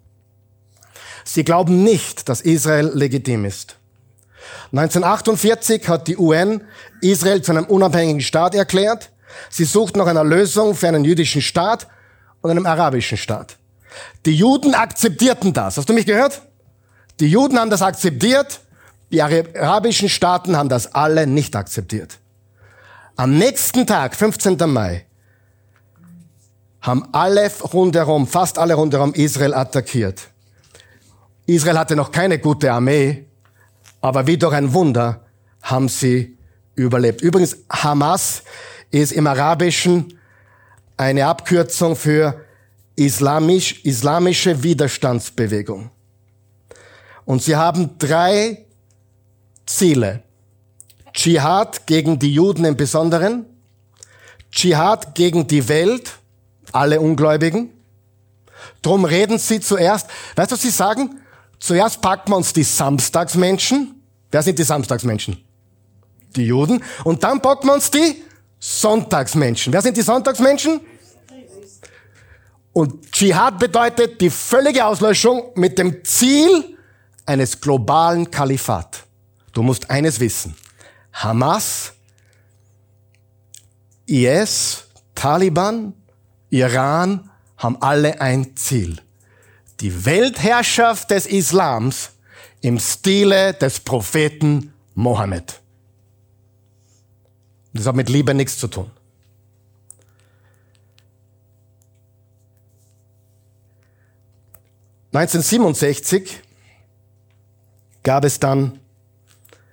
Sie 1.24 1.44
glauben 1.44 1.84
nicht, 1.84 2.28
dass 2.28 2.40
Israel 2.40 2.90
legitim 2.94 3.44
ist. 3.44 3.76
1948 4.72 5.88
hat 5.88 6.08
die 6.08 6.16
UN 6.16 6.62
Israel 7.00 7.42
zu 7.42 7.52
einem 7.52 7.64
unabhängigen 7.66 8.20
Staat 8.20 8.54
erklärt. 8.54 9.10
Sie 9.50 9.64
sucht 9.64 9.96
nach 9.96 10.06
einer 10.06 10.24
Lösung 10.24 10.74
für 10.74 10.88
einen 10.88 11.04
jüdischen 11.04 11.42
Staat 11.42 11.86
und 12.40 12.50
einen 12.50 12.66
arabischen 12.66 13.18
Staat. 13.18 13.56
Die 14.24 14.34
Juden 14.34 14.74
akzeptierten 14.74 15.52
das. 15.52 15.76
Hast 15.76 15.88
du 15.88 15.92
mich 15.92 16.06
gehört? 16.06 16.42
Die 17.20 17.28
Juden 17.28 17.58
haben 17.58 17.70
das 17.70 17.82
akzeptiert, 17.82 18.60
die 19.10 19.22
arabischen 19.22 20.08
Staaten 20.08 20.56
haben 20.56 20.68
das 20.68 20.94
alle 20.94 21.26
nicht 21.26 21.56
akzeptiert. 21.56 22.18
Am 23.16 23.38
nächsten 23.38 23.86
Tag, 23.86 24.14
15. 24.14 24.58
Mai, 24.66 25.06
haben 26.82 27.08
alle 27.12 27.50
rundherum, 27.72 28.26
fast 28.26 28.58
alle 28.58 28.74
rundherum 28.74 29.14
Israel 29.14 29.54
attackiert. 29.54 30.28
Israel 31.46 31.78
hatte 31.78 31.96
noch 31.96 32.12
keine 32.12 32.38
gute 32.38 32.72
Armee, 32.72 33.24
aber 34.00 34.26
wie 34.26 34.36
durch 34.36 34.54
ein 34.54 34.72
Wunder 34.72 35.24
haben 35.62 35.88
sie 35.88 36.36
überlebt. 36.74 37.22
Übrigens, 37.22 37.56
Hamas 37.70 38.42
ist 38.90 39.12
im 39.12 39.26
Arabischen 39.26 40.18
eine 40.96 41.26
Abkürzung 41.26 41.96
für 41.96 42.40
islamisch, 42.96 43.84
islamische 43.84 44.62
Widerstandsbewegung. 44.62 45.90
Und 47.24 47.42
sie 47.42 47.56
haben 47.56 47.98
drei 47.98 48.64
Ziele. 49.66 50.22
Dschihad 51.12 51.86
gegen 51.86 52.18
die 52.18 52.32
Juden 52.32 52.64
im 52.64 52.76
Besonderen, 52.76 53.46
Dschihad 54.52 55.14
gegen 55.14 55.46
die 55.46 55.68
Welt, 55.68 56.12
alle 56.72 57.00
Ungläubigen. 57.00 57.70
Drum 58.82 59.04
reden 59.04 59.38
sie 59.38 59.60
zuerst. 59.60 60.08
Weißt 60.34 60.50
du, 60.50 60.54
was 60.54 60.62
sie 60.62 60.70
sagen? 60.70 61.20
Zuerst 61.58 62.00
packen 62.00 62.32
wir 62.32 62.36
uns 62.36 62.52
die 62.52 62.62
Samstagsmenschen. 62.62 64.02
Wer 64.30 64.42
sind 64.42 64.58
die 64.58 64.62
Samstagsmenschen? 64.62 65.42
Die 66.36 66.44
Juden. 66.44 66.82
Und 67.04 67.24
dann 67.24 67.40
packen 67.40 67.68
wir 67.68 67.74
uns 67.74 67.90
die 67.90 68.22
Sonntagsmenschen. 68.58 69.72
Wer 69.72 69.82
sind 69.82 69.96
die 69.96 70.02
Sonntagsmenschen? 70.02 70.80
Und 72.72 73.10
Dschihad 73.10 73.58
bedeutet 73.58 74.20
die 74.20 74.30
völlige 74.30 74.84
Auslöschung 74.84 75.50
mit 75.54 75.78
dem 75.78 76.04
Ziel, 76.04 76.76
eines 77.26 77.60
globalen 77.60 78.30
Kalifat. 78.30 79.04
Du 79.52 79.62
musst 79.62 79.90
eines 79.90 80.20
wissen. 80.20 80.54
Hamas, 81.12 81.92
IS, 84.06 84.84
Taliban, 85.14 85.92
Iran 86.50 87.30
haben 87.58 87.76
alle 87.80 88.20
ein 88.20 88.56
Ziel. 88.56 89.00
Die 89.80 90.04
Weltherrschaft 90.04 91.10
des 91.10 91.26
Islams 91.26 92.10
im 92.60 92.78
Stile 92.78 93.54
des 93.54 93.80
Propheten 93.80 94.72
Mohammed. 94.94 95.60
Das 97.76 97.86
hat 97.86 97.96
mit 97.96 98.08
Liebe 98.08 98.34
nichts 98.34 98.58
zu 98.58 98.68
tun. 98.68 98.90
(1967) 105.12 106.42
gab 108.02 108.24
es 108.24 108.38
dann 108.38 108.80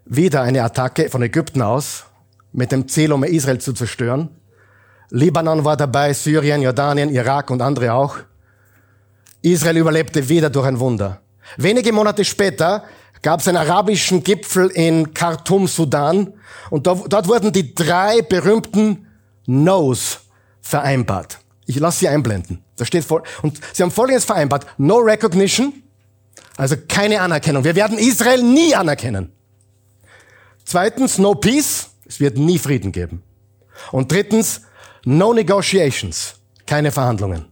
wieder 0.06 0.42
eine 0.42 0.64
Attacke 0.64 1.10
von 1.10 1.22
Ägypten 1.22 1.62
aus 1.62 2.06
mit 2.52 2.72
dem 2.72 2.88
Ziel, 2.88 3.12
um 3.12 3.24
Israel 3.24 3.60
zu 3.60 3.74
zerstören. 3.74 4.30
Libanon 5.10 5.66
war 5.66 5.78
dabei, 5.78 6.14
Syrien, 6.14 6.62
Jordanien, 6.62 7.10
Irak 7.10 7.50
und 7.50 7.62
andere 7.62 7.94
auch. 7.94 8.18
Israel 9.42 9.78
überlebte 9.78 10.30
wieder 10.30 10.50
durch 10.50 10.66
ein 10.66 10.80
Wunder. 10.80 11.22
Wenige 11.58 11.92
Monate 11.92 12.24
später 12.24 12.86
gab 13.24 13.40
es 13.40 13.48
einen 13.48 13.58
arabischen 13.58 14.24
Gipfel 14.24 14.68
in 14.68 15.14
Khartoum, 15.14 15.68
Sudan, 15.68 16.34
und 16.70 16.86
dort 16.88 17.28
wurden 17.28 17.52
die 17.52 17.74
drei 17.74 18.22
berühmten 18.22 19.08
No's 19.46 20.20
vereinbart. 20.62 21.40
Ich 21.66 21.80
lasse 21.80 22.00
sie 22.00 22.08
einblenden. 22.08 22.64
Da 22.76 22.86
steht 22.86 23.04
vor, 23.04 23.24
und 23.42 23.60
sie 23.74 23.84
haben 23.84 23.92
Folgendes 23.92 24.26
vereinbart. 24.26 24.66
No 24.78 24.98
Recognition, 24.98 25.74
Also 26.58 26.76
keine 26.88 27.22
Anerkennung. 27.22 27.64
Wir 27.64 27.76
werden 27.76 27.98
Israel 27.98 28.44
nie 28.44 28.76
anerkennen. 28.76 29.32
Zweitens, 30.66 31.18
no 31.18 31.36
peace. 31.36 31.90
Es 32.06 32.20
wird 32.20 32.38
nie 32.38 32.60
Frieden 32.60 32.92
geben. 32.92 33.24
Und 33.92 34.12
drittens, 34.12 34.62
no 35.04 35.34
negotiations. 35.34 36.36
Keine 36.66 36.92
Verhandlungen. 36.92 37.46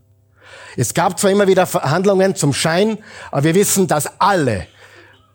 Es 0.77 0.93
gab 0.93 1.19
zwar 1.19 1.31
immer 1.31 1.47
wieder 1.47 1.65
Verhandlungen 1.65 2.35
zum 2.35 2.53
Schein, 2.53 2.99
aber 3.31 3.43
wir 3.43 3.55
wissen, 3.55 3.87
dass 3.87 4.19
alle, 4.19 4.67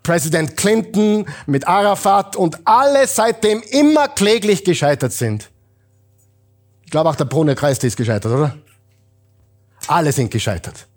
Präsident 0.03 0.55
Clinton 0.55 1.25
mit 1.45 1.67
Arafat 1.67 2.35
und 2.35 2.65
alle 2.65 3.07
seitdem 3.07 3.61
immer 3.61 4.07
kläglich 4.07 4.63
gescheitert 4.63 5.13
sind. 5.13 5.49
Ich 6.85 6.91
glaube 6.91 7.09
auch 7.09 7.15
der 7.15 7.25
Brunner 7.25 7.55
Kreis 7.55 7.79
ist 7.79 7.97
gescheitert, 7.97 8.31
oder? 8.31 8.57
Alle 9.87 10.11
sind 10.11 10.31
gescheitert. 10.31 10.87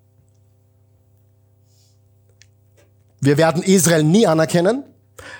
Wir 3.20 3.36
werden 3.36 3.62
Israel 3.62 4.02
nie 4.02 4.26
anerkennen, 4.26 4.84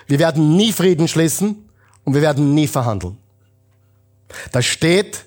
wir 0.07 0.19
werden 0.19 0.55
nie 0.55 0.71
Frieden 0.71 1.07
schließen 1.07 1.69
und 2.03 2.13
wir 2.13 2.21
werden 2.21 2.53
nie 2.53 2.67
verhandeln. 2.67 3.17
Das 4.51 4.65
steht 4.65 5.25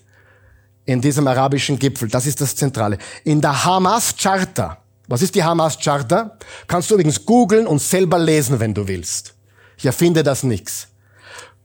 in 0.84 1.00
diesem 1.00 1.26
arabischen 1.26 1.78
Gipfel. 1.78 2.08
Das 2.08 2.26
ist 2.26 2.40
das 2.40 2.54
Zentrale. 2.54 2.98
In 3.24 3.40
der 3.40 3.64
Hamas 3.64 4.14
Charta. 4.16 4.78
Was 5.06 5.22
ist 5.22 5.34
die 5.34 5.44
Hamas 5.44 5.78
Charta? 5.78 6.38
Kannst 6.66 6.90
du 6.90 6.94
übrigens 6.94 7.24
googeln 7.24 7.66
und 7.66 7.80
selber 7.80 8.18
lesen, 8.18 8.60
wenn 8.60 8.72
du 8.72 8.88
willst. 8.88 9.34
Ich 9.76 9.84
erfinde 9.84 10.22
das 10.22 10.42
nix. 10.42 10.88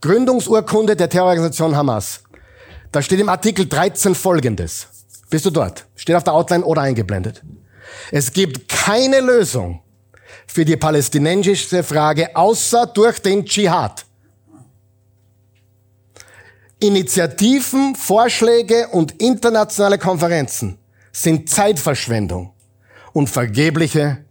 Gründungsurkunde 0.02 0.96
der 0.96 1.10
Terrororganisation 1.10 1.76
Hamas. 1.76 2.22
Da 2.92 3.02
steht 3.02 3.20
im 3.20 3.30
Artikel 3.30 3.68
13 3.68 4.16
Folgendes. 4.16 4.88
Bist 5.30 5.46
du 5.46 5.52
dort? 5.52 5.86
Steht 5.96 6.16
auf 6.16 6.24
der 6.24 6.34
Outline 6.34 6.66
oder 6.66 6.82
eingeblendet. 6.82 7.44
Es 8.12 8.32
gibt 8.34 8.68
keine 8.68 9.22
Lösung 9.22 9.82
für 10.48 10.66
die 10.66 10.76
palästinensische 10.76 11.84
Frage 11.84 12.36
außer 12.36 12.88
durch 12.88 13.20
den 13.20 13.46
Dschihad. 13.46 14.06
Initiativen, 16.80 17.96
Vorschläge 17.96 18.88
und 18.90 19.12
internationale 19.22 19.98
Konferenzen 19.98 20.78
sind 21.12 21.50
Zeitverschwendung 21.50 22.54
und 23.14 23.30
vergebliche 23.30 24.24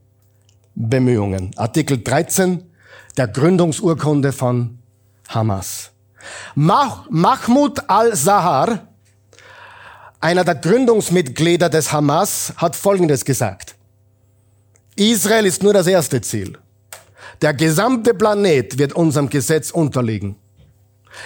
Bemühungen. 0.74 1.50
Artikel 1.56 2.02
13 2.02 2.68
der 3.18 3.28
Gründungsurkunde 3.28 4.32
von 4.32 4.78
Hamas. 5.28 5.90
Mah 6.54 7.04
Mahmoud 7.10 7.80
al-Zahar, 7.88 8.88
einer 10.20 10.44
der 10.44 10.54
Gründungsmitglieder 10.54 11.68
des 11.68 11.92
Hamas, 11.92 12.52
hat 12.56 12.76
Folgendes 12.76 13.24
gesagt. 13.24 13.74
Israel 14.96 15.46
ist 15.46 15.62
nur 15.62 15.72
das 15.72 15.86
erste 15.86 16.20
Ziel. 16.20 16.58
Der 17.42 17.54
gesamte 17.54 18.14
Planet 18.14 18.78
wird 18.78 18.92
unserem 18.92 19.28
Gesetz 19.28 19.70
unterliegen. 19.70 20.36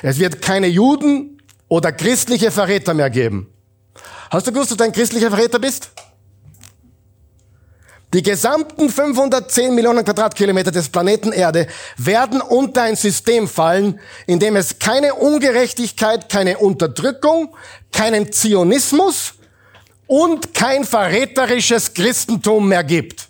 Es 0.03 0.19
wird 0.19 0.43
keine 0.43 0.67
Juden 0.67 1.43
oder 1.69 1.93
christliche 1.93 2.51
Verräter 2.51 2.93
mehr 2.95 3.11
geben. 3.11 3.49
Hast 4.31 4.47
du 4.47 4.53
gewusst, 4.53 4.71
dass 4.71 4.79
du 4.79 4.85
ein 4.85 4.93
christlicher 4.93 5.31
Verräter 5.31 5.59
bist? 5.59 5.91
Die 8.13 8.23
gesamten 8.23 8.91
510 8.91 9.75
Millionen 9.75 10.05
Quadratkilometer 10.05 10.71
des 10.71 10.91
Planeten 10.91 11.33
Erde 11.33 11.67
werden 11.97 12.43
unter 12.43 12.83
ein 12.83 12.97
System 12.97 13.49
fallen, 13.49 13.99
in 14.27 14.39
dem 14.39 14.57
es 14.57 14.79
keine 14.79 15.15
Ungerechtigkeit, 15.15 16.29
keine 16.29 16.59
Unterdrückung, 16.59 17.57
keinen 17.91 18.31
Zionismus 18.31 19.35
und 20.07 20.53
kein 20.53 20.85
verräterisches 20.85 21.95
Christentum 21.95 22.69
mehr 22.69 22.85
gibt. 22.85 23.29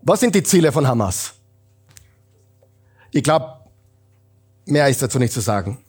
Was 0.00 0.20
sind 0.20 0.34
die 0.34 0.42
Ziele 0.42 0.72
von 0.72 0.86
Hamas? 0.86 1.34
Ich 3.10 3.22
glaube, 3.22 3.58
mehr 4.64 4.88
ist 4.88 5.02
dazu 5.02 5.18
nicht 5.18 5.34
zu 5.34 5.40
sagen. 5.40 5.84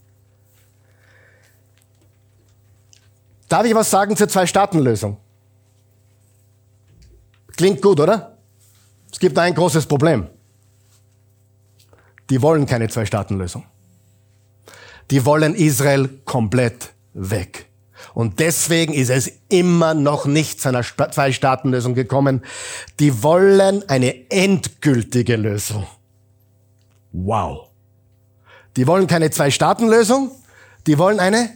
Darf 3.47 3.65
ich 3.65 3.73
was 3.73 3.89
sagen 3.89 4.17
zur 4.17 4.27
Zwei-Staaten-Lösung? 4.27 5.17
Klingt 7.59 7.81
gut, 7.81 7.99
oder? 7.99 8.37
Es 9.11 9.19
gibt 9.19 9.37
ein 9.37 9.53
großes 9.53 9.85
Problem. 9.85 10.27
Die 12.29 12.41
wollen 12.41 12.65
keine 12.65 12.87
Zwei-Staaten-Lösung. 12.87 13.65
Die 15.11 15.25
wollen 15.25 15.55
Israel 15.55 16.07
komplett 16.23 16.93
weg. 17.13 17.65
Und 18.13 18.39
deswegen 18.39 18.93
ist 18.93 19.09
es 19.09 19.29
immer 19.49 19.93
noch 19.93 20.25
nicht 20.25 20.61
zu 20.61 20.69
einer 20.69 20.83
Zwei-Staaten-Lösung 20.83 21.95
gekommen. 21.95 22.45
Die 23.01 23.23
wollen 23.23 23.83
eine 23.89 24.31
endgültige 24.31 25.35
Lösung. 25.35 25.85
Wow. 27.11 27.67
Die 28.77 28.87
wollen 28.87 29.05
keine 29.05 29.31
Zwei-Staaten-Lösung, 29.31 30.31
die 30.87 30.97
wollen 30.97 31.19
eine 31.19 31.49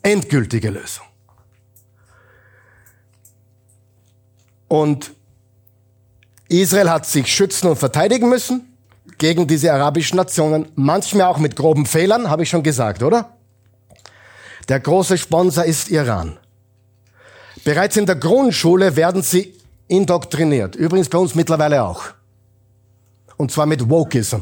endgültige 0.00 0.70
Lösung. 0.70 1.07
Und 4.68 5.12
Israel 6.48 6.90
hat 6.90 7.06
sich 7.06 7.32
schützen 7.32 7.68
und 7.68 7.76
verteidigen 7.76 8.28
müssen 8.28 8.76
gegen 9.18 9.46
diese 9.46 9.72
arabischen 9.72 10.16
Nationen, 10.16 10.70
manchmal 10.76 11.26
auch 11.26 11.38
mit 11.38 11.56
groben 11.56 11.86
Fehlern, 11.86 12.30
habe 12.30 12.44
ich 12.44 12.50
schon 12.50 12.62
gesagt, 12.62 13.02
oder? 13.02 13.36
Der 14.68 14.80
große 14.80 15.18
Sponsor 15.18 15.64
ist 15.64 15.90
Iran. 15.90 16.38
Bereits 17.64 17.96
in 17.96 18.06
der 18.06 18.16
Grundschule 18.16 18.96
werden 18.96 19.22
sie 19.22 19.54
indoktriniert. 19.88 20.76
Übrigens 20.76 21.08
bei 21.08 21.18
uns 21.18 21.34
mittlerweile 21.34 21.82
auch. 21.82 22.04
Und 23.36 23.50
zwar 23.50 23.66
mit 23.66 23.88
Wokeism. 23.88 24.40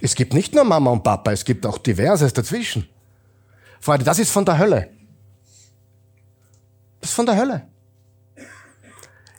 Es 0.00 0.14
gibt 0.14 0.34
nicht 0.34 0.54
nur 0.54 0.64
Mama 0.64 0.90
und 0.90 1.02
Papa, 1.02 1.32
es 1.32 1.44
gibt 1.44 1.64
auch 1.64 1.78
diverses 1.78 2.32
dazwischen. 2.32 2.86
Freunde, 3.80 4.04
das 4.04 4.18
ist 4.18 4.30
von 4.30 4.44
der 4.44 4.58
Hölle. 4.58 4.90
Das 7.00 7.10
ist 7.10 7.16
von 7.16 7.26
der 7.26 7.36
Hölle. 7.36 7.66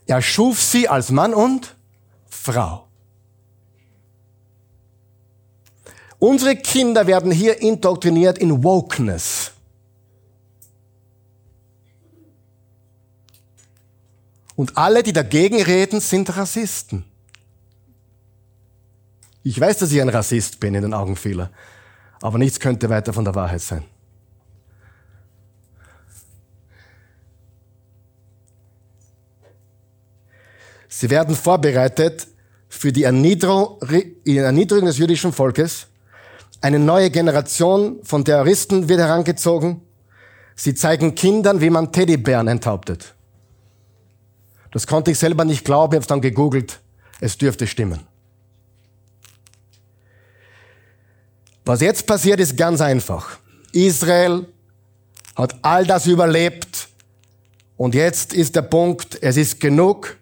Er 0.08 0.22
schuf 0.22 0.60
sie 0.60 0.88
als 0.88 1.10
Mann 1.10 1.34
und 1.34 1.76
Frau. 2.28 2.88
Unsere 6.18 6.56
Kinder 6.56 7.06
werden 7.06 7.30
hier 7.30 7.60
indoktriniert 7.60 8.38
in 8.38 8.64
Wokeness. 8.64 9.52
Und 14.56 14.76
alle, 14.76 15.02
die 15.02 15.12
dagegen 15.12 15.62
reden, 15.62 16.00
sind 16.00 16.34
Rassisten. 16.36 17.04
Ich 19.44 19.60
weiß, 19.60 19.78
dass 19.78 19.92
ich 19.92 20.00
ein 20.00 20.08
Rassist 20.08 20.58
bin 20.58 20.74
in 20.74 20.82
den 20.82 20.94
Augen 20.94 21.16
vieler, 21.16 21.50
aber 22.22 22.38
nichts 22.38 22.58
könnte 22.58 22.88
weiter 22.88 23.12
von 23.12 23.24
der 23.24 23.34
Wahrheit 23.34 23.60
sein. 23.60 23.84
Sie 31.00 31.10
werden 31.10 31.36
vorbereitet 31.36 32.26
für 32.68 32.90
die 32.90 33.04
Erniedrigung 33.04 33.78
des 33.86 34.98
jüdischen 34.98 35.32
Volkes. 35.32 35.86
Eine 36.60 36.80
neue 36.80 37.08
Generation 37.08 38.00
von 38.02 38.24
Terroristen 38.24 38.88
wird 38.88 38.98
herangezogen. 38.98 39.80
Sie 40.56 40.74
zeigen 40.74 41.14
Kindern, 41.14 41.60
wie 41.60 41.70
man 41.70 41.92
Teddybären 41.92 42.48
enthauptet. 42.48 43.14
Das 44.72 44.88
konnte 44.88 45.12
ich 45.12 45.20
selber 45.20 45.44
nicht 45.44 45.64
glauben, 45.64 45.92
ich 45.92 45.96
habe 45.98 46.02
es 46.02 46.08
dann 46.08 46.20
gegoogelt. 46.20 46.80
Es 47.20 47.38
dürfte 47.38 47.68
stimmen. 47.68 48.00
Was 51.64 51.80
jetzt 51.80 52.08
passiert, 52.08 52.40
ist 52.40 52.56
ganz 52.56 52.80
einfach. 52.80 53.38
Israel 53.70 54.48
hat 55.36 55.54
all 55.62 55.86
das 55.86 56.08
überlebt 56.08 56.88
und 57.76 57.94
jetzt 57.94 58.32
ist 58.32 58.56
der 58.56 58.62
Punkt, 58.62 59.22
es 59.22 59.36
ist 59.36 59.60
genug. 59.60 60.17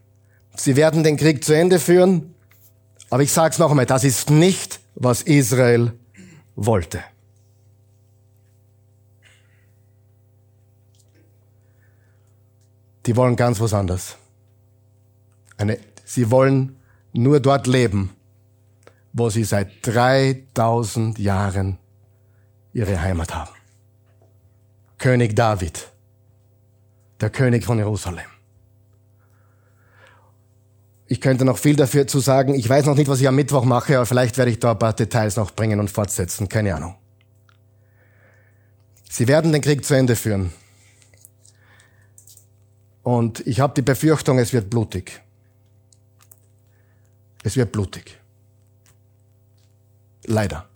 Sie 0.57 0.77
werden 0.77 1.05
den 1.05 1.17
Krieg 1.17 1.45
zu 1.45 1.53
Ende 1.53 1.79
führen. 1.79 2.35
Aber 3.11 3.23
ich 3.23 3.33
sage 3.33 3.53
es 3.53 3.59
noch 3.59 3.71
einmal, 3.71 3.87
das 3.87 4.05
ist 4.05 4.31
nicht, 4.31 4.81
was 4.95 5.23
Israel 5.23 5.93
wollte. 6.57 7.01
Die 13.05 13.15
wollen 13.15 13.37
ganz 13.37 13.61
was 13.61 13.73
anderes. 13.73 14.17
Eine, 15.57 15.79
sie 16.05 16.31
wollen 16.31 16.77
nur 17.13 17.39
dort 17.39 17.67
leben, 17.67 18.11
wo 19.13 19.31
sie 19.31 19.45
seit 19.45 19.87
3000 19.87 21.19
Jahren 21.19 21.79
ihre 22.73 23.01
Heimat 23.01 23.35
haben. 23.35 23.53
König 24.99 25.37
David, 25.37 25.89
der 27.21 27.31
König 27.31 27.65
von 27.65 27.79
Jerusalem. 27.79 28.36
Ich 31.09 31.21
könnte 31.21 31.45
noch 31.45 31.59
viel 31.59 31.77
dafür 31.77 32.07
zu 32.07 32.19
sagen. 32.19 32.55
Ich 32.55 32.69
weiß 32.69 32.87
noch 32.87 32.97
nicht, 32.97 33.09
was 33.09 33.21
ich 33.21 33.29
am 33.29 33.37
Mittwoch 33.37 33.65
mache, 33.65 33.97
aber 33.97 34.07
vielleicht 34.07 34.39
werde 34.39 34.51
ich 34.51 34.59
da 34.59 34.73
ein 34.73 34.79
paar 34.79 34.93
Details 34.93 35.37
noch 35.37 35.53
bringen 35.53 35.79
und 35.79 35.91
fortsetzen. 35.91 36.49
Keine 36.49 36.75
Ahnung. 36.75 36.97
Sie 39.09 39.29
werden 39.29 39.53
den 39.53 39.63
Krieg 39.63 39.85
zu 39.85 39.95
Ende 39.95 40.17
führen. 40.17 40.53
Und 43.03 43.47
ich 43.47 43.61
habe 43.61 43.73
die 43.75 43.83
Befürchtung, 43.83 44.39
es 44.41 44.53
wird 44.53 44.69
blutig. 44.69 45.23
Es 47.45 47.57
wird 47.57 47.71
blutig. 47.71 48.19
Leider. 50.25 50.69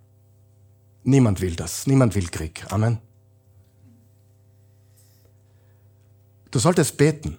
Niemand 1.03 1.41
will 1.41 1.57
das. 1.57 1.89
Niemand 1.89 2.15
will 2.15 2.29
Krieg. 2.29 2.65
Amen. 2.71 2.99
Du 6.53 6.61
solltest 6.61 6.97
beten. 6.97 7.37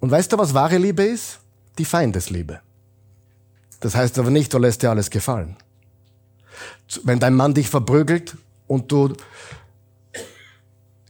Und 0.00 0.10
weißt 0.10 0.32
du, 0.32 0.38
was 0.38 0.54
wahre 0.54 0.78
Liebe 0.78 1.02
ist? 1.04 1.40
Die 1.78 1.84
Feindesliebe. 1.84 2.60
Das 3.80 3.94
heißt 3.94 4.18
aber 4.18 4.30
nicht, 4.30 4.52
du 4.52 4.58
lässt 4.58 4.82
dir 4.82 4.90
alles 4.90 5.10
gefallen. 5.10 5.56
Wenn 7.04 7.20
dein 7.20 7.34
Mann 7.34 7.54
dich 7.54 7.68
verprügelt 7.68 8.36
und 8.66 8.90
du 8.90 9.14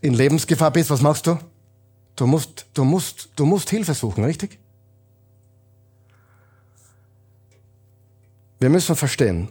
in 0.00 0.14
Lebensgefahr 0.14 0.70
bist, 0.70 0.90
was 0.90 1.00
machst 1.00 1.26
du? 1.26 1.38
Du 2.16 2.26
musst, 2.26 2.66
du 2.74 2.84
musst, 2.84 3.30
du 3.36 3.46
musst 3.46 3.70
Hilfe 3.70 3.94
suchen, 3.94 4.24
richtig? 4.24 4.58
Wir 8.58 8.68
müssen 8.68 8.94
verstehen, 8.94 9.48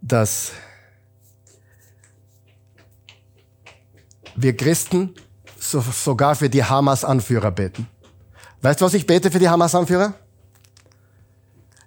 dass 0.00 0.52
wir 4.34 4.56
Christen 4.56 5.14
so, 5.64 5.80
sogar 5.80 6.34
für 6.34 6.50
die 6.50 6.62
Hamas-Anführer 6.62 7.50
beten. 7.50 7.88
Weißt 8.62 8.80
du, 8.80 8.84
was 8.84 8.94
ich 8.94 9.06
bete 9.06 9.30
für 9.30 9.38
die 9.38 9.48
Hamas-Anführer? 9.48 10.14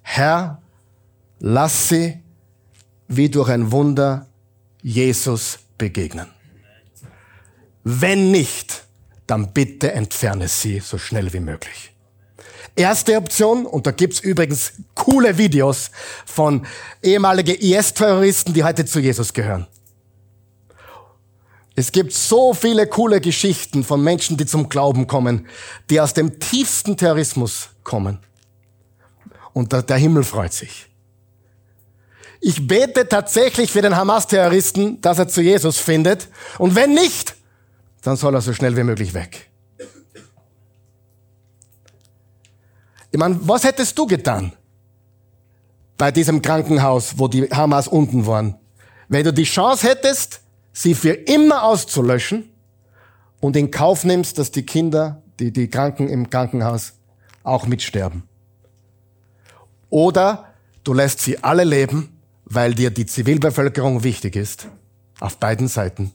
Herr, 0.02 0.62
lass 1.40 1.90
sie 1.90 2.20
wie 3.08 3.30
durch 3.30 3.50
ein 3.50 3.72
Wunder 3.72 4.28
Jesus 4.82 5.60
begegnen. 5.78 6.28
Wenn 7.84 8.32
nicht, 8.32 8.84
dann 9.28 9.54
bitte 9.54 9.92
entferne 9.92 10.48
sie 10.48 10.80
so 10.80 10.98
schnell 10.98 11.32
wie 11.34 11.40
möglich. 11.40 11.94
Erste 12.76 13.18
Option, 13.18 13.66
und 13.66 13.88
da 13.88 13.92
gibt's 13.92 14.20
übrigens 14.20 14.74
coole 14.94 15.38
Videos 15.38 15.90
von 16.26 16.66
ehemaligen 17.02 17.56
IS-Terroristen, 17.56 18.54
die 18.54 18.64
heute 18.64 18.86
zu 18.86 19.00
Jesus 19.00 19.34
gehören. 19.34 19.68
Es 21.80 21.92
gibt 21.92 22.12
so 22.12 22.56
viele 22.56 22.88
coole 22.88 23.22
Geschichten 23.22 23.84
von 23.84 24.04
Menschen, 24.04 24.36
die 24.36 24.48
zum 24.48 24.68
Glauben 24.68 25.06
kommen, 25.06 25.46
die 25.92 26.02
aus 26.02 26.16
dem 26.16 26.40
tiefsten 26.40 26.98
Terrorismus 26.98 27.70
kommen. 27.84 28.18
Und 29.54 29.72
der, 29.72 29.98
Himmel 29.98 30.24
freut 30.24 30.54
sich. 30.54 30.88
Ich 32.42 32.68
bete 32.68 33.08
tatsächlich 33.08 33.72
für 33.72 33.84
den 33.84 33.96
Hamas-Terroristen, 33.96 35.02
dass 35.02 35.20
er 35.20 35.28
zu 35.28 35.44
Jesus 35.44 35.78
findet. 35.78 36.30
Und 36.58 36.74
wenn 36.74 36.96
nicht, 36.96 37.36
dann 38.02 38.18
soll 38.18 38.34
er 38.34 38.42
so 38.42 38.54
schnell 38.54 38.76
wie 38.76 38.84
möglich 38.84 39.14
weg. 39.14 39.48
Ich 43.12 43.20
meine, 43.20 43.38
was 43.42 43.64
hättest 43.64 43.96
du 44.00 44.08
getan 44.08 44.52
bei 45.96 46.12
diesem 46.12 46.42
Krankenhaus, 46.42 47.20
wo 47.20 47.28
die 47.28 47.44
Hamas 47.52 47.88
unten 47.88 48.26
waren? 48.26 48.56
Wenn 49.10 49.24
du 49.24 49.32
die 49.32 49.44
Chance 49.44 49.88
hättest, 49.88 50.42
sie 50.78 50.94
für 50.94 51.14
immer 51.14 51.64
auszulöschen 51.64 52.50
und 53.40 53.56
in 53.56 53.72
Kauf 53.72 54.04
nimmst, 54.04 54.38
dass 54.38 54.52
die 54.52 54.64
Kinder, 54.64 55.24
die, 55.40 55.52
die 55.52 55.70
Kranken 55.70 56.08
im 56.08 56.30
Krankenhaus 56.30 56.94
auch 57.44 57.66
mitsterben. 57.66 58.24
Oder 59.90 60.54
du 60.84 60.94
lässt 60.94 61.22
sie 61.22 61.44
alle 61.44 61.64
leben, 61.64 62.20
weil 62.46 62.76
dir 62.76 62.92
die 62.92 63.08
Zivilbevölkerung 63.08 64.04
wichtig 64.04 64.36
ist, 64.36 64.68
auf 65.20 65.38
beiden 65.38 65.68
Seiten. 65.68 66.12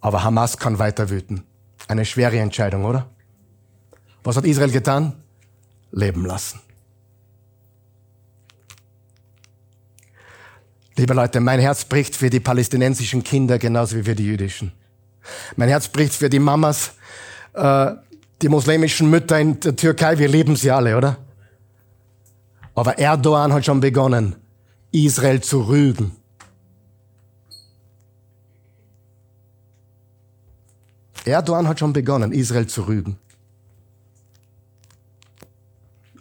Aber 0.00 0.24
Hamas 0.24 0.58
kann 0.58 0.78
weiter 0.78 1.08
wüten. 1.08 1.44
Eine 1.88 2.04
schwere 2.04 2.38
Entscheidung, 2.38 2.84
oder? 2.84 3.08
Was 4.24 4.36
hat 4.36 4.44
Israel 4.44 4.72
getan? 4.72 5.14
Leben 5.90 6.26
lassen. 6.26 6.60
Liebe 10.96 11.12
Leute, 11.12 11.40
mein 11.40 11.58
Herz 11.58 11.84
bricht 11.84 12.14
für 12.14 12.30
die 12.30 12.40
palästinensischen 12.40 13.24
Kinder 13.24 13.58
genauso 13.58 13.96
wie 13.96 14.04
für 14.04 14.14
die 14.14 14.26
jüdischen. 14.26 14.72
Mein 15.56 15.68
Herz 15.68 15.88
bricht 15.88 16.14
für 16.14 16.30
die 16.30 16.38
Mamas, 16.38 16.92
äh, 17.54 17.92
die 18.40 18.48
muslimischen 18.48 19.10
Mütter 19.10 19.40
in 19.40 19.58
der 19.58 19.74
Türkei. 19.74 20.18
Wir 20.18 20.28
lieben 20.28 20.54
sie 20.54 20.70
alle, 20.70 20.96
oder? 20.96 21.18
Aber 22.76 22.98
Erdogan 22.98 23.52
hat 23.52 23.64
schon 23.64 23.80
begonnen, 23.80 24.36
Israel 24.92 25.40
zu 25.40 25.62
rügen. 25.62 26.12
Erdogan 31.24 31.66
hat 31.66 31.80
schon 31.80 31.92
begonnen, 31.92 32.32
Israel 32.32 32.66
zu 32.66 32.82
rügen. 32.82 33.16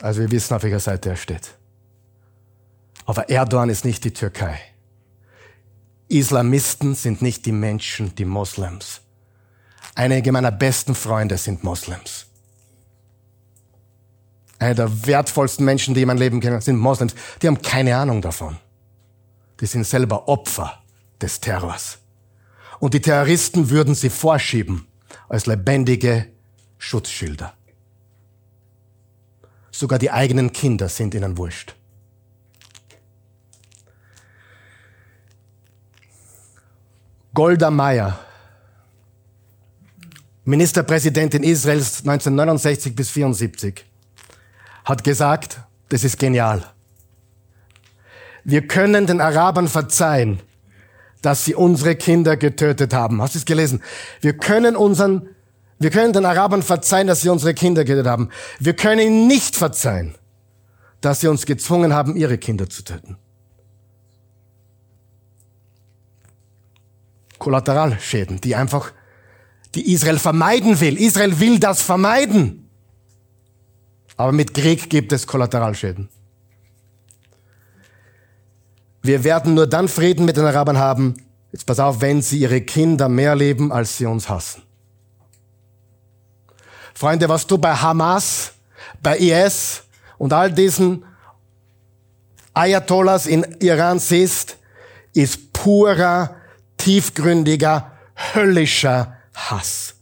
Also 0.02 0.22
wir 0.22 0.32
wissen, 0.32 0.54
auf 0.54 0.64
welcher 0.64 0.80
Seite 0.80 1.10
er 1.10 1.16
steht. 1.16 1.56
Aber 3.06 3.30
Erdogan 3.30 3.70
ist 3.70 3.86
nicht 3.86 4.04
die 4.04 4.14
Türkei. 4.14 4.60
Islamisten 6.08 6.96
sind 6.96 7.22
nicht 7.22 7.46
die 7.46 7.52
Menschen, 7.52 8.16
die 8.16 8.26
Moslems. 8.26 9.02
Einige 9.96 10.32
meiner 10.32 10.52
besten 10.52 10.96
Freunde 10.96 11.38
sind 11.38 11.64
Moslems. 11.64 12.28
Eine 14.60 14.76
der 14.76 15.06
wertvollsten 15.06 15.66
Menschen, 15.66 15.94
die 15.94 16.00
ich 16.00 16.04
in 16.04 16.08
meinem 16.08 16.20
Leben 16.20 16.40
kenne, 16.40 16.62
sind 16.62 16.78
Moslems. 16.78 17.16
Die 17.42 17.48
haben 17.48 17.62
keine 17.62 17.98
Ahnung 17.98 18.22
davon. 18.22 18.58
Die 19.60 19.66
sind 19.66 19.86
selber 19.86 20.28
Opfer 20.28 20.82
des 21.22 21.42
Terrors. 21.42 22.00
Und 22.80 22.94
die 22.94 23.02
Terroristen 23.02 23.70
würden 23.70 23.96
sie 23.96 24.10
vorschieben 24.10 24.88
als 25.30 25.46
lebendige 25.46 26.28
Schutzschilder. 26.78 27.54
Sogar 29.72 30.00
die 30.00 30.12
eigenen 30.12 30.52
Kinder 30.54 30.90
sind 30.90 31.14
ihnen 31.16 31.38
wurscht. 31.38 31.76
Golda 37.34 37.72
Meir, 37.72 38.20
Ministerpräsidentin 40.46 41.42
Israels 41.42 42.00
1969 42.02 42.96
bis 42.96 43.10
74, 43.10 43.84
hat 44.86 45.04
gesagt, 45.04 45.60
das 45.90 46.04
ist 46.04 46.20
genial. 46.20 46.64
Wir 48.44 48.68
können 48.68 49.08
den 49.08 49.20
Arabern 49.20 49.68
verzeihen, 49.68 50.42
dass 51.24 51.46
sie 51.46 51.56
unsere 51.56 51.96
Kinder 51.96 52.38
getötet 52.38 52.94
haben. 52.94 53.20
Hast 53.20 53.34
du 53.34 53.40
es 53.40 53.46
gelesen? 53.46 53.82
Wir 54.22 54.38
können 54.38 54.76
unseren, 54.76 55.30
wir 55.80 55.90
können 55.90 56.14
den 56.14 56.26
Arabern 56.26 56.62
verzeihen, 56.62 57.08
dass 57.08 57.22
sie 57.22 57.30
unsere 57.30 57.56
Kinder 57.56 57.84
getötet 57.84 58.06
haben. 58.06 58.30
Wir 58.60 58.76
können 58.76 59.00
ihnen 59.00 59.28
nicht 59.28 59.56
verzeihen, 59.56 60.14
dass 61.02 61.22
sie 61.22 61.30
uns 61.30 61.48
gezwungen 61.48 61.94
haben, 61.94 62.16
ihre 62.16 62.38
Kinder 62.38 62.70
zu 62.70 62.84
töten. 62.84 63.18
Kollateralschäden, 67.44 68.40
die 68.40 68.56
einfach, 68.56 68.94
die 69.76 69.92
Israel 69.92 70.18
vermeiden 70.18 70.80
will. 70.80 70.98
Israel 70.98 71.42
will 71.42 71.60
das 71.60 71.82
vermeiden. 71.82 72.70
Aber 74.16 74.32
mit 74.32 74.54
Krieg 74.54 74.90
gibt 74.90 75.12
es 75.12 75.28
Kollateralschäden. 75.28 76.08
Wir 79.02 79.26
werden 79.26 79.56
nur 79.56 79.68
dann 79.68 79.90
Frieden 79.90 80.26
mit 80.26 80.38
den 80.38 80.46
Arabern 80.46 80.78
haben, 80.78 81.16
jetzt 81.52 81.66
pass 81.66 81.82
auf, 81.82 82.00
wenn 82.00 82.22
sie 82.22 82.40
ihre 82.40 82.62
Kinder 82.62 83.10
mehr 83.10 83.36
leben, 83.36 83.74
als 83.74 83.98
sie 83.98 84.06
uns 84.06 84.30
hassen. 84.30 84.64
Freunde, 86.94 87.28
was 87.28 87.46
du 87.46 87.58
bei 87.58 87.76
Hamas, 87.76 88.54
bei 89.02 89.18
IS 89.18 89.84
und 90.18 90.32
all 90.32 90.50
diesen 90.50 91.04
Ayatollahs 92.54 93.26
in 93.26 93.44
Iran 93.60 94.00
siehst, 94.00 94.58
ist 95.14 95.52
purer 95.52 96.38
tiefgründiger, 96.84 97.92
höllischer 98.34 99.18
Hass. 99.34 99.96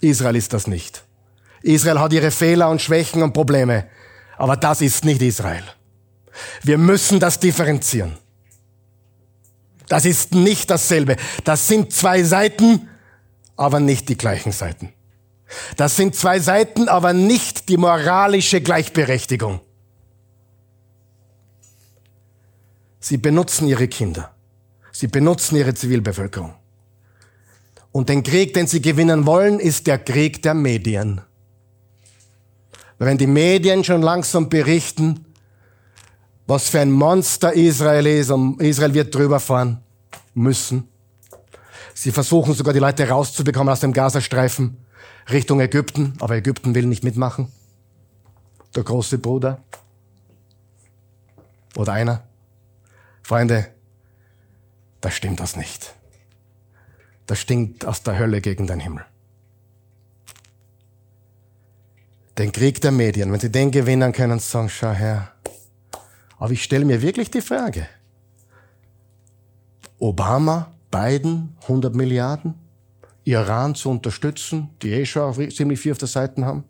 Israel 0.00 0.36
ist 0.36 0.52
das 0.52 0.66
nicht. 0.66 1.04
Israel 1.62 2.00
hat 2.00 2.12
ihre 2.12 2.30
Fehler 2.30 2.68
und 2.68 2.82
Schwächen 2.82 3.22
und 3.22 3.32
Probleme, 3.32 3.86
aber 4.36 4.56
das 4.56 4.80
ist 4.80 5.04
nicht 5.04 5.22
Israel. 5.22 5.62
Wir 6.62 6.78
müssen 6.78 7.20
das 7.20 7.38
differenzieren. 7.38 8.16
Das 9.88 10.04
ist 10.04 10.34
nicht 10.34 10.70
dasselbe. 10.70 11.16
Das 11.44 11.68
sind 11.68 11.92
zwei 11.92 12.22
Seiten, 12.22 12.88
aber 13.56 13.78
nicht 13.78 14.08
die 14.08 14.16
gleichen 14.16 14.52
Seiten. 14.52 14.92
Das 15.76 15.96
sind 15.96 16.14
zwei 16.14 16.40
Seiten, 16.40 16.88
aber 16.88 17.12
nicht 17.12 17.68
die 17.68 17.76
moralische 17.76 18.60
Gleichberechtigung. 18.60 19.60
Sie 23.00 23.16
benutzen 23.16 23.66
ihre 23.66 23.88
Kinder. 23.88 24.32
Sie 24.92 25.06
benutzen 25.06 25.56
ihre 25.56 25.74
Zivilbevölkerung. 25.74 26.54
Und 27.92 28.08
den 28.08 28.22
Krieg, 28.22 28.54
den 28.54 28.66
sie 28.66 28.80
gewinnen 28.80 29.26
wollen, 29.26 29.58
ist 29.58 29.86
der 29.86 29.98
Krieg 29.98 30.42
der 30.42 30.54
Medien. 30.54 31.20
Wenn 32.98 33.18
die 33.18 33.26
Medien 33.26 33.82
schon 33.82 34.02
langsam 34.02 34.48
berichten, 34.48 35.24
was 36.46 36.68
für 36.68 36.80
ein 36.80 36.90
Monster 36.90 37.52
Israel 37.52 38.06
ist 38.06 38.30
und 38.30 38.60
Israel 38.60 38.94
wird 38.94 39.14
drüber 39.14 39.40
fahren, 39.40 39.80
müssen. 40.34 40.88
Sie 41.94 42.12
versuchen 42.12 42.54
sogar 42.54 42.72
die 42.72 42.80
Leute 42.80 43.08
rauszubekommen 43.08 43.72
aus 43.72 43.80
dem 43.80 43.92
Gazastreifen 43.92 44.76
Richtung 45.30 45.60
Ägypten, 45.60 46.14
aber 46.18 46.36
Ägypten 46.36 46.74
will 46.74 46.86
nicht 46.86 47.04
mitmachen. 47.04 47.48
Der 48.74 48.82
große 48.82 49.18
Bruder. 49.18 49.62
Oder 51.76 51.92
einer. 51.92 52.22
Freunde, 53.22 53.68
da 55.00 55.10
stimmt 55.10 55.40
das 55.40 55.56
nicht. 55.56 55.94
Das 57.26 57.38
stinkt 57.38 57.84
aus 57.84 58.02
der 58.02 58.18
Hölle 58.18 58.40
gegen 58.40 58.66
den 58.66 58.80
Himmel. 58.80 59.04
Den 62.38 62.52
Krieg 62.52 62.80
der 62.80 62.90
Medien, 62.90 63.30
wenn 63.32 63.40
sie 63.40 63.52
den 63.52 63.70
gewinnen 63.70 64.12
können, 64.12 64.38
sagen, 64.38 64.68
schau 64.68 64.92
her. 64.92 65.32
Aber 66.38 66.52
ich 66.52 66.64
stelle 66.64 66.84
mir 66.84 67.02
wirklich 67.02 67.30
die 67.30 67.42
Frage. 67.42 67.86
Obama, 69.98 70.72
Biden, 70.90 71.56
100 71.62 71.94
Milliarden, 71.94 72.54
Iran 73.24 73.74
zu 73.74 73.90
unterstützen, 73.90 74.70
die 74.82 74.92
eh 74.92 75.06
schon 75.06 75.50
ziemlich 75.50 75.78
viel 75.78 75.92
auf 75.92 75.98
der 75.98 76.08
Seite 76.08 76.44
haben. 76.44 76.64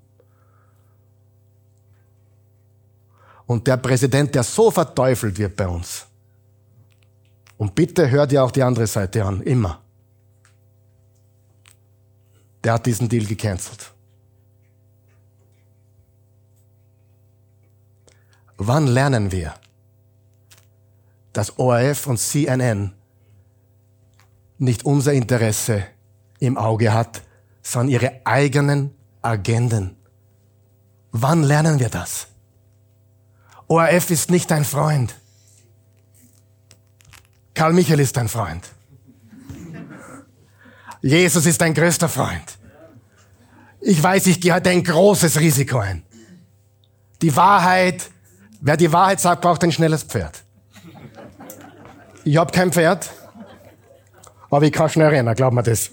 Und 3.47 3.67
der 3.67 3.77
Präsident, 3.77 4.35
der 4.35 4.43
so 4.43 4.71
verteufelt 4.71 5.39
wird 5.39 5.57
bei 5.57 5.67
uns. 5.67 6.07
Und 7.61 7.75
bitte 7.75 8.11
hört 8.11 8.33
ihr 8.33 8.43
auch 8.43 8.53
die 8.53 8.63
andere 8.63 8.87
Seite 8.87 9.23
an, 9.23 9.43
immer. 9.43 9.83
Der 12.65 12.73
hat 12.73 12.87
diesen 12.87 13.07
Deal 13.07 13.27
gecancelt. 13.27 13.93
Wann 18.57 18.87
lernen 18.87 19.31
wir, 19.31 19.53
dass 21.35 21.59
ORF 21.59 22.07
und 22.07 22.17
CNN 22.17 22.95
nicht 24.57 24.87
unser 24.87 25.13
Interesse 25.13 25.85
im 26.39 26.57
Auge 26.57 26.95
hat, 26.95 27.21
sondern 27.61 27.91
ihre 27.91 28.23
eigenen 28.25 28.95
Agenden? 29.21 29.97
Wann 31.13 31.43
lernen 31.43 31.79
wir 31.79 31.91
das? 31.91 32.27
ORF 33.67 34.09
ist 34.09 34.31
nicht 34.31 34.51
dein 34.51 34.65
Freund. 34.65 35.15
Karl 37.61 37.75
Michael 37.75 38.01
ist 38.01 38.17
dein 38.17 38.27
Freund. 38.27 38.67
Jesus 41.03 41.45
ist 41.45 41.61
dein 41.61 41.75
größter 41.75 42.09
Freund. 42.09 42.59
Ich 43.83 44.03
weiß, 44.03 44.29
ich 44.29 44.41
gehe 44.41 44.55
heute 44.55 44.71
ein 44.71 44.83
großes 44.83 45.39
Risiko 45.39 45.77
ein. 45.77 46.03
Die 47.21 47.37
Wahrheit, 47.37 48.09
wer 48.63 48.79
die 48.79 48.91
Wahrheit 48.91 49.21
sagt, 49.21 49.43
braucht 49.43 49.63
ein 49.63 49.73
schnelles 49.73 50.05
Pferd. 50.05 50.43
Ich 52.25 52.39
habe 52.39 52.51
kein 52.51 52.73
Pferd, 52.73 53.11
aber 54.49 54.65
ich 54.65 54.73
kann 54.73 54.89
schnell 54.89 55.09
rennen, 55.09 55.35
glaub 55.35 55.53
mir 55.53 55.63
das. 55.63 55.91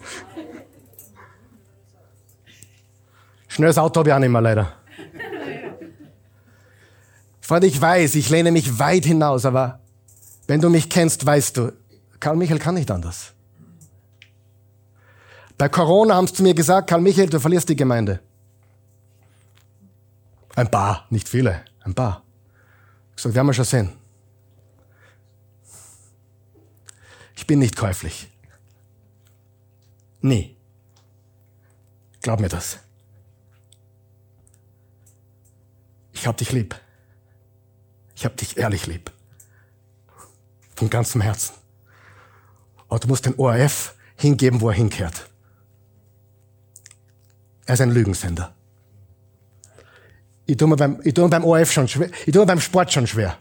Schnelles 3.50 3.78
Auto 3.78 4.00
habe 4.00 4.10
ich 4.12 4.14
auch 4.14 4.20
nicht 4.20 4.30
mehr, 4.30 4.42
leider. 4.42 4.72
Freunde, 7.42 7.68
ich 7.68 7.82
weiß, 7.82 8.16
ich 8.16 8.30
lehne 8.30 8.54
mich 8.54 8.80
weit 8.80 9.04
hinaus, 9.04 9.44
aber 9.44 9.82
wenn 10.48 10.62
du 10.62 10.70
mich 10.70 10.90
kennst, 10.90 11.26
weißt 11.26 11.58
du, 11.58 11.74
Karl 12.20 12.36
Michael 12.36 12.60
kann 12.60 12.76
nicht 12.76 12.90
anders. 12.90 13.34
Bei 15.58 15.70
Corona 15.70 16.16
haben 16.16 16.28
sie 16.28 16.34
zu 16.34 16.44
mir 16.44 16.54
gesagt, 16.54 16.90
Karl 16.90 17.02
Michael, 17.02 17.30
du 17.30 17.40
verlierst 17.40 17.68
die 17.70 17.76
Gemeinde. 17.76 18.22
Ein 20.56 20.72
paar, 20.72 21.06
nicht 21.10 21.28
viele, 21.28 21.64
ein 21.82 21.94
paar. 21.94 22.24
Ich 23.16 23.24
sage, 23.24 23.36
werden 23.36 23.48
wir 23.48 23.54
schon 23.54 23.66
sehen. 23.66 23.94
Ich 27.36 27.46
bin 27.46 27.60
nicht 27.60 27.76
käuflich. 27.76 28.30
Nie. 30.22 30.56
Glaub 32.22 32.40
mir 32.40 32.50
das. 32.50 32.80
Ich 36.14 36.26
hab 36.26 36.38
dich 36.38 36.52
lieb. 36.52 36.76
Ich 38.16 38.26
hab 38.26 38.36
dich 38.38 38.58
ehrlich 38.58 38.88
lieb. 38.88 39.12
Von 40.78 40.90
ganzem 40.92 41.22
Herzen. 41.22 41.56
Aber 42.88 43.00
du 43.00 43.08
musst 43.08 43.26
den 43.26 43.34
ORF 43.36 43.96
hingeben, 44.16 44.62
wo 44.62 44.70
er 44.70 44.76
hinkehrt. 44.76 45.28
Er 47.66 47.74
ist 47.74 47.82
ein 47.82 47.90
Lügensender. 47.90 48.54
Ich 50.46 50.56
tue 50.56 50.68
mir 50.68 50.76
beim, 50.76 51.02
ich 51.04 51.16
tue 51.16 51.24
mir 51.24 51.32
beim 51.32 51.44
ORF 51.44 51.72
schon 51.72 51.88
schwer, 51.88 52.12
ich 52.26 52.32
tue 52.32 52.42
mir 52.42 52.46
beim 52.46 52.62
Sport 52.62 52.94
schon 52.94 53.08
schwer. 53.08 53.36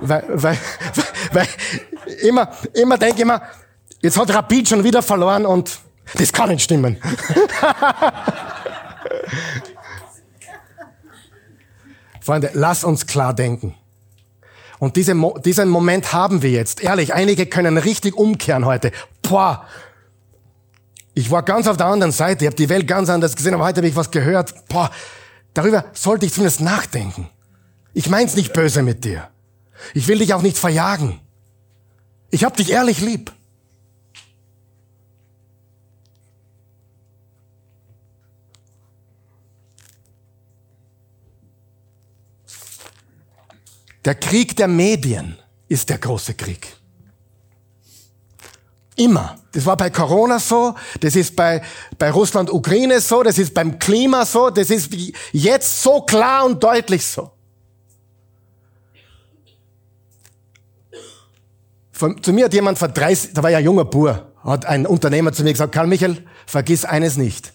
weil, 0.00 0.24
weil, 0.30 0.56
weil, 1.32 1.46
immer, 2.22 2.50
immer 2.72 2.96
denke 2.96 3.20
ich 3.20 3.26
mir, 3.26 3.42
jetzt 4.00 4.16
hat 4.16 4.32
Rapid 4.32 4.66
schon 4.66 4.82
wieder 4.82 5.02
verloren 5.02 5.44
und 5.44 5.78
das 6.14 6.32
kann 6.32 6.48
nicht 6.48 6.62
stimmen. 6.62 6.96
Freunde, 12.22 12.50
lass 12.54 12.82
uns 12.82 13.06
klar 13.06 13.34
denken. 13.34 13.74
Und 14.80 14.96
diese, 14.96 15.14
diesen 15.44 15.68
Moment 15.68 16.12
haben 16.14 16.42
wir 16.42 16.50
jetzt. 16.50 16.82
Ehrlich, 16.82 17.14
einige 17.14 17.46
können 17.46 17.76
richtig 17.76 18.16
umkehren 18.16 18.64
heute. 18.64 18.92
Boah, 19.22 19.66
ich 21.12 21.30
war 21.30 21.42
ganz 21.42 21.68
auf 21.68 21.76
der 21.76 21.86
anderen 21.86 22.12
Seite, 22.12 22.44
ich 22.44 22.46
habe 22.46 22.56
die 22.56 22.70
Welt 22.70 22.88
ganz 22.88 23.10
anders 23.10 23.36
gesehen, 23.36 23.52
aber 23.52 23.64
heute 23.64 23.78
habe 23.78 23.88
ich 23.88 23.94
was 23.94 24.10
gehört. 24.10 24.54
Boah, 24.68 24.90
darüber 25.52 25.84
sollte 25.92 26.24
ich 26.24 26.32
zumindest 26.32 26.62
nachdenken. 26.62 27.28
Ich 27.92 28.08
mein's 28.08 28.36
nicht 28.36 28.54
böse 28.54 28.82
mit 28.82 29.04
dir. 29.04 29.28
Ich 29.92 30.08
will 30.08 30.18
dich 30.18 30.32
auch 30.32 30.42
nicht 30.42 30.56
verjagen. 30.56 31.20
Ich 32.30 32.42
hab 32.44 32.56
dich 32.56 32.72
ehrlich 32.72 33.02
lieb. 33.02 33.32
Der 44.04 44.14
Krieg 44.14 44.56
der 44.56 44.68
Medien 44.68 45.36
ist 45.68 45.88
der 45.88 45.98
große 45.98 46.34
Krieg. 46.34 46.76
Immer. 48.96 49.36
Das 49.52 49.66
war 49.66 49.76
bei 49.76 49.90
Corona 49.90 50.38
so, 50.38 50.74
das 51.00 51.16
ist 51.16 51.34
bei, 51.34 51.62
bei 51.98 52.10
Russland, 52.10 52.52
Ukraine 52.52 53.00
so, 53.00 53.22
das 53.22 53.38
ist 53.38 53.52
beim 53.52 53.78
Klima 53.78 54.24
so, 54.24 54.50
das 54.50 54.70
ist 54.70 54.92
jetzt 55.32 55.82
so 55.82 56.02
klar 56.02 56.44
und 56.44 56.62
deutlich 56.62 57.04
so. 57.04 57.30
Von, 61.90 62.22
zu 62.22 62.32
mir 62.32 62.44
hat 62.44 62.54
jemand 62.54 62.78
vor 62.78 62.88
30, 62.88 63.32
da 63.34 63.42
war 63.42 63.50
ja 63.50 63.58
ein 63.58 63.64
junger 63.64 63.84
Bur, 63.84 64.32
hat 64.44 64.66
ein 64.66 64.86
Unternehmer 64.86 65.32
zu 65.32 65.42
mir 65.42 65.52
gesagt, 65.52 65.74
Karl 65.74 65.86
Michael, 65.86 66.24
vergiss 66.46 66.84
eines 66.84 67.16
nicht. 67.16 67.52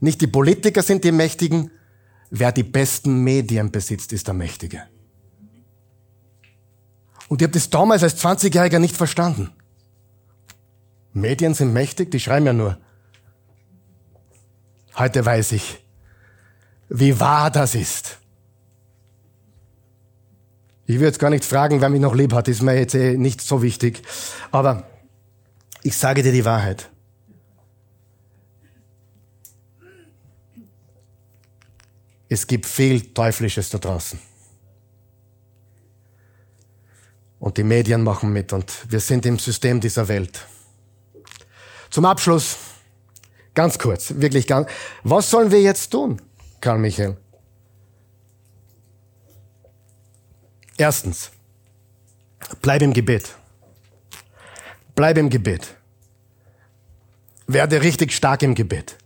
Nicht 0.00 0.20
die 0.20 0.26
Politiker 0.26 0.82
sind 0.82 1.02
die 1.02 1.12
Mächtigen, 1.12 1.70
wer 2.30 2.52
die 2.52 2.62
besten 2.62 3.24
Medien 3.24 3.70
besitzt, 3.70 4.12
ist 4.12 4.26
der 4.26 4.34
Mächtige. 4.34 4.82
Und 7.28 7.42
ich 7.42 7.46
habe 7.46 7.52
das 7.52 7.70
damals 7.70 8.02
als 8.02 8.22
20-Jähriger 8.22 8.78
nicht 8.78 8.96
verstanden. 8.96 9.50
Medien 11.12 11.54
sind 11.54 11.72
mächtig, 11.72 12.10
die 12.10 12.20
schreiben 12.20 12.46
ja 12.46 12.52
nur. 12.52 12.78
Heute 14.96 15.24
weiß 15.24 15.52
ich, 15.52 15.84
wie 16.88 17.20
wahr 17.20 17.50
das 17.50 17.74
ist. 17.74 18.18
Ich 20.86 20.98
will 20.98 21.06
jetzt 21.06 21.18
gar 21.18 21.30
nicht 21.30 21.44
fragen, 21.44 21.82
wer 21.82 21.90
mich 21.90 22.00
noch 22.00 22.14
lieb 22.14 22.32
hat, 22.32 22.48
ist 22.48 22.62
mir 22.62 22.74
jetzt 22.74 22.94
eh 22.94 23.16
nicht 23.18 23.42
so 23.42 23.62
wichtig. 23.62 24.02
Aber 24.50 24.88
ich 25.82 25.96
sage 25.96 26.22
dir 26.22 26.32
die 26.32 26.46
Wahrheit. 26.46 26.90
Es 32.30 32.46
gibt 32.46 32.66
viel 32.66 33.12
Teuflisches 33.12 33.70
da 33.70 33.78
draußen. 33.78 34.18
Und 37.38 37.56
die 37.56 37.62
Medien 37.62 38.02
machen 38.02 38.32
mit 38.32 38.52
und 38.52 38.90
wir 38.90 39.00
sind 39.00 39.24
im 39.26 39.38
System 39.38 39.80
dieser 39.80 40.08
Welt. 40.08 40.44
Zum 41.90 42.04
Abschluss, 42.04 42.56
ganz 43.54 43.78
kurz, 43.78 44.14
wirklich 44.16 44.46
ganz, 44.46 44.68
was 45.04 45.30
sollen 45.30 45.50
wir 45.50 45.60
jetzt 45.60 45.90
tun, 45.90 46.20
Karl 46.60 46.78
Michael? 46.78 47.16
Erstens, 50.76 51.30
bleib 52.60 52.82
im 52.82 52.92
Gebet. 52.92 53.34
Bleib 54.94 55.16
im 55.18 55.30
Gebet. 55.30 55.74
Werde 57.46 57.82
richtig 57.82 58.12
stark 58.12 58.42
im 58.42 58.54
Gebet. 58.54 58.96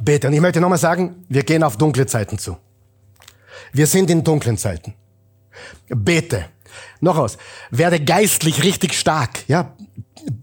Bete. 0.00 0.26
Und 0.28 0.32
ich 0.32 0.40
möchte 0.40 0.60
nochmal 0.60 0.78
sagen, 0.78 1.24
wir 1.28 1.42
gehen 1.42 1.62
auf 1.62 1.76
dunkle 1.76 2.06
Zeiten 2.06 2.38
zu. 2.38 2.56
Wir 3.72 3.86
sind 3.86 4.10
in 4.10 4.24
dunklen 4.24 4.56
Zeiten. 4.56 4.94
Bete. 5.88 6.46
Noch 7.00 7.18
aus. 7.18 7.36
Werde 7.70 8.00
geistlich 8.00 8.62
richtig 8.62 8.98
stark. 8.98 9.48
Ja, 9.48 9.74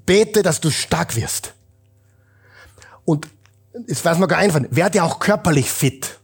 bete, 0.05 0.43
dass 0.43 0.61
du 0.61 0.69
stark 0.69 1.15
wirst. 1.15 1.53
Und 3.05 3.27
es 3.87 4.03
weiß 4.03 4.17
mir 4.17 4.27
gar 4.27 4.39
einfach, 4.39 4.61
werde 4.69 5.03
auch 5.03 5.19
körperlich 5.19 5.69
fit. 5.69 6.19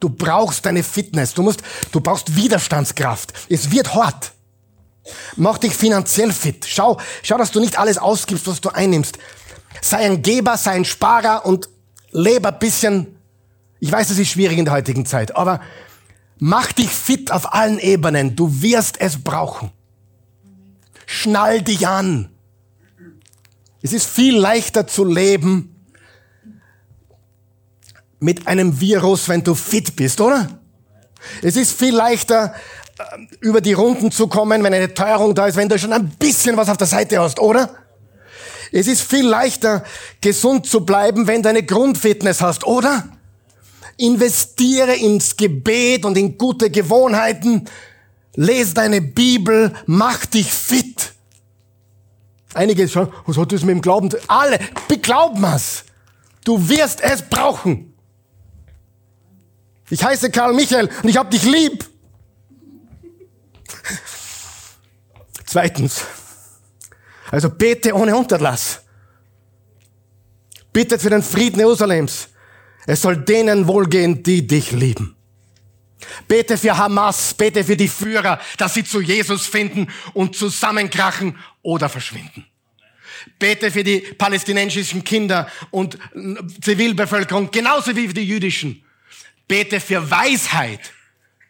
Du 0.00 0.08
brauchst 0.08 0.66
deine 0.66 0.82
Fitness. 0.82 1.34
Du 1.34 1.42
musst, 1.42 1.62
du 1.92 2.00
brauchst 2.00 2.36
Widerstandskraft. 2.36 3.32
Es 3.48 3.70
wird 3.70 3.94
hart. 3.94 4.32
Mach 5.36 5.58
dich 5.58 5.74
finanziell 5.74 6.32
fit. 6.32 6.66
Schau, 6.66 6.98
schau, 7.22 7.36
dass 7.36 7.50
du 7.50 7.60
nicht 7.60 7.78
alles 7.78 7.98
ausgibst, 7.98 8.46
was 8.46 8.60
du 8.60 8.70
einnimmst. 8.70 9.18
Sei 9.80 9.98
ein 9.98 10.22
Geber, 10.22 10.56
sei 10.56 10.72
ein 10.72 10.84
Sparer 10.84 11.44
und 11.44 11.68
lebe 12.10 12.48
ein 12.48 12.58
bisschen. 12.58 13.18
Ich 13.80 13.92
weiß, 13.92 14.10
es 14.10 14.18
ist 14.18 14.28
schwierig 14.28 14.56
in 14.56 14.64
der 14.64 14.74
heutigen 14.74 15.04
Zeit, 15.04 15.36
aber 15.36 15.60
mach 16.38 16.72
dich 16.72 16.90
fit 16.90 17.30
auf 17.32 17.52
allen 17.52 17.78
Ebenen. 17.78 18.36
Du 18.36 18.62
wirst 18.62 19.00
es 19.00 19.22
brauchen. 19.22 19.70
Schnall 21.06 21.62
dich 21.62 21.86
an. 21.86 22.30
Es 23.82 23.92
ist 23.92 24.06
viel 24.06 24.36
leichter 24.36 24.86
zu 24.86 25.04
leben 25.04 25.74
mit 28.18 28.46
einem 28.46 28.80
Virus, 28.80 29.28
wenn 29.28 29.44
du 29.44 29.54
fit 29.54 29.96
bist, 29.96 30.20
oder? 30.20 30.48
Es 31.42 31.56
ist 31.56 31.78
viel 31.78 31.94
leichter, 31.94 32.54
äh, 32.98 33.02
über 33.40 33.60
die 33.60 33.74
Runden 33.74 34.10
zu 34.10 34.28
kommen, 34.28 34.62
wenn 34.64 34.72
eine 34.72 34.94
Teuerung 34.94 35.34
da 35.34 35.46
ist, 35.46 35.56
wenn 35.56 35.68
du 35.68 35.78
schon 35.78 35.92
ein 35.92 36.08
bisschen 36.10 36.56
was 36.56 36.70
auf 36.70 36.78
der 36.78 36.86
Seite 36.86 37.20
hast, 37.20 37.38
oder? 37.38 37.68
Es 38.72 38.86
ist 38.86 39.02
viel 39.02 39.26
leichter, 39.26 39.84
gesund 40.20 40.66
zu 40.66 40.84
bleiben, 40.86 41.26
wenn 41.26 41.42
du 41.42 41.50
eine 41.50 41.62
Grundfitness 41.62 42.40
hast, 42.40 42.66
oder? 42.66 43.04
Investiere 43.96 44.94
ins 44.94 45.36
Gebet 45.36 46.04
und 46.04 46.16
in 46.16 46.36
gute 46.36 46.70
Gewohnheiten. 46.70 47.68
Lese 48.34 48.74
deine 48.74 49.00
Bibel, 49.00 49.72
mach 49.86 50.26
dich 50.26 50.52
fit. 50.52 51.12
Einige 52.54 52.86
sagen, 52.88 53.12
was 53.26 53.36
hat 53.36 53.52
das 53.52 53.62
mit 53.62 53.76
dem 53.76 53.82
Glauben? 53.82 54.10
Alle, 54.28 54.58
beglauben 54.88 55.44
es. 55.44 55.84
Du 56.44 56.68
wirst 56.68 57.00
es 57.00 57.22
brauchen. 57.22 57.94
Ich 59.90 60.02
heiße 60.02 60.30
Karl 60.30 60.54
Michael 60.54 60.88
und 61.02 61.08
ich 61.08 61.16
hab 61.16 61.30
dich 61.30 61.44
lieb. 61.44 61.84
Zweitens, 65.46 66.02
also 67.30 67.50
bete 67.50 67.94
ohne 67.94 68.16
Unterlass. 68.16 68.80
Bittet 70.72 71.00
für 71.00 71.10
den 71.10 71.22
Frieden 71.22 71.60
Jerusalems. 71.60 72.28
Es 72.86 73.02
soll 73.02 73.16
denen 73.16 73.66
wohlgehen, 73.66 74.22
die 74.22 74.46
dich 74.46 74.72
lieben. 74.72 75.16
Bete 76.28 76.58
für 76.58 76.76
Hamas, 76.76 77.34
bete 77.34 77.64
für 77.64 77.76
die 77.76 77.88
Führer, 77.88 78.40
dass 78.58 78.74
sie 78.74 78.84
zu 78.84 79.00
Jesus 79.00 79.46
finden 79.46 79.88
und 80.12 80.36
zusammenkrachen 80.36 81.38
oder 81.62 81.88
verschwinden. 81.88 82.46
Bete 83.38 83.70
für 83.70 83.84
die 83.84 84.00
palästinensischen 84.00 85.02
Kinder 85.02 85.48
und 85.70 85.98
Zivilbevölkerung, 86.60 87.50
genauso 87.50 87.96
wie 87.96 88.08
für 88.08 88.14
die 88.14 88.28
jüdischen. 88.28 88.84
Bete 89.48 89.80
für 89.80 90.10
Weisheit 90.10 90.92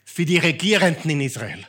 für 0.05 0.25
die 0.25 0.39
Regierenden 0.39 1.11
in 1.11 1.21
Israel. 1.21 1.67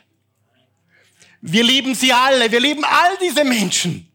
Wir 1.40 1.64
lieben 1.64 1.94
sie 1.94 2.12
alle, 2.12 2.50
wir 2.50 2.60
lieben 2.60 2.84
all 2.84 3.16
diese 3.20 3.44
Menschen. 3.44 4.10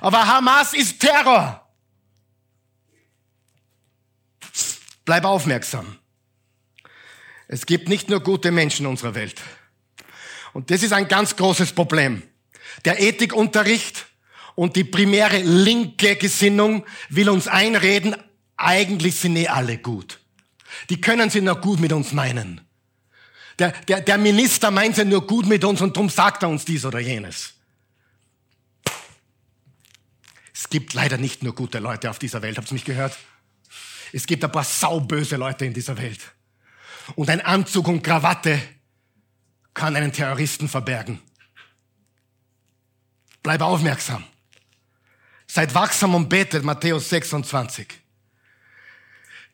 Aber 0.00 0.26
Hamas 0.26 0.74
ist 0.74 1.00
Terror. 1.00 1.65
Bleib 5.06 5.24
aufmerksam. 5.24 5.96
Es 7.48 7.64
gibt 7.64 7.88
nicht 7.88 8.10
nur 8.10 8.20
gute 8.20 8.50
Menschen 8.50 8.84
in 8.84 8.90
unserer 8.90 9.14
Welt. 9.14 9.40
Und 10.52 10.70
das 10.70 10.82
ist 10.82 10.92
ein 10.92 11.06
ganz 11.06 11.36
großes 11.36 11.72
Problem. 11.72 12.22
Der 12.84 13.00
Ethikunterricht 13.00 14.06
und 14.56 14.74
die 14.74 14.84
primäre 14.84 15.38
linke 15.38 16.16
Gesinnung 16.16 16.84
will 17.08 17.28
uns 17.28 17.46
einreden, 17.46 18.16
eigentlich 18.56 19.14
sind 19.16 19.36
eh 19.36 19.48
alle 19.48 19.78
gut. 19.78 20.18
Die 20.90 21.00
können 21.00 21.30
sie 21.30 21.40
nur 21.40 21.60
gut 21.60 21.78
mit 21.78 21.92
uns 21.92 22.12
meinen. 22.12 22.60
Der, 23.60 23.70
der, 23.88 24.00
der 24.00 24.18
Minister 24.18 24.70
meint 24.70 24.96
ja 24.96 25.04
nur 25.04 25.26
gut 25.26 25.46
mit 25.46 25.64
uns 25.64 25.80
und 25.80 25.96
darum 25.96 26.10
sagt 26.10 26.42
er 26.42 26.48
uns 26.48 26.64
dies 26.64 26.84
oder 26.84 26.98
jenes. 26.98 27.54
Es 30.52 30.68
gibt 30.68 30.94
leider 30.94 31.16
nicht 31.16 31.44
nur 31.44 31.54
gute 31.54 31.78
Leute 31.78 32.10
auf 32.10 32.18
dieser 32.18 32.42
Welt, 32.42 32.58
habt 32.58 32.70
ihr 32.70 32.74
mich 32.74 32.84
gehört? 32.84 33.16
Es 34.16 34.26
gibt 34.26 34.42
ein 34.42 34.50
paar 34.50 34.64
sauböse 34.64 35.36
Leute 35.36 35.66
in 35.66 35.74
dieser 35.74 35.98
Welt. 35.98 36.20
Und 37.16 37.28
ein 37.28 37.42
Anzug 37.42 37.86
und 37.86 38.02
Krawatte 38.02 38.58
kann 39.74 39.94
einen 39.94 40.10
Terroristen 40.10 40.70
verbergen. 40.70 41.20
Bleib 43.42 43.60
aufmerksam. 43.60 44.24
Seid 45.46 45.74
wachsam 45.74 46.14
und 46.14 46.30
betet, 46.30 46.64
Matthäus 46.64 47.10
26. 47.10 47.88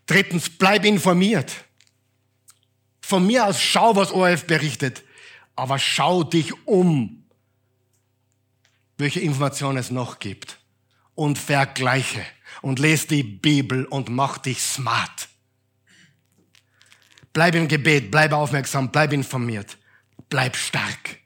Drittens, 0.06 0.48
bleib 0.48 0.84
informiert. 0.84 1.52
Von 3.00 3.26
mir 3.26 3.46
aus 3.46 3.60
schau, 3.60 3.96
was 3.96 4.12
ORF 4.12 4.46
berichtet, 4.46 5.02
aber 5.56 5.80
schau 5.80 6.22
dich 6.22 6.52
um, 6.68 7.24
welche 8.96 9.18
Informationen 9.18 9.78
es 9.78 9.90
noch 9.90 10.20
gibt 10.20 10.60
und 11.16 11.36
vergleiche 11.36 12.24
und 12.61 12.78
lese 12.78 13.09
die 13.09 13.22
Bibel 13.22 13.84
und 13.86 14.09
mach 14.09 14.38
dich 14.38 14.61
smart. 14.61 15.28
Bleib 17.32 17.55
im 17.55 17.68
Gebet, 17.68 18.11
bleib 18.11 18.32
aufmerksam, 18.32 18.92
bleib 18.92 19.12
informiert, 19.12 19.78
bleib 20.28 20.57
stark. 20.57 21.18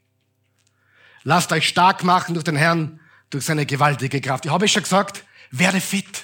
Lasst 1.23 1.51
euch 1.51 1.67
stark 1.67 2.03
machen 2.03 2.33
durch 2.33 2.45
den 2.45 2.55
Herrn, 2.55 3.01
durch 3.29 3.43
seine 3.43 3.65
gewaltige 3.65 4.21
Kraft. 4.21 4.45
Ich 4.45 4.51
habe 4.51 4.67
schon 4.67 4.83
gesagt, 4.83 5.25
werde 5.51 5.81
fit, 5.81 6.23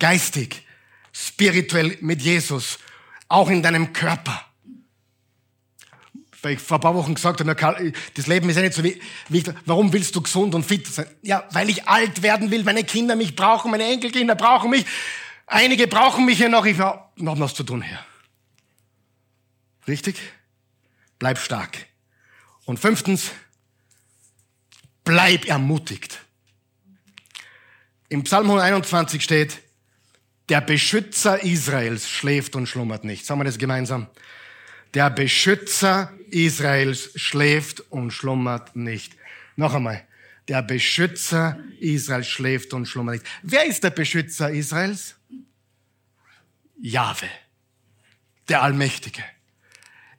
geistig, 0.00 0.66
spirituell 1.12 1.96
mit 2.00 2.20
Jesus, 2.20 2.80
auch 3.28 3.48
in 3.48 3.62
deinem 3.62 3.92
Körper. 3.92 4.44
Weil 6.44 6.54
ich 6.54 6.60
vor 6.60 6.76
ein 6.78 6.80
paar 6.82 6.94
Wochen 6.94 7.14
gesagt 7.14 7.40
habe, 7.40 7.92
das 8.14 8.26
Leben 8.26 8.48
ist 8.50 8.56
ja 8.56 8.62
nicht 8.62 8.74
so 8.74 8.84
wichtig. 8.84 9.54
Warum 9.64 9.92
willst 9.92 10.14
du 10.14 10.20
gesund 10.20 10.54
und 10.54 10.64
fit 10.64 10.86
sein? 10.86 11.06
Ja, 11.22 11.48
weil 11.52 11.70
ich 11.70 11.88
alt 11.88 12.22
werden 12.22 12.50
will, 12.50 12.62
meine 12.64 12.84
Kinder 12.84 13.16
mich 13.16 13.34
brauchen, 13.34 13.70
meine 13.70 13.84
Enkelkinder 13.84 14.34
brauchen 14.34 14.70
mich. 14.70 14.84
Einige 15.46 15.86
brauchen 15.86 16.26
mich 16.26 16.38
ja 16.38 16.48
noch, 16.48 16.66
ich 16.66 16.78
habe 16.78 17.02
noch 17.16 17.38
was 17.40 17.54
zu 17.54 17.64
tun 17.64 17.82
hier. 17.82 17.98
Richtig? 19.88 20.16
Bleib 21.18 21.38
stark. 21.38 21.86
Und 22.66 22.78
fünftens, 22.78 23.30
bleib 25.04 25.46
ermutigt. 25.46 26.20
Im 28.08 28.24
Psalm 28.24 28.46
121 28.46 29.22
steht, 29.22 29.60
der 30.50 30.60
Beschützer 30.60 31.42
Israels 31.42 32.08
schläft 32.08 32.54
und 32.54 32.66
schlummert 32.66 33.04
nicht. 33.04 33.24
Sagen 33.24 33.40
wir 33.40 33.44
das 33.44 33.58
gemeinsam. 33.58 34.08
Der 34.94 35.10
Beschützer 35.10 36.12
Israels 36.30 37.10
schläft 37.16 37.80
und 37.90 38.12
schlummert 38.12 38.76
nicht. 38.76 39.12
Noch 39.56 39.74
einmal. 39.74 40.06
Der 40.48 40.62
Beschützer 40.62 41.58
Israels 41.80 42.28
schläft 42.28 42.72
und 42.74 42.86
schlummert 42.86 43.14
nicht. 43.14 43.26
Wer 43.42 43.66
ist 43.66 43.82
der 43.82 43.90
Beschützer 43.90 44.50
Israels? 44.50 45.16
Jahwe, 46.80 47.28
der 48.48 48.62
Allmächtige. 48.62 49.22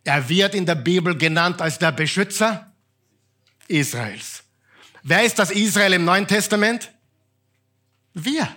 Er 0.04 0.28
wird 0.30 0.56
in 0.56 0.66
der 0.66 0.76
Bibel 0.76 1.18
genannt 1.18 1.62
als 1.62 1.80
der 1.80 1.92
Beschützer 1.92 2.72
Israels. 3.68 4.44
Wer 5.04 5.24
ist 5.24 5.38
das 5.38 5.52
Israel 5.52 5.94
im 5.94 6.06
Neuen 6.06 6.28
Testament? 6.28 6.92
Wir. 8.14 8.48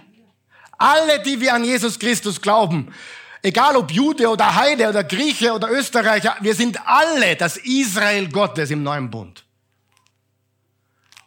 Alle, 0.78 1.22
die 1.22 1.40
wir 1.40 1.54
an 1.54 1.64
Jesus 1.64 1.98
Christus 1.98 2.40
glauben, 2.40 2.94
egal 3.42 3.76
ob 3.76 3.90
Jude 3.90 4.28
oder 4.28 4.54
Heide 4.54 4.88
oder 4.88 5.04
Grieche 5.04 5.52
oder 5.52 5.70
Österreicher, 5.70 6.36
wir 6.40 6.54
sind 6.54 6.78
alle 6.86 7.36
das 7.36 7.56
Israel 7.56 8.28
Gottes 8.28 8.70
im 8.70 8.82
neuen 8.82 9.10
Bund. 9.10 9.44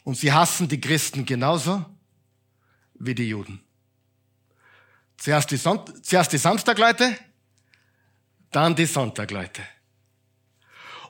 Und 0.03 0.15
sie 0.17 0.31
hassen 0.31 0.67
die 0.67 0.81
Christen 0.81 1.25
genauso 1.25 1.85
wie 2.95 3.15
die 3.15 3.29
Juden. 3.29 3.61
Zuerst 5.17 5.51
die, 5.51 5.57
Son 5.57 5.79
zuerst 6.01 6.33
die 6.33 6.37
Samstagleute, 6.37 7.15
dann 8.49 8.75
die 8.75 8.85
Sonntagleute. 8.85 9.61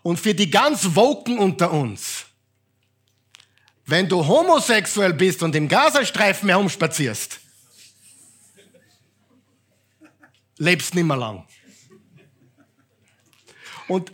Und 0.04 0.20
für 0.20 0.34
die 0.34 0.50
ganz 0.50 0.96
Woken 0.96 1.38
unter 1.38 1.72
uns, 1.72 2.26
wenn 3.86 4.08
du 4.08 4.26
homosexuell 4.26 5.14
bist 5.14 5.44
und 5.44 5.56
im 5.56 5.68
Gazastreifen 5.68 6.50
herumspazierst, 6.50 7.40
lebst 10.62 10.94
nimmer 10.94 11.18
lang. 11.18 11.46
Und 13.88 14.12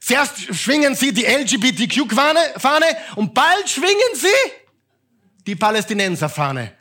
zuerst 0.00 0.54
schwingen 0.54 0.94
sie 0.94 1.12
die 1.12 1.24
LGBTQ-Fahne 1.24 2.96
und 3.16 3.34
bald 3.34 3.68
schwingen 3.68 4.14
sie 4.14 4.52
die 5.46 5.56
Palästinenser-Fahne 5.56 6.72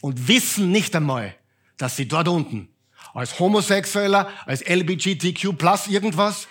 und 0.00 0.28
wissen 0.28 0.70
nicht 0.70 0.94
einmal, 0.96 1.34
dass 1.76 1.96
sie 1.96 2.06
dort 2.06 2.28
unten 2.28 2.68
als 3.14 3.38
Homosexueller, 3.38 4.28
als 4.44 4.62
LGBTQ 4.68 5.56
plus 5.56 5.86
irgendwas 5.86 6.48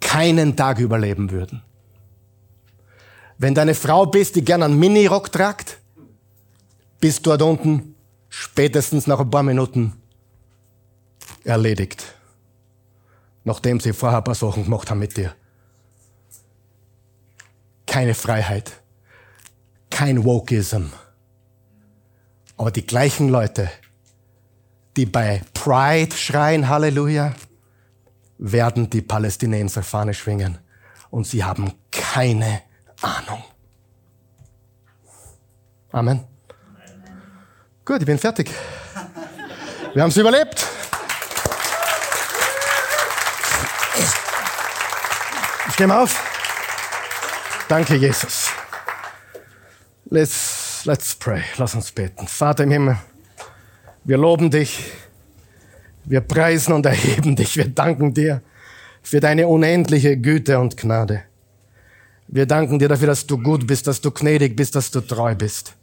keinen 0.00 0.56
Tag 0.56 0.80
überleben 0.80 1.30
würden. 1.30 1.62
Wenn 3.38 3.54
du 3.54 3.60
eine 3.60 3.76
Frau 3.76 4.06
bist, 4.06 4.34
die 4.34 4.44
gern 4.44 4.64
einen 4.64 4.78
Minirock 4.78 5.30
tragt, 5.30 5.78
bist 7.00 7.24
dort 7.24 7.40
unten 7.42 7.94
spätestens 8.28 9.06
nach 9.06 9.20
ein 9.20 9.30
paar 9.30 9.44
Minuten 9.44 9.92
erledigt. 11.48 12.04
Nachdem 13.44 13.80
sie 13.80 13.92
vorher 13.92 14.18
ein 14.18 14.24
paar 14.24 14.34
Sachen 14.34 14.64
gemacht 14.64 14.90
haben 14.90 15.00
mit 15.00 15.16
dir. 15.16 15.34
keine 17.98 18.14
Freiheit, 18.14 18.70
kein 19.90 20.22
Wokeism. 20.22 20.84
Aber 22.56 22.70
die 22.70 22.86
gleichen 22.86 23.28
Leute, 23.28 23.70
die 24.96 25.06
bei 25.06 25.42
Pride 25.54 26.14
schreien, 26.14 26.68
Halleluja, 26.68 27.34
werden 28.38 28.88
die 28.88 29.02
Palästinenser 29.02 29.82
Fahne 29.82 30.14
schwingen. 30.14 30.58
Und 31.10 31.26
sie 31.26 31.42
haben 31.42 31.72
keine 31.90 32.62
Ahnung. 33.00 33.42
Amen. 35.90 36.24
Gut, 37.84 38.00
ich 38.00 38.06
bin 38.06 38.18
fertig. 38.18 38.50
Wir 39.94 40.02
haben 40.02 40.10
es 40.10 40.16
überlebt. 40.16 40.77
Wir 45.78 45.96
auf. 45.96 46.24
Danke, 47.68 47.94
Jesus. 47.94 48.50
Let's, 50.10 50.82
let's 50.84 51.14
pray. 51.14 51.42
Lass 51.56 51.72
uns 51.76 51.92
beten. 51.92 52.26
Vater 52.26 52.64
im 52.64 52.72
Himmel, 52.72 52.96
wir 54.02 54.18
loben 54.18 54.50
dich. 54.50 54.90
Wir 56.04 56.20
preisen 56.20 56.72
und 56.72 56.84
erheben 56.84 57.36
dich. 57.36 57.56
Wir 57.56 57.68
danken 57.68 58.12
dir 58.12 58.42
für 59.02 59.20
deine 59.20 59.46
unendliche 59.46 60.16
Güte 60.16 60.58
und 60.58 60.76
Gnade. 60.76 61.22
Wir 62.26 62.46
danken 62.46 62.80
dir 62.80 62.88
dafür, 62.88 63.06
dass 63.06 63.24
du 63.24 63.38
gut 63.40 63.64
bist, 63.64 63.86
dass 63.86 64.00
du 64.00 64.10
gnädig 64.10 64.56
bist, 64.56 64.74
dass 64.74 64.90
du 64.90 65.00
treu 65.00 65.36
bist. 65.36 65.74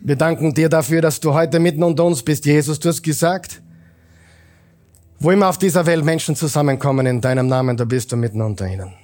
Wir 0.00 0.16
danken 0.16 0.54
dir 0.54 0.68
dafür, 0.68 1.00
dass 1.00 1.20
du 1.20 1.32
heute 1.34 1.60
mitten 1.60 1.84
unter 1.84 2.04
uns 2.04 2.20
bist. 2.20 2.46
Jesus, 2.46 2.80
du 2.80 2.88
hast 2.88 3.02
gesagt, 3.02 3.62
wo 5.20 5.30
immer 5.30 5.48
auf 5.48 5.58
dieser 5.58 5.86
Welt 5.86 6.04
Menschen 6.04 6.34
zusammenkommen 6.34 7.06
in 7.06 7.20
deinem 7.20 7.46
Namen, 7.46 7.76
da 7.76 7.84
bist 7.84 8.10
du 8.10 8.16
mitten 8.16 8.42
unter 8.42 8.66
ihnen. 8.66 9.03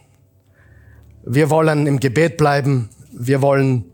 Wir 1.22 1.50
wollen 1.50 1.86
im 1.86 2.00
Gebet 2.00 2.36
bleiben. 2.36 2.88
Wir 3.12 3.42
wollen 3.42 3.84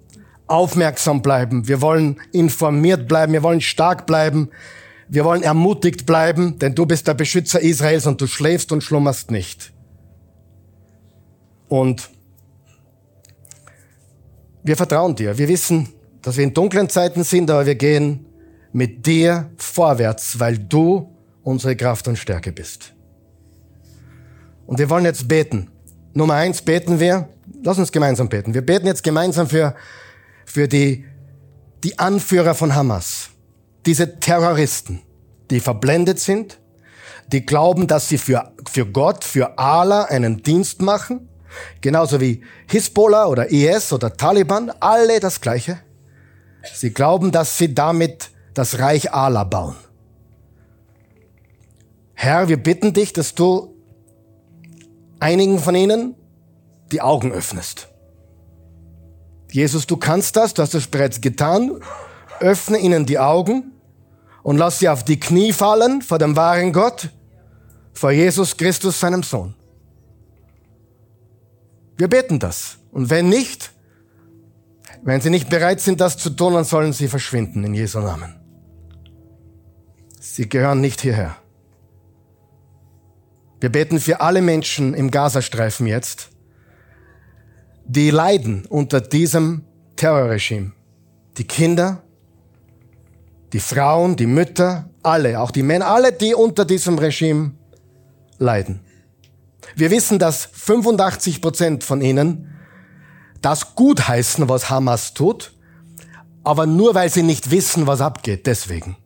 aufmerksam 0.46 1.22
bleiben. 1.22 1.66
Wir 1.66 1.80
wollen 1.80 2.20
informiert 2.32 3.08
bleiben. 3.08 3.32
Wir 3.32 3.42
wollen 3.42 3.60
stark 3.60 4.06
bleiben. 4.06 4.50
Wir 5.08 5.24
wollen 5.24 5.42
ermutigt 5.42 6.04
bleiben, 6.04 6.58
denn 6.58 6.74
du 6.74 6.84
bist 6.84 7.06
der 7.06 7.14
Beschützer 7.14 7.60
Israels 7.60 8.06
und 8.06 8.20
du 8.20 8.26
schläfst 8.26 8.72
und 8.72 8.82
schlummerst 8.82 9.30
nicht. 9.30 9.72
Und 11.68 12.10
wir 14.64 14.76
vertrauen 14.76 15.14
dir. 15.14 15.38
Wir 15.38 15.48
wissen, 15.48 15.88
dass 16.22 16.36
wir 16.36 16.44
in 16.44 16.54
dunklen 16.54 16.88
Zeiten 16.88 17.22
sind, 17.22 17.50
aber 17.50 17.66
wir 17.66 17.76
gehen 17.76 18.26
mit 18.72 19.06
dir 19.06 19.50
vorwärts, 19.58 20.40
weil 20.40 20.58
du 20.58 21.08
unsere 21.44 21.76
Kraft 21.76 22.08
und 22.08 22.16
Stärke 22.16 22.50
bist. 22.50 22.92
Und 24.66 24.80
wir 24.80 24.90
wollen 24.90 25.04
jetzt 25.04 25.28
beten. 25.28 25.70
Nummer 26.16 26.34
eins 26.34 26.62
beten 26.62 26.98
wir. 26.98 27.28
Lass 27.62 27.78
uns 27.78 27.92
gemeinsam 27.92 28.30
beten. 28.30 28.54
Wir 28.54 28.64
beten 28.64 28.86
jetzt 28.86 29.02
gemeinsam 29.02 29.48
für, 29.48 29.74
für 30.46 30.66
die, 30.66 31.04
die 31.84 31.98
Anführer 31.98 32.54
von 32.54 32.74
Hamas. 32.74 33.28
Diese 33.84 34.18
Terroristen, 34.18 35.02
die 35.50 35.60
verblendet 35.60 36.18
sind, 36.18 36.58
die 37.32 37.44
glauben, 37.44 37.86
dass 37.86 38.08
sie 38.08 38.16
für, 38.16 38.50
für 38.66 38.86
Gott, 38.86 39.24
für 39.24 39.58
Allah 39.58 40.04
einen 40.04 40.42
Dienst 40.42 40.80
machen. 40.80 41.28
Genauso 41.82 42.18
wie 42.18 42.42
Hisbollah 42.66 43.26
oder 43.26 43.50
IS 43.50 43.92
oder 43.92 44.16
Taliban. 44.16 44.70
Alle 44.80 45.20
das 45.20 45.42
Gleiche. 45.42 45.78
Sie 46.72 46.94
glauben, 46.94 47.30
dass 47.30 47.58
sie 47.58 47.74
damit 47.74 48.30
das 48.54 48.78
Reich 48.78 49.12
Allah 49.12 49.44
bauen. 49.44 49.76
Herr, 52.14 52.48
wir 52.48 52.56
bitten 52.56 52.94
dich, 52.94 53.12
dass 53.12 53.34
du 53.34 53.75
einigen 55.20 55.58
von 55.58 55.74
ihnen 55.74 56.14
die 56.92 57.00
Augen 57.00 57.32
öffnest. 57.32 57.88
Jesus, 59.50 59.86
du 59.86 59.96
kannst 59.96 60.36
das, 60.36 60.54
du 60.54 60.62
hast 60.62 60.74
es 60.74 60.86
bereits 60.86 61.20
getan. 61.20 61.80
Öffne 62.40 62.78
ihnen 62.78 63.06
die 63.06 63.18
Augen 63.18 63.72
und 64.42 64.58
lass 64.58 64.78
sie 64.78 64.88
auf 64.88 65.04
die 65.04 65.18
Knie 65.18 65.52
fallen 65.52 66.02
vor 66.02 66.18
dem 66.18 66.36
wahren 66.36 66.72
Gott, 66.72 67.08
vor 67.92 68.10
Jesus 68.10 68.56
Christus, 68.56 69.00
seinem 69.00 69.22
Sohn. 69.22 69.54
Wir 71.96 72.08
beten 72.08 72.38
das. 72.38 72.78
Und 72.92 73.08
wenn 73.10 73.28
nicht, 73.28 73.72
wenn 75.02 75.20
sie 75.20 75.30
nicht 75.30 75.48
bereit 75.48 75.80
sind, 75.80 76.00
das 76.00 76.18
zu 76.18 76.30
tun, 76.30 76.54
dann 76.54 76.64
sollen 76.64 76.92
sie 76.92 77.08
verschwinden 77.08 77.64
in 77.64 77.74
Jesu 77.74 78.00
Namen. 78.00 78.34
Sie 80.20 80.48
gehören 80.48 80.80
nicht 80.80 81.00
hierher. 81.00 81.36
Wir 83.60 83.70
beten 83.70 84.00
für 84.00 84.20
alle 84.20 84.42
Menschen 84.42 84.94
im 84.94 85.10
Gazastreifen 85.10 85.86
jetzt, 85.86 86.30
die 87.84 88.10
leiden 88.10 88.66
unter 88.66 89.00
diesem 89.00 89.64
Terrorregime. 89.96 90.72
Die 91.38 91.44
Kinder, 91.44 92.02
die 93.52 93.60
Frauen, 93.60 94.16
die 94.16 94.26
Mütter, 94.26 94.90
alle, 95.02 95.40
auch 95.40 95.50
die 95.50 95.62
Männer, 95.62 95.86
alle, 95.86 96.12
die 96.12 96.34
unter 96.34 96.64
diesem 96.64 96.98
Regime 96.98 97.52
leiden. 98.38 98.80
Wir 99.74 99.90
wissen, 99.90 100.18
dass 100.18 100.46
85 100.52 101.40
Prozent 101.40 101.84
von 101.84 102.00
ihnen 102.00 102.52
das 103.40 103.74
gutheißen, 103.74 104.48
was 104.48 104.70
Hamas 104.70 105.14
tut, 105.14 105.52
aber 106.44 106.66
nur 106.66 106.94
weil 106.94 107.10
sie 107.10 107.22
nicht 107.22 107.50
wissen, 107.50 107.86
was 107.86 108.00
abgeht, 108.00 108.46
deswegen. 108.46 108.96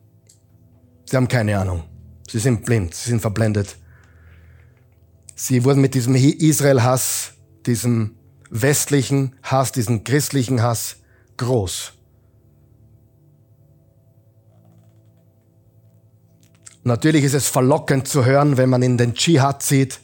Sie 1.05 1.15
haben 1.15 1.27
keine 1.27 1.57
Ahnung. 1.57 1.83
Sie 2.27 2.39
sind 2.39 2.65
blind, 2.65 2.95
sie 2.95 3.09
sind 3.09 3.21
verblendet. 3.21 3.75
Sie 5.43 5.63
wurden 5.63 5.81
mit 5.81 5.95
diesem 5.95 6.13
Israel-Hass, 6.13 7.33
diesem 7.65 8.15
westlichen 8.51 9.35
Hass, 9.41 9.71
diesem 9.71 10.03
christlichen 10.03 10.61
Hass 10.61 10.97
groß. 11.37 11.93
Natürlich 16.83 17.23
ist 17.23 17.33
es 17.33 17.47
verlockend 17.47 18.07
zu 18.07 18.23
hören, 18.23 18.57
wenn 18.57 18.69
man 18.69 18.83
in 18.83 18.99
den 18.99 19.15
Dschihad 19.15 19.63
zieht, 19.63 20.01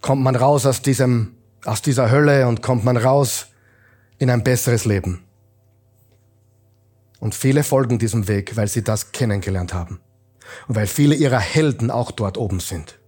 kommt 0.00 0.24
man 0.24 0.34
raus 0.34 0.66
aus 0.66 0.82
diesem 0.82 1.36
aus 1.64 1.80
dieser 1.82 2.10
Hölle 2.10 2.48
und 2.48 2.62
kommt 2.62 2.84
man 2.84 2.96
raus 2.96 3.46
in 4.18 4.28
ein 4.28 4.42
besseres 4.42 4.86
Leben. 4.86 5.22
Und 7.20 7.36
viele 7.36 7.62
folgen 7.62 8.00
diesem 8.00 8.26
Weg, 8.26 8.56
weil 8.56 8.66
sie 8.66 8.82
das 8.82 9.12
kennengelernt 9.12 9.72
haben. 9.72 10.00
Und 10.66 10.74
weil 10.74 10.88
viele 10.88 11.14
ihrer 11.14 11.38
Helden 11.38 11.92
auch 11.92 12.10
dort 12.10 12.36
oben 12.38 12.58
sind. 12.58 12.98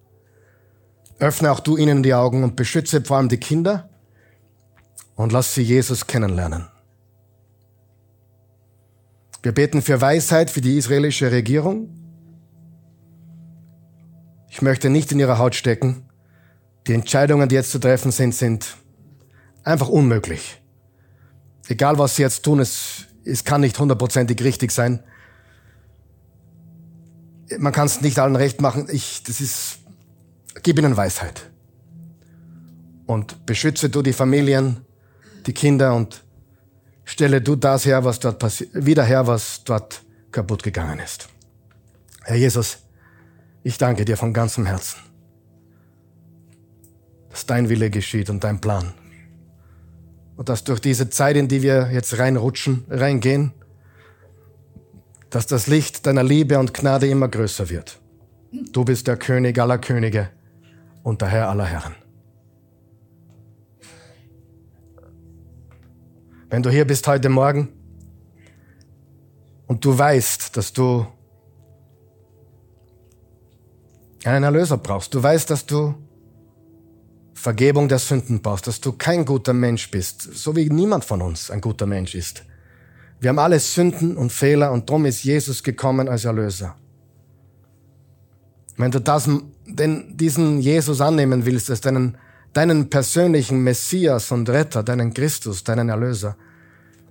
Öffne 1.19 1.51
auch 1.51 1.61
du 1.61 1.77
ihnen 1.77 2.03
die 2.03 2.15
Augen 2.15 2.45
und 2.45 2.57
beschütze 2.57 3.03
vor 3.03 3.17
allem 3.17 3.29
die 3.29 3.39
Kinder 3.39 3.89
und 5.17 5.33
lass 5.33 5.55
sie 5.55 5.63
Jesus 5.63 6.07
kennenlernen. 6.07 6.69
Wir 9.43 9.53
beten 9.53 9.83
für 9.83 10.01
Weisheit 10.01 10.51
für 10.51 10.61
die 10.61 10.77
israelische 10.77 11.31
Regierung. 11.31 11.89
Ich 14.49 14.63
möchte 14.63 14.91
nicht 14.91 15.13
in 15.13 15.21
ihrer 15.21 15.39
Haut 15.39 15.55
stecken, 15.55 16.09
die 16.87 16.95
Entscheidungen, 16.95 17.49
die 17.49 17.55
jetzt 17.55 17.71
zu 17.71 17.79
treffen 17.79 18.11
sind, 18.11 18.35
sind 18.35 18.77
einfach 19.63 19.89
unmöglich. 19.89 20.61
Egal, 21.69 21.99
was 21.99 22.17
sie 22.17 22.23
jetzt 22.23 22.45
tun, 22.45 22.61
es, 22.61 23.05
es 23.25 23.45
kann 23.45 23.61
nicht 23.61 23.79
hundertprozentig 23.79 24.43
richtig 24.43 24.73
sein. 24.73 25.03
Man 27.59 27.73
kann 27.73 27.87
es 27.87 28.01
nicht 28.01 28.19
allen 28.19 28.37
recht 28.37 28.61
machen. 28.61 28.89
Ich, 28.91 29.23
das 29.23 29.41
ist, 29.41 29.78
gib 30.63 30.79
ihnen 30.79 30.97
Weisheit. 30.97 31.51
Und 33.07 33.47
beschütze 33.47 33.89
du 33.89 34.03
die 34.03 34.13
Familien, 34.13 34.85
die 35.47 35.55
Kinder 35.55 35.95
und 35.95 36.23
stelle 37.05 37.41
du 37.41 37.57
das 37.57 37.87
her, 37.87 38.05
was 38.05 38.19
dort 38.21 38.39
passiert, 38.39 38.71
wieder 38.75 39.05
her, 39.05 39.27
was 39.27 39.65
dort 39.65 40.03
kaputt 40.31 40.63
gegangen 40.63 40.99
ist. 40.99 41.29
Herr 42.25 42.37
Jesus, 42.37 42.79
ich 43.63 43.79
danke 43.79 44.05
dir 44.05 44.17
von 44.17 44.35
ganzem 44.35 44.67
Herzen 44.67 44.99
dass 47.39 47.47
dein 47.47 47.69
Wille 47.69 47.89
geschieht 47.89 48.31
und 48.31 48.43
dein 48.43 48.61
Plan. 48.61 48.95
Und 50.37 50.49
dass 50.49 50.65
durch 50.65 50.81
diese 50.81 51.09
Zeit, 51.09 51.37
in 51.37 51.47
die 51.47 51.63
wir 51.63 51.89
jetzt 51.93 52.19
reinrutschen, 52.19 52.85
reingehen, 52.91 53.53
dass 55.31 55.47
das 55.47 55.69
Licht 55.69 56.05
deiner 56.05 56.25
Liebe 56.25 56.59
und 56.59 56.75
Gnade 56.75 57.07
immer 57.07 57.29
größer 57.29 57.69
wird. 57.71 58.01
Du 58.73 58.85
bist 58.85 59.07
der 59.07 59.17
König 59.17 59.57
aller 59.61 59.79
Könige 59.79 60.31
und 61.03 61.21
der 61.21 61.29
Herr 61.29 61.49
aller 61.49 61.67
Herren. 61.67 61.95
Wenn 66.51 66.63
du 66.63 66.71
hier 66.71 66.87
bist 66.87 67.07
heute 67.07 67.29
Morgen 67.29 67.69
und 69.67 69.85
du 69.85 69.97
weißt, 69.97 70.57
dass 70.57 70.73
du 70.73 71.07
einen 74.25 74.45
Erlöser 74.45 74.79
brauchst, 74.79 75.13
du 75.15 75.23
weißt, 75.23 75.51
dass 75.51 75.67
du 75.67 75.95
Vergebung 77.35 77.89
der 77.89 77.99
Sünden 77.99 78.43
brauchst, 78.43 78.67
dass 78.67 78.81
du 78.81 78.93
kein 78.93 79.25
guter 79.25 79.53
Mensch 79.53 79.91
bist, 79.91 80.23
so 80.23 80.57
wie 80.57 80.69
niemand 80.71 81.05
von 81.05 81.23
uns 81.23 81.51
ein 81.51 81.61
guter 81.61 81.87
Mensch 81.87 82.15
ist. 82.15 82.45
Wir 83.21 83.31
haben 83.31 83.39
alle 83.39 83.61
Sünden 83.61 84.17
und 84.17 84.33
Fehler 84.33 84.73
und 84.73 84.89
darum 84.89 85.05
ist 85.05 85.23
Jesus 85.25 85.63
gekommen 85.63 86.09
als 86.09 86.25
Erlöser. 86.25 86.77
Wenn 88.77 88.91
du 88.91 89.01
das, 89.01 89.29
denn 89.69 90.17
diesen 90.17 90.61
Jesus 90.61 91.01
annehmen 91.01 91.45
willst 91.45 91.71
als 91.71 91.81
deinen 91.81 92.19
deinen 92.53 92.91
persönlichen 92.91 93.63
Messias 93.63 94.33
und 94.33 94.49
Retter, 94.49 94.83
deinen 94.83 95.13
Christus, 95.13 95.63
deinen 95.65 95.89
Erlöser, 95.89 96.37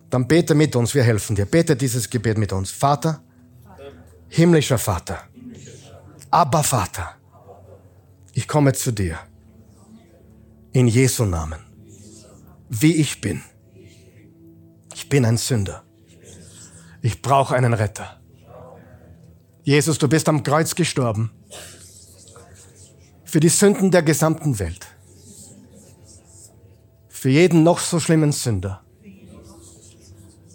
dann 0.10 0.28
bete 0.28 0.56
mit 0.56 0.76
uns, 0.76 0.94
wir 0.94 1.04
helfen 1.04 1.36
dir. 1.36 1.46
Bete 1.46 1.76
dieses 1.76 2.10
Gebet 2.10 2.38
mit 2.38 2.54
uns. 2.54 2.72
Vater, 2.72 3.22
himmlischer 4.30 4.78
Vater, 4.78 5.24
Abba 6.32 6.64
Vater, 6.64 7.16
ich 8.34 8.48
komme 8.48 8.74
zu 8.74 8.92
dir 8.92 9.18
in 10.74 10.88
Jesu 10.88 11.26
Namen, 11.26 11.60
wie 12.70 12.96
ich 12.96 13.22
bin. 13.22 13.42
Ich 14.94 15.10
bin 15.10 15.26
ein 15.26 15.38
Sünder. 15.38 15.84
Ich 17.02 17.22
brauche 17.22 17.56
einen 17.56 17.74
Retter. 17.74 18.20
Jesus, 19.64 19.98
du 19.98 20.08
bist 20.08 20.28
am 20.28 20.44
Kreuz 20.44 20.76
gestorben 20.76 21.32
für 23.28 23.42
die 23.42 23.50
Sünden 23.50 23.92
der 23.92 24.04
gesamten 24.04 24.58
Welt. 24.58 24.88
Für 27.10 27.30
jeden 27.30 27.62
noch 27.62 27.80
so 27.80 28.00
schlimmen 28.00 28.32
Sünder, 28.32 28.82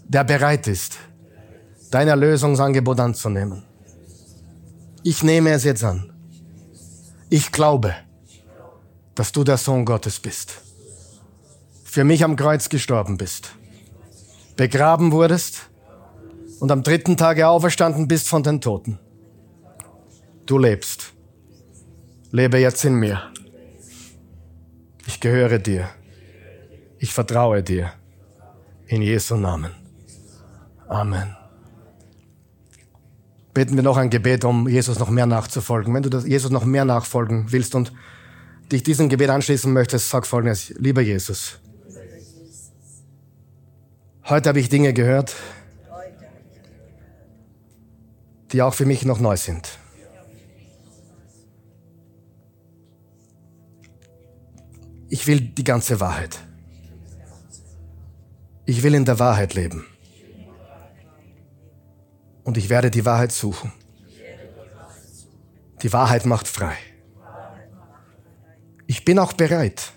der 0.09 0.25
bereit 0.25 0.67
ist, 0.67 0.97
dein 1.91 2.09
Erlösungsangebot 2.09 2.99
anzunehmen. 2.99 3.63
Ich 5.03 5.23
nehme 5.23 5.51
es 5.51 5.65
jetzt 5.65 5.85
an. 5.85 6.13
Ich 7.29 7.53
glaube, 7.53 7.95
dass 9.15 9.33
du 9.33 9.45
der 9.45 9.59
Sohn 9.59 9.85
Gottes 9.85 10.19
bist. 10.19 10.63
Für 11.85 12.05
mich 12.05 12.25
am 12.25 12.37
Kreuz 12.37 12.71
gestorben 12.71 13.19
bist. 13.19 13.51
Begraben 14.57 15.13
wurdest 15.13 15.69
und 16.61 16.71
am 16.71 16.83
dritten 16.83 17.19
Tage 17.19 17.49
auferstanden 17.49 18.09
bist 18.09 18.29
von 18.29 18.43
den 18.43 18.63
Toten. 18.63 18.99
Du 20.47 20.57
lebst. 20.57 21.12
Lebe 22.35 22.57
jetzt 22.57 22.83
in 22.87 22.95
mir. 22.95 23.31
Ich 25.07 25.21
gehöre 25.21 25.59
dir. 25.59 25.91
Ich 26.99 27.13
vertraue 27.13 27.63
dir. 27.63 27.93
In 28.87 29.03
Jesu 29.03 29.37
Namen. 29.37 29.73
Amen. 30.89 31.37
Beten 33.53 33.77
wir 33.77 33.83
noch 33.83 33.99
ein 33.99 34.09
Gebet, 34.09 34.47
um 34.47 34.67
Jesus 34.67 34.99
noch 34.99 35.11
mehr 35.11 35.27
nachzufolgen. 35.27 35.93
Wenn 35.93 36.03
du 36.03 36.09
das 36.09 36.27
Jesus 36.27 36.51
noch 36.51 36.65
mehr 36.65 36.87
nachfolgen 36.87 37.53
willst 37.53 37.75
und 37.75 37.93
dich 38.73 38.83
diesem 38.83 39.11
Gebet 39.11 39.29
anschließen 39.29 39.71
möchtest, 39.71 40.09
sag 40.09 40.27
folgendes. 40.27 40.71
Lieber 40.79 41.03
Jesus, 41.03 41.59
heute 44.25 44.49
habe 44.49 44.59
ich 44.59 44.71
Dinge 44.71 44.95
gehört, 44.95 45.37
die 48.53 48.63
auch 48.63 48.73
für 48.73 48.87
mich 48.87 49.05
noch 49.05 49.21
neu 49.21 49.37
sind. 49.37 49.82
Ich 55.13 55.27
will 55.27 55.43
die 55.43 55.63
ganze 55.63 56.01
Wahrheit. 56.01 56.39
Ich 58.65 58.83
will 58.83 58.95
in 58.95 59.05
der 59.05 59.19
Wahrheit 59.19 59.53
leben. 59.53 59.85
Und 62.45 62.57
ich 62.57 62.71
werde 62.71 62.91
die 62.91 63.05
Wahrheit 63.05 63.31
suchen. 63.31 63.75
Die 65.83 65.93
Wahrheit 65.93 66.25
macht 66.25 66.49
frei. 66.49 66.79
Ich 68.87 69.05
bin 69.05 69.19
auch 69.19 69.35
bereit, 69.35 69.93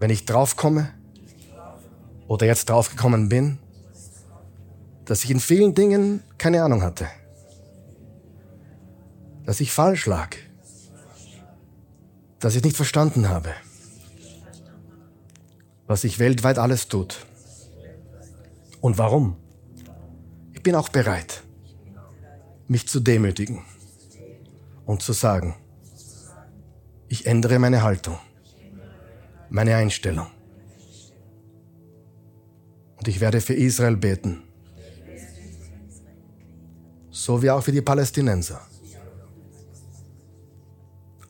wenn 0.00 0.10
ich 0.10 0.26
draufkomme 0.26 0.92
oder 2.28 2.44
jetzt 2.44 2.68
draufgekommen 2.68 3.30
bin, 3.30 3.58
dass 5.06 5.24
ich 5.24 5.30
in 5.30 5.40
vielen 5.40 5.74
Dingen 5.74 6.22
keine 6.36 6.62
Ahnung 6.62 6.82
hatte, 6.82 7.08
dass 9.46 9.60
ich 9.60 9.72
falsch 9.72 10.04
lag, 10.04 10.36
dass 12.44 12.54
ich 12.56 12.62
nicht 12.62 12.76
verstanden 12.76 13.30
habe, 13.30 13.54
was 15.86 16.02
sich 16.02 16.18
weltweit 16.18 16.58
alles 16.58 16.88
tut 16.88 17.24
und 18.82 18.98
warum. 18.98 19.36
Ich 20.52 20.62
bin 20.62 20.74
auch 20.74 20.90
bereit, 20.90 21.42
mich 22.68 22.86
zu 22.86 23.00
demütigen 23.00 23.64
und 24.84 25.00
zu 25.00 25.14
sagen, 25.14 25.56
ich 27.08 27.24
ändere 27.24 27.58
meine 27.58 27.82
Haltung, 27.82 28.18
meine 29.48 29.76
Einstellung. 29.76 30.26
Und 32.96 33.08
ich 33.08 33.20
werde 33.20 33.40
für 33.40 33.54
Israel 33.54 33.96
beten 33.96 34.42
so 37.10 37.40
wie 37.40 37.50
auch 37.50 37.62
für 37.62 37.72
die 37.72 37.80
Palästinenser. 37.80 38.60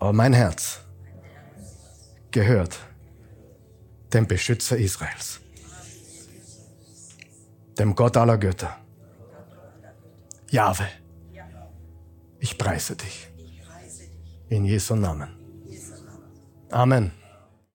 Aber 0.01 0.13
mein 0.13 0.33
Herz 0.33 0.84
gehört 2.35 2.77
dem 4.13 4.27
Beschützer 4.27 4.77
Israels, 4.77 5.41
dem 7.79 7.95
Gott 7.95 8.17
aller 8.17 8.37
Götter. 8.37 8.77
Jahwe, 10.51 10.89
ich 12.41 12.59
preise 12.59 12.97
dich. 12.97 13.29
In 14.49 14.65
Jesu 14.65 14.95
Namen. 14.95 15.31
Amen. 16.71 17.13